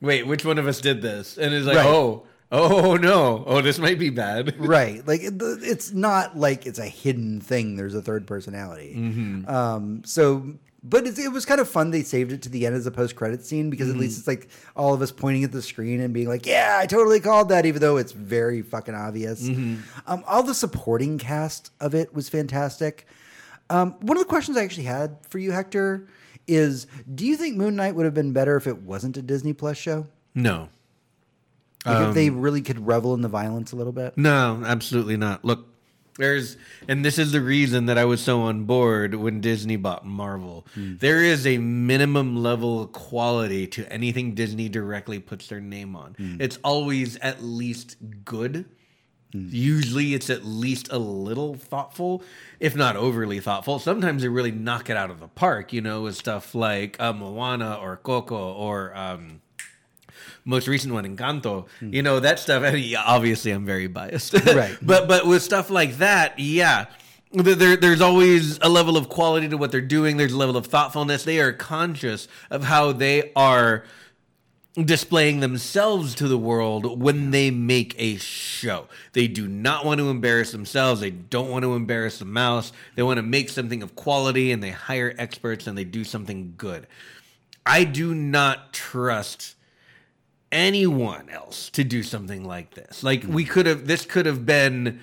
[0.00, 1.38] wait, which one of us did this?
[1.38, 1.86] And it's like, Right.
[1.86, 4.54] oh, oh no, oh, this might be bad.
[4.58, 9.48] right like it, it's not like it's a hidden thing there's a third personality Mm-hmm.
[9.48, 10.54] um so
[10.86, 12.90] but it, it was kind of fun they saved it to the end as a
[12.90, 13.96] post-credit scene because Mm-hmm.
[13.96, 16.76] at least it's like all of us pointing at the screen and being like yeah
[16.80, 19.76] i totally called that even though it's very fucking obvious Mm-hmm.
[20.06, 23.06] um, all the supporting cast of it was fantastic
[23.70, 26.06] um, one of the questions i actually had for you hector
[26.46, 29.52] is do you think moon knight would have been better if it wasn't a disney
[29.54, 30.68] plus show No,
[31.86, 35.16] like if they Um, really could revel in the violence a little bit no, absolutely
[35.16, 35.44] not.
[35.44, 35.66] Look,
[36.18, 36.56] there's,
[36.88, 40.66] and this is the reason that I was so on board when Disney bought Marvel.
[40.76, 46.14] There is a minimum level quality to anything Disney directly puts their name on.
[46.40, 48.66] It's always at least good.
[49.36, 52.22] Usually it's at least a little thoughtful,
[52.60, 53.80] if not overly thoughtful.
[53.80, 57.12] Sometimes they really knock it out of the park, you know, with stuff like uh,
[57.12, 59.40] Moana or Coco or um,
[60.44, 61.66] most recent one, Encanto.
[61.80, 61.94] Hmm.
[61.94, 62.62] You know that stuff.
[62.74, 64.76] And yeah, obviously, I'm very biased, Right.
[64.82, 66.86] but but with stuff like that, yeah.
[67.32, 70.18] There, there's always a level of quality to what they're doing.
[70.18, 71.24] There's a level of thoughtfulness.
[71.24, 73.84] They are conscious of how they are
[74.82, 78.88] displaying themselves to the world when they make a show.
[79.12, 81.00] They do not want to embarrass themselves.
[81.00, 82.72] They don't want to embarrass the mouse.
[82.96, 86.54] They want to make something of quality and they hire experts and they do something
[86.56, 86.88] good.
[87.64, 89.54] I do not trust
[90.54, 93.02] anyone else to do something like this.
[93.02, 95.00] Like we could have this could have been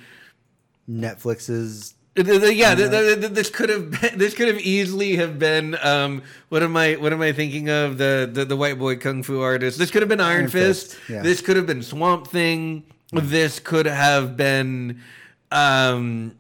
[0.89, 4.59] Netflix's uh, th- th- Yeah, th- th- th- this could have been, this could have
[4.59, 8.57] easily have been um what am I what am I thinking of the the, the
[8.57, 9.77] white boy kung fu artist.
[9.77, 10.95] This could have been Iron, Iron Fist.
[10.95, 11.21] Fist, yeah.
[11.21, 12.83] This could have been Swamp Thing.
[13.13, 15.01] This could have been
[15.51, 16.35] um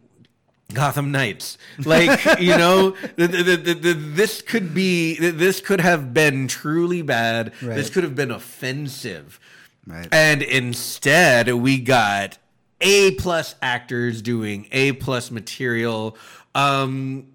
[0.71, 1.57] Gotham Knights.
[1.83, 7.01] Like, you know, the, the, the, the, this could be this could have been truly
[7.01, 7.53] bad.
[7.61, 9.39] This could have been offensive.
[9.87, 10.07] Right.
[10.11, 12.37] And instead, we got
[12.81, 16.17] A plus actors doing A plus material.
[16.53, 17.30] Um,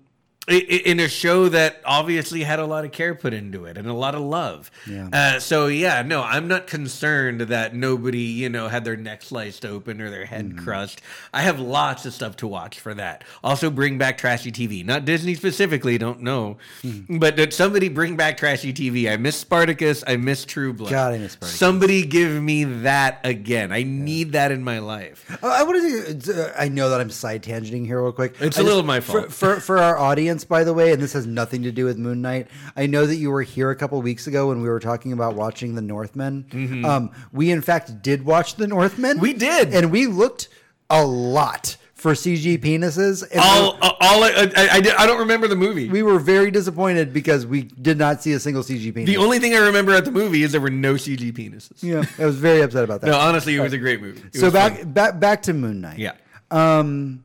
[0.48, 3.92] in a show that obviously had a lot of care put into it and a
[3.92, 4.70] lot of love.
[4.88, 5.08] Yeah.
[5.12, 9.64] Uh, so yeah, no, I'm not concerned that nobody, you know, had their neck sliced
[9.64, 10.64] open or their head Mm-hmm.
[10.64, 11.00] crushed.
[11.32, 13.24] I have lots of stuff to watch for that.
[13.42, 14.84] Also, bring back trashy TV.
[14.84, 17.18] Not Disney specifically, don't know, Mm-hmm.
[17.18, 19.10] but did somebody bring back trashy TV?
[19.10, 20.04] I miss Spartacus.
[20.06, 20.90] I miss True Blood.
[20.90, 21.58] God, I miss Spartacus.
[21.58, 23.72] Somebody give me that again.
[23.72, 25.24] I need that in my life.
[25.42, 26.46] Uh, I want to.
[26.48, 28.36] Uh, I know that I'm side tangenting here real quick.
[28.40, 29.32] It's a a little my For, fault.
[29.32, 32.20] for for our audience, by the way, and this has nothing to do with Moon
[32.22, 32.48] Knight.
[32.76, 35.34] I know that you were here a couple weeks ago when we were talking about
[35.34, 36.82] watching The Northman.
[36.84, 39.14] Um, we in fact did watch The Northman.
[39.16, 39.22] Mm-hmm.
[39.22, 39.72] We did.
[39.74, 40.48] and we looked
[40.90, 43.22] a lot for CG penises.
[43.28, 45.88] And All, all I, I, I, did- I don't remember the movie.
[45.88, 49.06] we were very disappointed because we did not see a single CG penis.
[49.08, 51.82] the only thing I remember at the movie is there were no CG penises.
[51.82, 53.06] yeah, I was very upset about that.
[53.08, 54.20] No, honestly, it was a great movie.
[54.32, 54.92] It so back fun.
[54.92, 55.98] back back to Moon Knight.
[55.98, 56.12] yeah.
[56.50, 57.24] Um,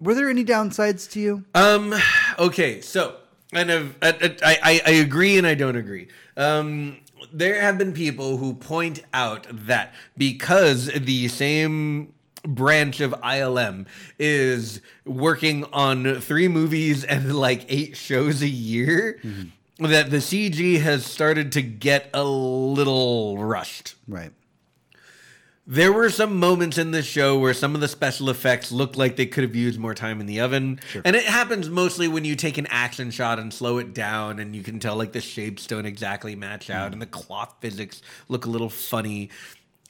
[0.00, 1.44] were there any downsides to you?
[1.54, 1.94] Um.
[2.38, 2.80] Okay.
[2.80, 3.16] So,
[3.52, 4.08] kind of, I,
[4.42, 6.08] I, I- I agree and I don't agree.
[6.36, 6.98] Um.
[7.32, 12.12] There have been people who point out that because the same
[12.42, 13.86] branch of ILM
[14.18, 19.20] is working on three movies and like eight shows a year,
[19.78, 23.94] that the CG has started to get a little rushed.
[24.08, 24.32] Right.
[25.70, 29.14] There were some moments in this show where some of the special effects looked like
[29.14, 30.80] they could have used more time in the oven.
[31.04, 34.56] And it happens mostly when you take an action shot and slow it down and
[34.56, 36.94] you can tell like the shapes don't exactly match out mm.
[36.94, 39.30] and the cloth physics look a little funny.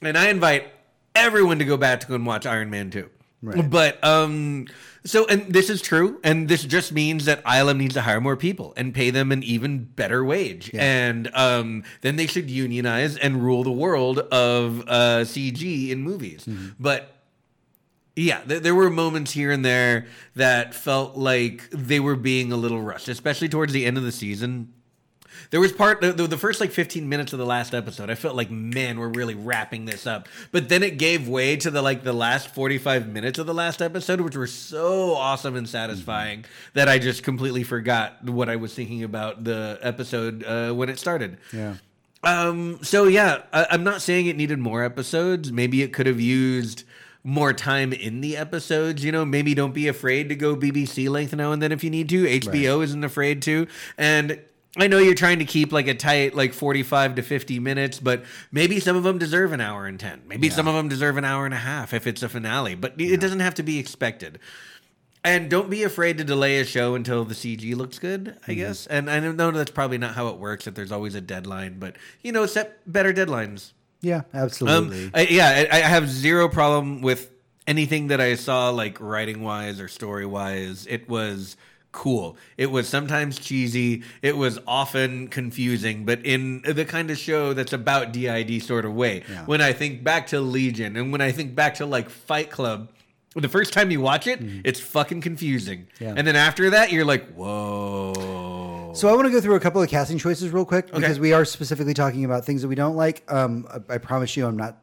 [0.03, 0.71] And I invite
[1.15, 3.09] everyone to go back to go and watch Iron Man 2.
[3.43, 3.67] Right.
[3.69, 4.67] But um
[5.03, 8.37] so and this is true and this just means that ILM needs to hire more
[8.37, 10.69] people and pay them an even better wage.
[10.73, 16.47] And um then they should unionize and rule the world of uh CG in movies.
[16.79, 17.15] But
[18.15, 20.05] yeah, th- there were moments here and there
[20.35, 24.11] that felt like they were being a little rushed, especially towards the end of the
[24.11, 24.73] season.
[25.51, 28.09] There was part the, the first like 15 minutes of the last episode.
[28.09, 30.29] I felt like, man, we're really wrapping this up.
[30.53, 33.81] But then it gave way to the like the last 45 minutes of the last
[33.81, 38.73] episode, which were so awesome and satisfying that I just completely forgot what I was
[38.73, 41.37] thinking about the episode uh, when it started.
[41.51, 41.75] Yeah.
[42.23, 42.79] Um.
[42.81, 45.51] So yeah, I, I'm not saying it needed more episodes.
[45.51, 46.85] Maybe it could have used
[47.25, 49.03] more time in the episodes.
[49.03, 51.89] You know, maybe don't be afraid to go BBC length now and then if you
[51.89, 52.23] need to.
[52.23, 53.67] HBO isn't afraid to,
[53.97, 54.39] and.
[54.77, 58.23] I know you're trying to keep like a tight like 45 to 50 minutes, but
[58.51, 60.23] maybe some of them deserve an hour and 10.
[60.27, 62.93] Maybe some of them deserve an hour and a half if it's a finale, but
[62.97, 64.39] it doesn't have to be expected.
[65.23, 68.87] And don't be afraid to delay a show until the CG looks good, I guess.
[68.87, 71.95] And I know that's probably not how it works, that there's always a deadline, but
[72.23, 73.73] you know, set better deadlines.
[74.01, 75.05] Yeah, absolutely.
[75.05, 77.29] Um, I, yeah, I, I have zero problem with
[77.67, 80.87] anything that I saw, like writing wise or story wise.
[80.89, 81.55] It was
[81.91, 82.37] cool.
[82.57, 84.03] It was sometimes cheesy.
[84.21, 88.93] It was often confusing, but in the kind of show that's about DID sort of
[88.93, 89.23] way.
[89.29, 89.45] Yeah.
[89.45, 92.89] When I think back to Legion and when I think back to like Fight Club,
[93.35, 95.87] the first time you watch it, it's fucking confusing.
[95.99, 96.13] Yeah.
[96.17, 98.91] And then after that, you're like, whoa.
[98.93, 101.31] So I want to go through a couple of casting choices real quick because we
[101.33, 103.23] are specifically talking about things that we don't like.
[103.31, 104.77] Um, I, I promise you, I'm not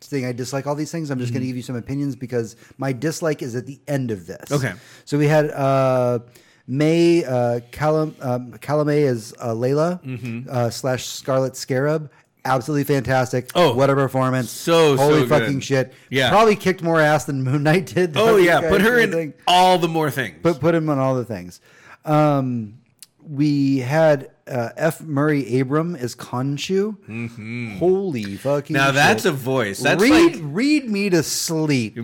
[0.00, 1.10] saying I dislike all these things.
[1.10, 1.34] I'm just Mm-hmm.
[1.38, 4.50] going to give you some opinions because my dislike is at the end of this.
[4.50, 4.72] Okay.
[5.04, 6.18] So we had uh,
[6.66, 10.48] May uh, Calam um, Calamay as uh, Layla Mm-hmm.
[10.50, 12.10] uh, slash Scarlet Scarab.
[12.44, 13.50] Absolutely fantastic.
[13.54, 14.50] Oh, what a performance!
[14.50, 15.64] so, holy so fucking good.
[15.64, 15.92] shit.
[16.10, 16.28] Yeah.
[16.30, 18.16] probably kicked more ass than Moon Knight did.
[18.16, 18.68] Oh, yeah.
[18.68, 19.36] Put her I in think.
[19.46, 20.38] all the more things.
[20.42, 21.60] Put put him on all the things.
[22.04, 22.78] Um,
[23.24, 25.00] we had uh, F.
[25.00, 27.78] Murray Abraham as Khonshu.
[27.78, 28.76] Holy fucking!
[28.76, 28.84] Mm-hmm.
[28.84, 29.80] Now that's a voice.
[29.80, 31.94] That's read like read me to sleep,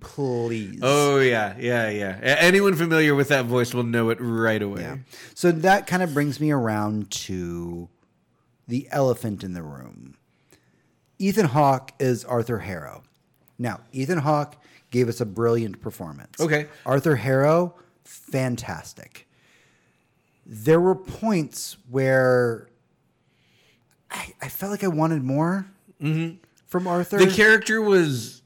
[0.00, 0.78] please.
[0.82, 2.18] Oh yeah, yeah, yeah.
[2.22, 4.82] Anyone familiar with that voice will know it right away.
[4.82, 4.96] Yeah.
[5.34, 7.88] So that kind of brings me around to
[8.68, 10.14] the elephant in the room.
[11.18, 13.02] Ethan Hawke is Arthur Harrow.
[13.58, 14.56] Now, Ethan Hawke
[14.90, 16.40] gave us a brilliant performance.
[16.40, 16.66] Okay.
[16.86, 19.28] Arthur Harrow, fantastic.
[20.44, 22.68] There were points where
[24.10, 25.66] I, I felt like I wanted more
[26.66, 27.18] from Arthur.
[27.18, 28.42] The character was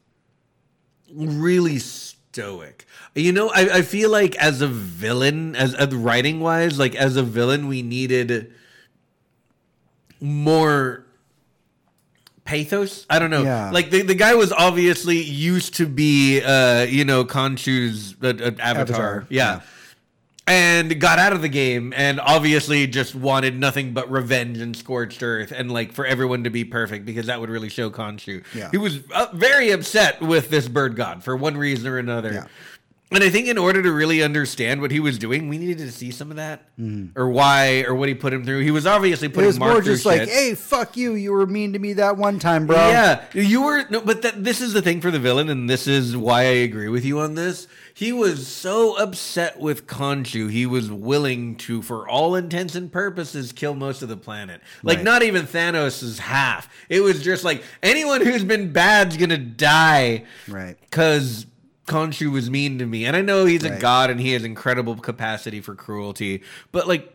[1.12, 2.86] really stoic.
[3.14, 7.16] You know, I, I feel like as a villain, as, as writing wise, like as
[7.16, 8.52] a villain, we needed
[10.20, 11.06] more
[12.44, 13.06] pathos.
[13.08, 13.42] I don't know.
[13.42, 13.70] Yeah.
[13.70, 18.30] Like the, the guy was obviously used to be, uh, you know, Khonshu's uh, uh,
[18.30, 18.60] avatar.
[18.60, 19.54] Avatar, Yeah.
[19.56, 19.60] yeah.
[20.48, 25.20] And got out of the game and obviously just wanted nothing but revenge and scorched
[25.20, 28.44] earth and like for everyone to be perfect because that would really show Khonshu.
[28.54, 28.70] Yeah.
[28.70, 32.32] He was uh, very upset with this bird god for one reason or another.
[32.32, 32.46] Yeah.
[33.12, 35.92] And I think in order to really understand what he was doing, we needed to
[35.92, 36.64] see some of that,
[37.14, 38.62] or why, or what he put him through.
[38.62, 40.28] He was obviously putting it was Mark more just like, shit.
[40.28, 41.14] hey, fuck you.
[41.14, 42.76] You were mean to me that one time, bro.
[42.76, 45.86] Yeah, you were no, but that, this is the thing for the villain, and this
[45.86, 47.68] is why I agree with you on this.
[47.96, 53.52] He was so upset with Khonshu, he was willing to, for all intents and purposes,
[53.52, 54.60] kill most of the planet.
[54.82, 55.04] Like Right.
[55.04, 56.68] not even Thanos is half.
[56.90, 60.76] It was just like anyone who's been bad's gonna die, Right.
[60.82, 61.46] Because
[61.86, 64.96] Khonshu was mean to me, and I know he's a god and he has incredible
[64.96, 66.42] capacity for cruelty,
[66.72, 67.10] but like,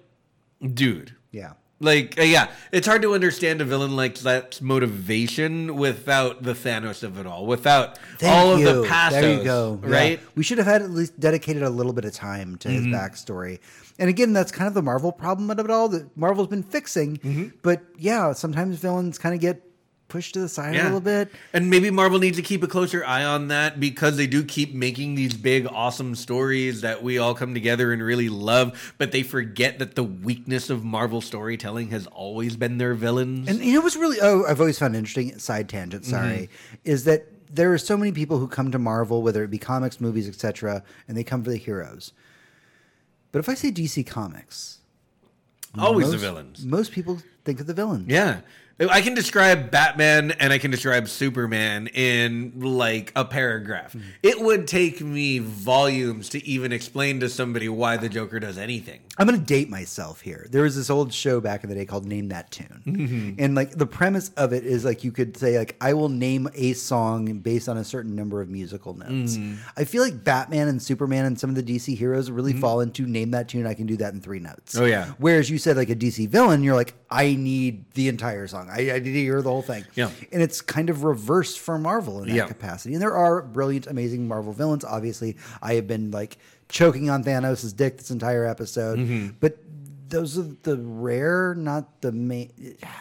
[0.73, 1.15] dude.
[1.29, 1.53] Yeah.
[1.81, 7.03] Like, uh, yeah, it's hard to understand a villain like that's motivation without the Thanos
[7.03, 8.69] of it all, without Thank all you.
[8.69, 9.79] of the pathos, There you go.
[9.83, 9.89] Yeah.
[9.89, 10.19] right?
[10.35, 12.91] We should have had at least dedicated a little bit of time to Mm-hmm.
[12.91, 13.59] his backstory.
[13.99, 17.17] And again, that's kind of the Marvel problem of it all that Marvel's been fixing.
[17.17, 17.47] Mm-hmm.
[17.61, 19.61] But yeah, sometimes villains kind of get
[20.11, 21.31] pushed to the side a little bit.
[21.53, 24.73] And maybe Marvel needs to keep a closer eye on that because they do keep
[24.73, 29.23] making these big, awesome stories that we all come together and really love, but they
[29.23, 33.47] forget that the weakness of Marvel storytelling has always been their villains.
[33.47, 36.75] And you know what's really oh I've always found interesting side tangent, sorry, Mm-hmm.
[36.83, 39.99] is that there are so many people who come to Marvel, whether it be comics,
[40.01, 42.13] movies, etc., and they come for the heroes.
[43.31, 44.79] But if I say DC Comics,
[45.77, 46.65] always the villains.
[46.65, 48.07] Most people think of the villains.
[48.09, 48.41] Yeah.
[48.89, 53.95] I can describe Batman and I can describe Superman in like a paragraph.
[54.23, 59.01] It would take me volumes to even explain to somebody why the Joker does anything.
[59.17, 60.47] I'm going to date myself here.
[60.49, 62.81] There was this old show back in the day called Name That Tune.
[62.85, 63.43] Mm-hmm.
[63.43, 66.49] And like the premise of it is like you could say like I will name
[66.55, 69.37] a song based on a certain number of musical notes.
[69.37, 69.55] Mm-hmm.
[69.77, 73.05] I feel like Batman and Superman and some of the DC heroes really fall into
[73.05, 74.75] Name That Tune I can do that in 3 notes.
[74.75, 75.11] Oh, yeah.
[75.19, 78.69] Whereas you said like a DC villain you're like I need the entire song.
[78.71, 79.85] I, I need to hear the whole thing.
[79.95, 80.09] Yeah.
[80.31, 82.47] And it's kind of reversed for Marvel in that Yeah.
[82.47, 82.93] capacity.
[82.93, 85.37] And there are brilliant amazing Marvel villains obviously.
[85.61, 86.37] I have been like
[86.69, 88.99] choking on Thanos' dick this entire episode.
[88.99, 89.27] Mm-hmm.
[89.39, 89.57] But
[90.11, 92.51] those are the rare, not the main.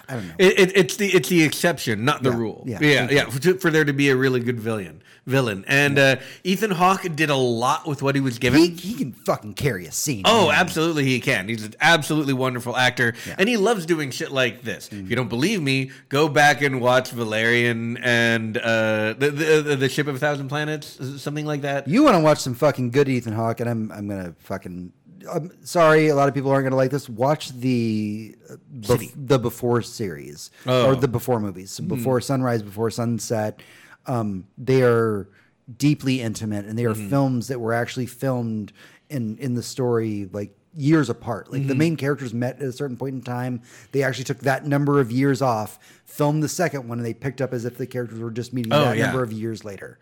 [0.09, 0.35] I don't know.
[0.39, 2.65] It, it, it's the it's the exception, not the Yeah, rule.
[2.67, 2.79] yeah.
[2.81, 3.25] yeah, yeah.
[3.29, 7.29] For, for there to be a really good villain, villain, and uh, Ethan Hawke did
[7.31, 8.61] a lot with what he was given.
[8.61, 10.23] he, he can fucking carry a scene.
[10.25, 10.57] Oh, man.
[10.59, 11.49] absolutely, he can.
[11.49, 14.89] He's an absolutely wonderful actor, and he loves doing shit like this.
[14.93, 19.89] If you don't believe me, go back and watch Valerian and uh, the, the the
[19.89, 21.89] Ship of a Thousand Planets, something like that.
[21.89, 24.93] You want to watch some fucking good Ethan Hawke, and I'm I'm gonna fucking.
[25.31, 27.09] I'm sorry, a lot of people aren't gonna like this.
[27.09, 30.87] Watch the uh, bef- the Before series Oh.
[30.91, 31.71] or the Before movies.
[31.73, 33.61] So Before Sunrise, Before Sunset.
[34.07, 35.29] Um, they are
[35.77, 38.73] deeply intimate, and they are films that were actually filmed
[39.09, 41.53] in in the story like years apart.
[41.53, 43.61] Like the main characters met at a certain point in time.
[43.93, 45.79] They actually took that number of years off,
[46.11, 48.73] filmed the second one, and they picked up as if the characters were just meeting
[48.73, 49.07] Oh, that yeah.
[49.07, 49.99] number of years later.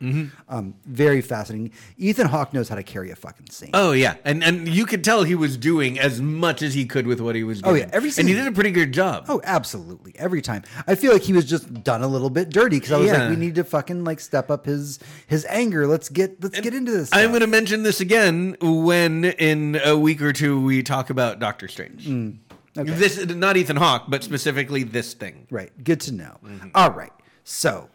[0.48, 1.70] Um, very fascinating.
[1.96, 3.70] Ethan Hawke knows how to carry a fucking scene.
[3.74, 7.06] Oh yeah, and and you could tell he was doing as much as he could
[7.06, 7.60] with what he was.
[7.62, 9.26] Oh, yeah, every and he did a pretty good job.
[9.28, 10.14] Oh, absolutely.
[10.18, 10.62] Every time.
[10.86, 13.18] I feel like he was just done a little bit dirty because I was Yeah.
[13.24, 15.86] like, we need to fucking like step up his his anger.
[15.86, 17.10] Let's get let's get into this.
[17.12, 21.38] I'm going to mention this again when in a week or two we talk about
[21.38, 22.06] Doctor Strange.
[22.06, 22.36] Mm,
[22.78, 22.90] okay.
[22.90, 25.46] This not Ethan Hawke, but specifically this thing.
[25.50, 25.72] Right.
[25.82, 26.36] Good to know.
[26.44, 26.68] Mm-hmm.
[26.74, 27.12] All right.
[27.44, 27.88] So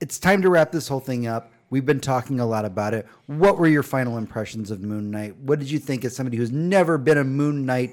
[0.00, 1.50] it's time to wrap this whole thing up.
[1.70, 3.06] We've been talking a lot about it.
[3.26, 5.36] What were your final impressions of Moon Knight?
[5.36, 7.92] What did you think as somebody who's never been a Moon Knight?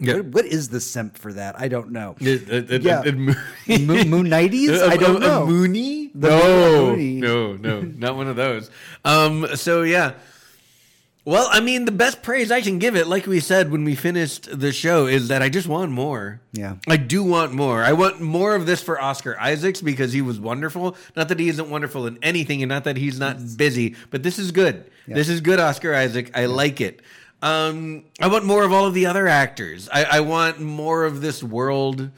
[0.00, 0.14] Yeah.
[0.16, 1.54] What, what is the simp for that?
[1.60, 2.16] I don't know.
[2.18, 3.02] It- it- it- Yeah.
[3.12, 3.36] Moon,
[4.26, 4.70] Knighties?
[4.70, 5.46] A- I don't a- a know.
[5.46, 6.10] Mooney?
[6.14, 7.20] The no, Mooney.
[7.20, 8.70] no, no, not one of those.
[9.04, 9.46] Um.
[9.54, 10.14] So yeah,
[11.24, 13.94] Well, I mean, the best praise I can give it, like we said when we
[13.94, 16.40] finished the show, is that I just want more.
[16.52, 16.76] Yeah.
[16.88, 17.84] I do want more.
[17.84, 20.96] I want more of this for Oscar Isaacs because he was wonderful.
[21.14, 24.38] Not that he isn't wonderful in anything and not that he's not busy, but this
[24.38, 24.90] is good.
[25.06, 26.36] This is good, Oscar Isaac.
[26.36, 27.02] I like it.
[27.40, 29.88] Um, I want more of all of the other actors.
[29.92, 32.10] I, I want more of this world.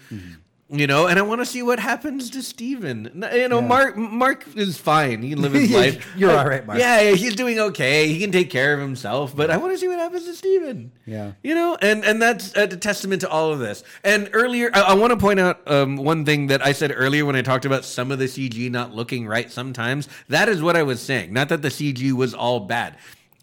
[0.70, 3.22] You know, and I want to see what happens to Steven.
[3.34, 3.66] You know, Yeah.
[3.66, 5.20] Mark Mark is fine.
[5.22, 6.10] He can live his life.
[6.16, 6.78] You're all right, Mark.
[6.78, 8.08] Yeah, he's doing okay.
[8.08, 10.90] He can take care of himself, but I want to see what happens to Steven.
[11.04, 11.32] Yeah.
[11.42, 13.84] You know, and and that's a testament to all of this.
[14.02, 17.26] And earlier, I, I want to point out um, one thing that I said earlier
[17.26, 20.08] when I talked about some of the CG not looking right sometimes.
[20.30, 21.30] That is what I was saying.
[21.34, 22.96] Not that the CG was all bad.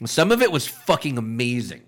[0.06, 1.84] Some of it was fucking amazing.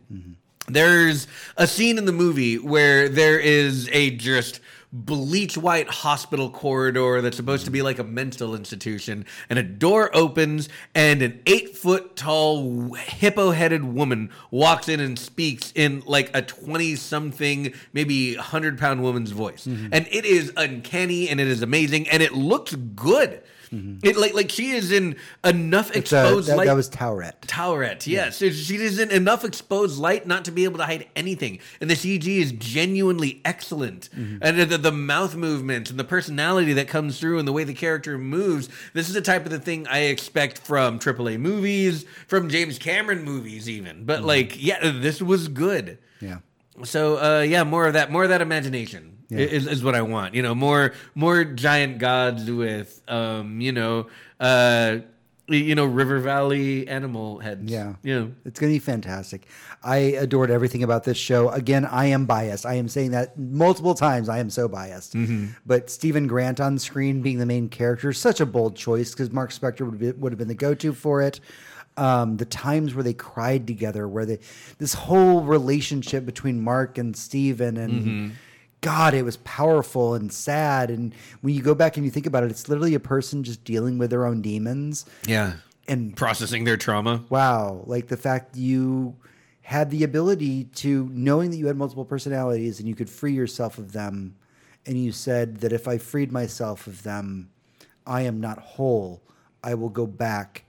[0.67, 1.27] There's
[1.57, 4.61] a scene in the movie where there is a just
[4.93, 10.15] bleach white hospital corridor that's supposed to be like a mental institution, and a door
[10.15, 16.29] opens, and an eight foot tall hippo headed woman walks in and speaks in like
[16.35, 19.65] a 20 something, maybe 100 pound woman's voice.
[19.65, 19.87] Mm-hmm.
[19.91, 23.41] And it is uncanny and it is amazing, and it looks good.
[23.73, 24.07] Mm-hmm.
[24.07, 26.67] It like like she is in enough It's, exposed that, light.
[26.67, 27.39] that was Taweret.
[27.41, 28.37] Taweret, yes.
[28.37, 31.59] So She is in enough exposed light not to be able to hide anything.
[31.81, 34.09] And the CG is genuinely excellent.
[34.15, 34.37] Mm-hmm.
[34.41, 37.73] And the, the mouth movements and the personality that comes through and the way the
[37.73, 38.69] character moves.
[38.93, 43.23] This is the type of the thing I expect from AAA movies, from James Cameron
[43.23, 44.05] movies, even.
[44.05, 44.27] But, mm-hmm.
[44.27, 45.97] like, yeah, this was good.
[46.21, 46.39] Yeah.
[46.83, 50.01] So uh, yeah, more of that, more of that imagination i- is, is what I
[50.01, 50.33] want.
[50.35, 54.07] You know, more more giant gods with um, you know,
[54.39, 54.97] uh,
[55.49, 57.69] you know, River Valley animal heads.
[57.69, 57.95] Yeah.
[58.01, 59.45] you know, It's going to be fantastic.
[59.83, 61.49] I adored everything about this show.
[61.49, 62.65] Again, I am biased.
[62.65, 64.29] I am saying that multiple times.
[64.29, 65.15] I am so biased.
[65.65, 69.51] But Steven Grant on screen being the main character, such a bold choice because Mark
[69.51, 71.41] Spector would, be, would have been the go to for it.
[71.97, 74.39] Um, the times where they cried together, where they
[74.79, 78.31] this whole relationship between Mark and Steven and
[78.83, 80.91] God, it was powerful and sad.
[80.91, 83.63] And when you go back and you think about it, it's literally a person just
[83.63, 85.05] dealing with their own demons.
[85.25, 85.53] yeah,
[85.87, 87.23] And processing their trauma.
[87.29, 89.15] wow like the fact you
[89.61, 93.77] had the ability to knowing that you had multiple personalities and you could free yourself
[93.77, 94.35] of them
[94.85, 97.49] and you said that if i freed myself of them
[98.05, 99.21] i am not whole
[99.63, 100.65] i will go back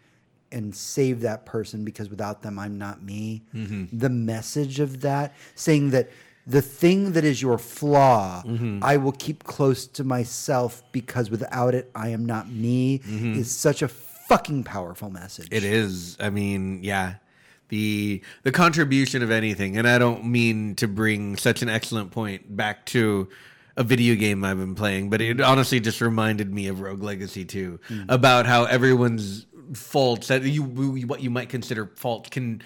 [0.53, 3.85] and save that person because without them i'm not me mm-hmm.
[3.93, 6.09] the message of that saying that
[6.47, 8.79] the thing that is your flaw mm-hmm.
[8.83, 13.39] i will keep close to myself because without it i am not me mm-hmm.
[13.39, 13.89] is such a
[14.27, 16.16] fucking powerful message It is.
[16.21, 17.15] I mean, yeah.
[17.69, 22.55] The the contribution of anything, and I don't mean to bring such an excellent point
[22.55, 23.29] back to
[23.77, 27.45] a video game I've been playing, but it honestly just reminded me of Rogue Legacy
[27.45, 28.05] 2 mm.
[28.09, 32.62] about how everyone's faults that you what you might consider fault can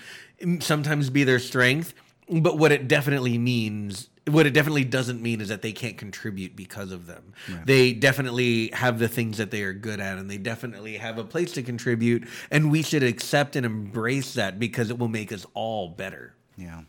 [0.61, 1.95] sometimes be their strength,
[2.31, 6.55] but what it definitely means what it definitely doesn't mean is that they can't contribute
[6.55, 7.33] because of them.
[7.65, 11.25] They definitely have the things that they are good at and they definitely have a
[11.25, 15.47] place to contribute and we should accept and embrace that because it will make us
[15.55, 16.35] all better.
[16.57, 16.83] Yeah.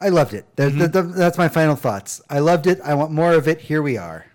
[0.00, 0.46] I loved it.
[0.56, 1.18] That- mm-hmm.
[1.18, 2.20] that's my final thoughts.
[2.30, 2.80] I loved it.
[2.84, 3.62] I want more of it.
[3.62, 4.26] Here we are.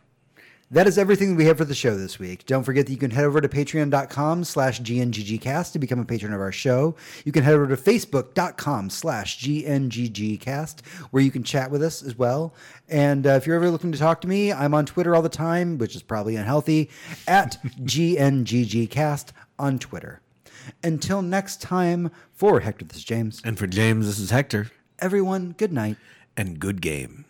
[0.74, 2.48] That is everything we have for the show this week.
[2.48, 6.34] Don't forget that you can head over to patreon.com slash gnggcast to become a patron
[6.34, 6.96] of our show.
[7.24, 12.18] You can head over to facebook.com slash gnggcast where you can chat with us as
[12.18, 12.56] well.
[12.90, 15.30] And uh, if you're ever looking to talk to me, I'm on Twitter all the
[15.30, 16.90] time, which is probably unhealthy,
[17.28, 19.28] at gnggcast
[19.60, 20.22] on Twitter.
[20.84, 23.44] Until next time, for Hector, this is James.
[23.46, 24.72] And for James, this is Hector.
[24.98, 25.98] Everyone, good night.
[26.36, 27.26] And good game.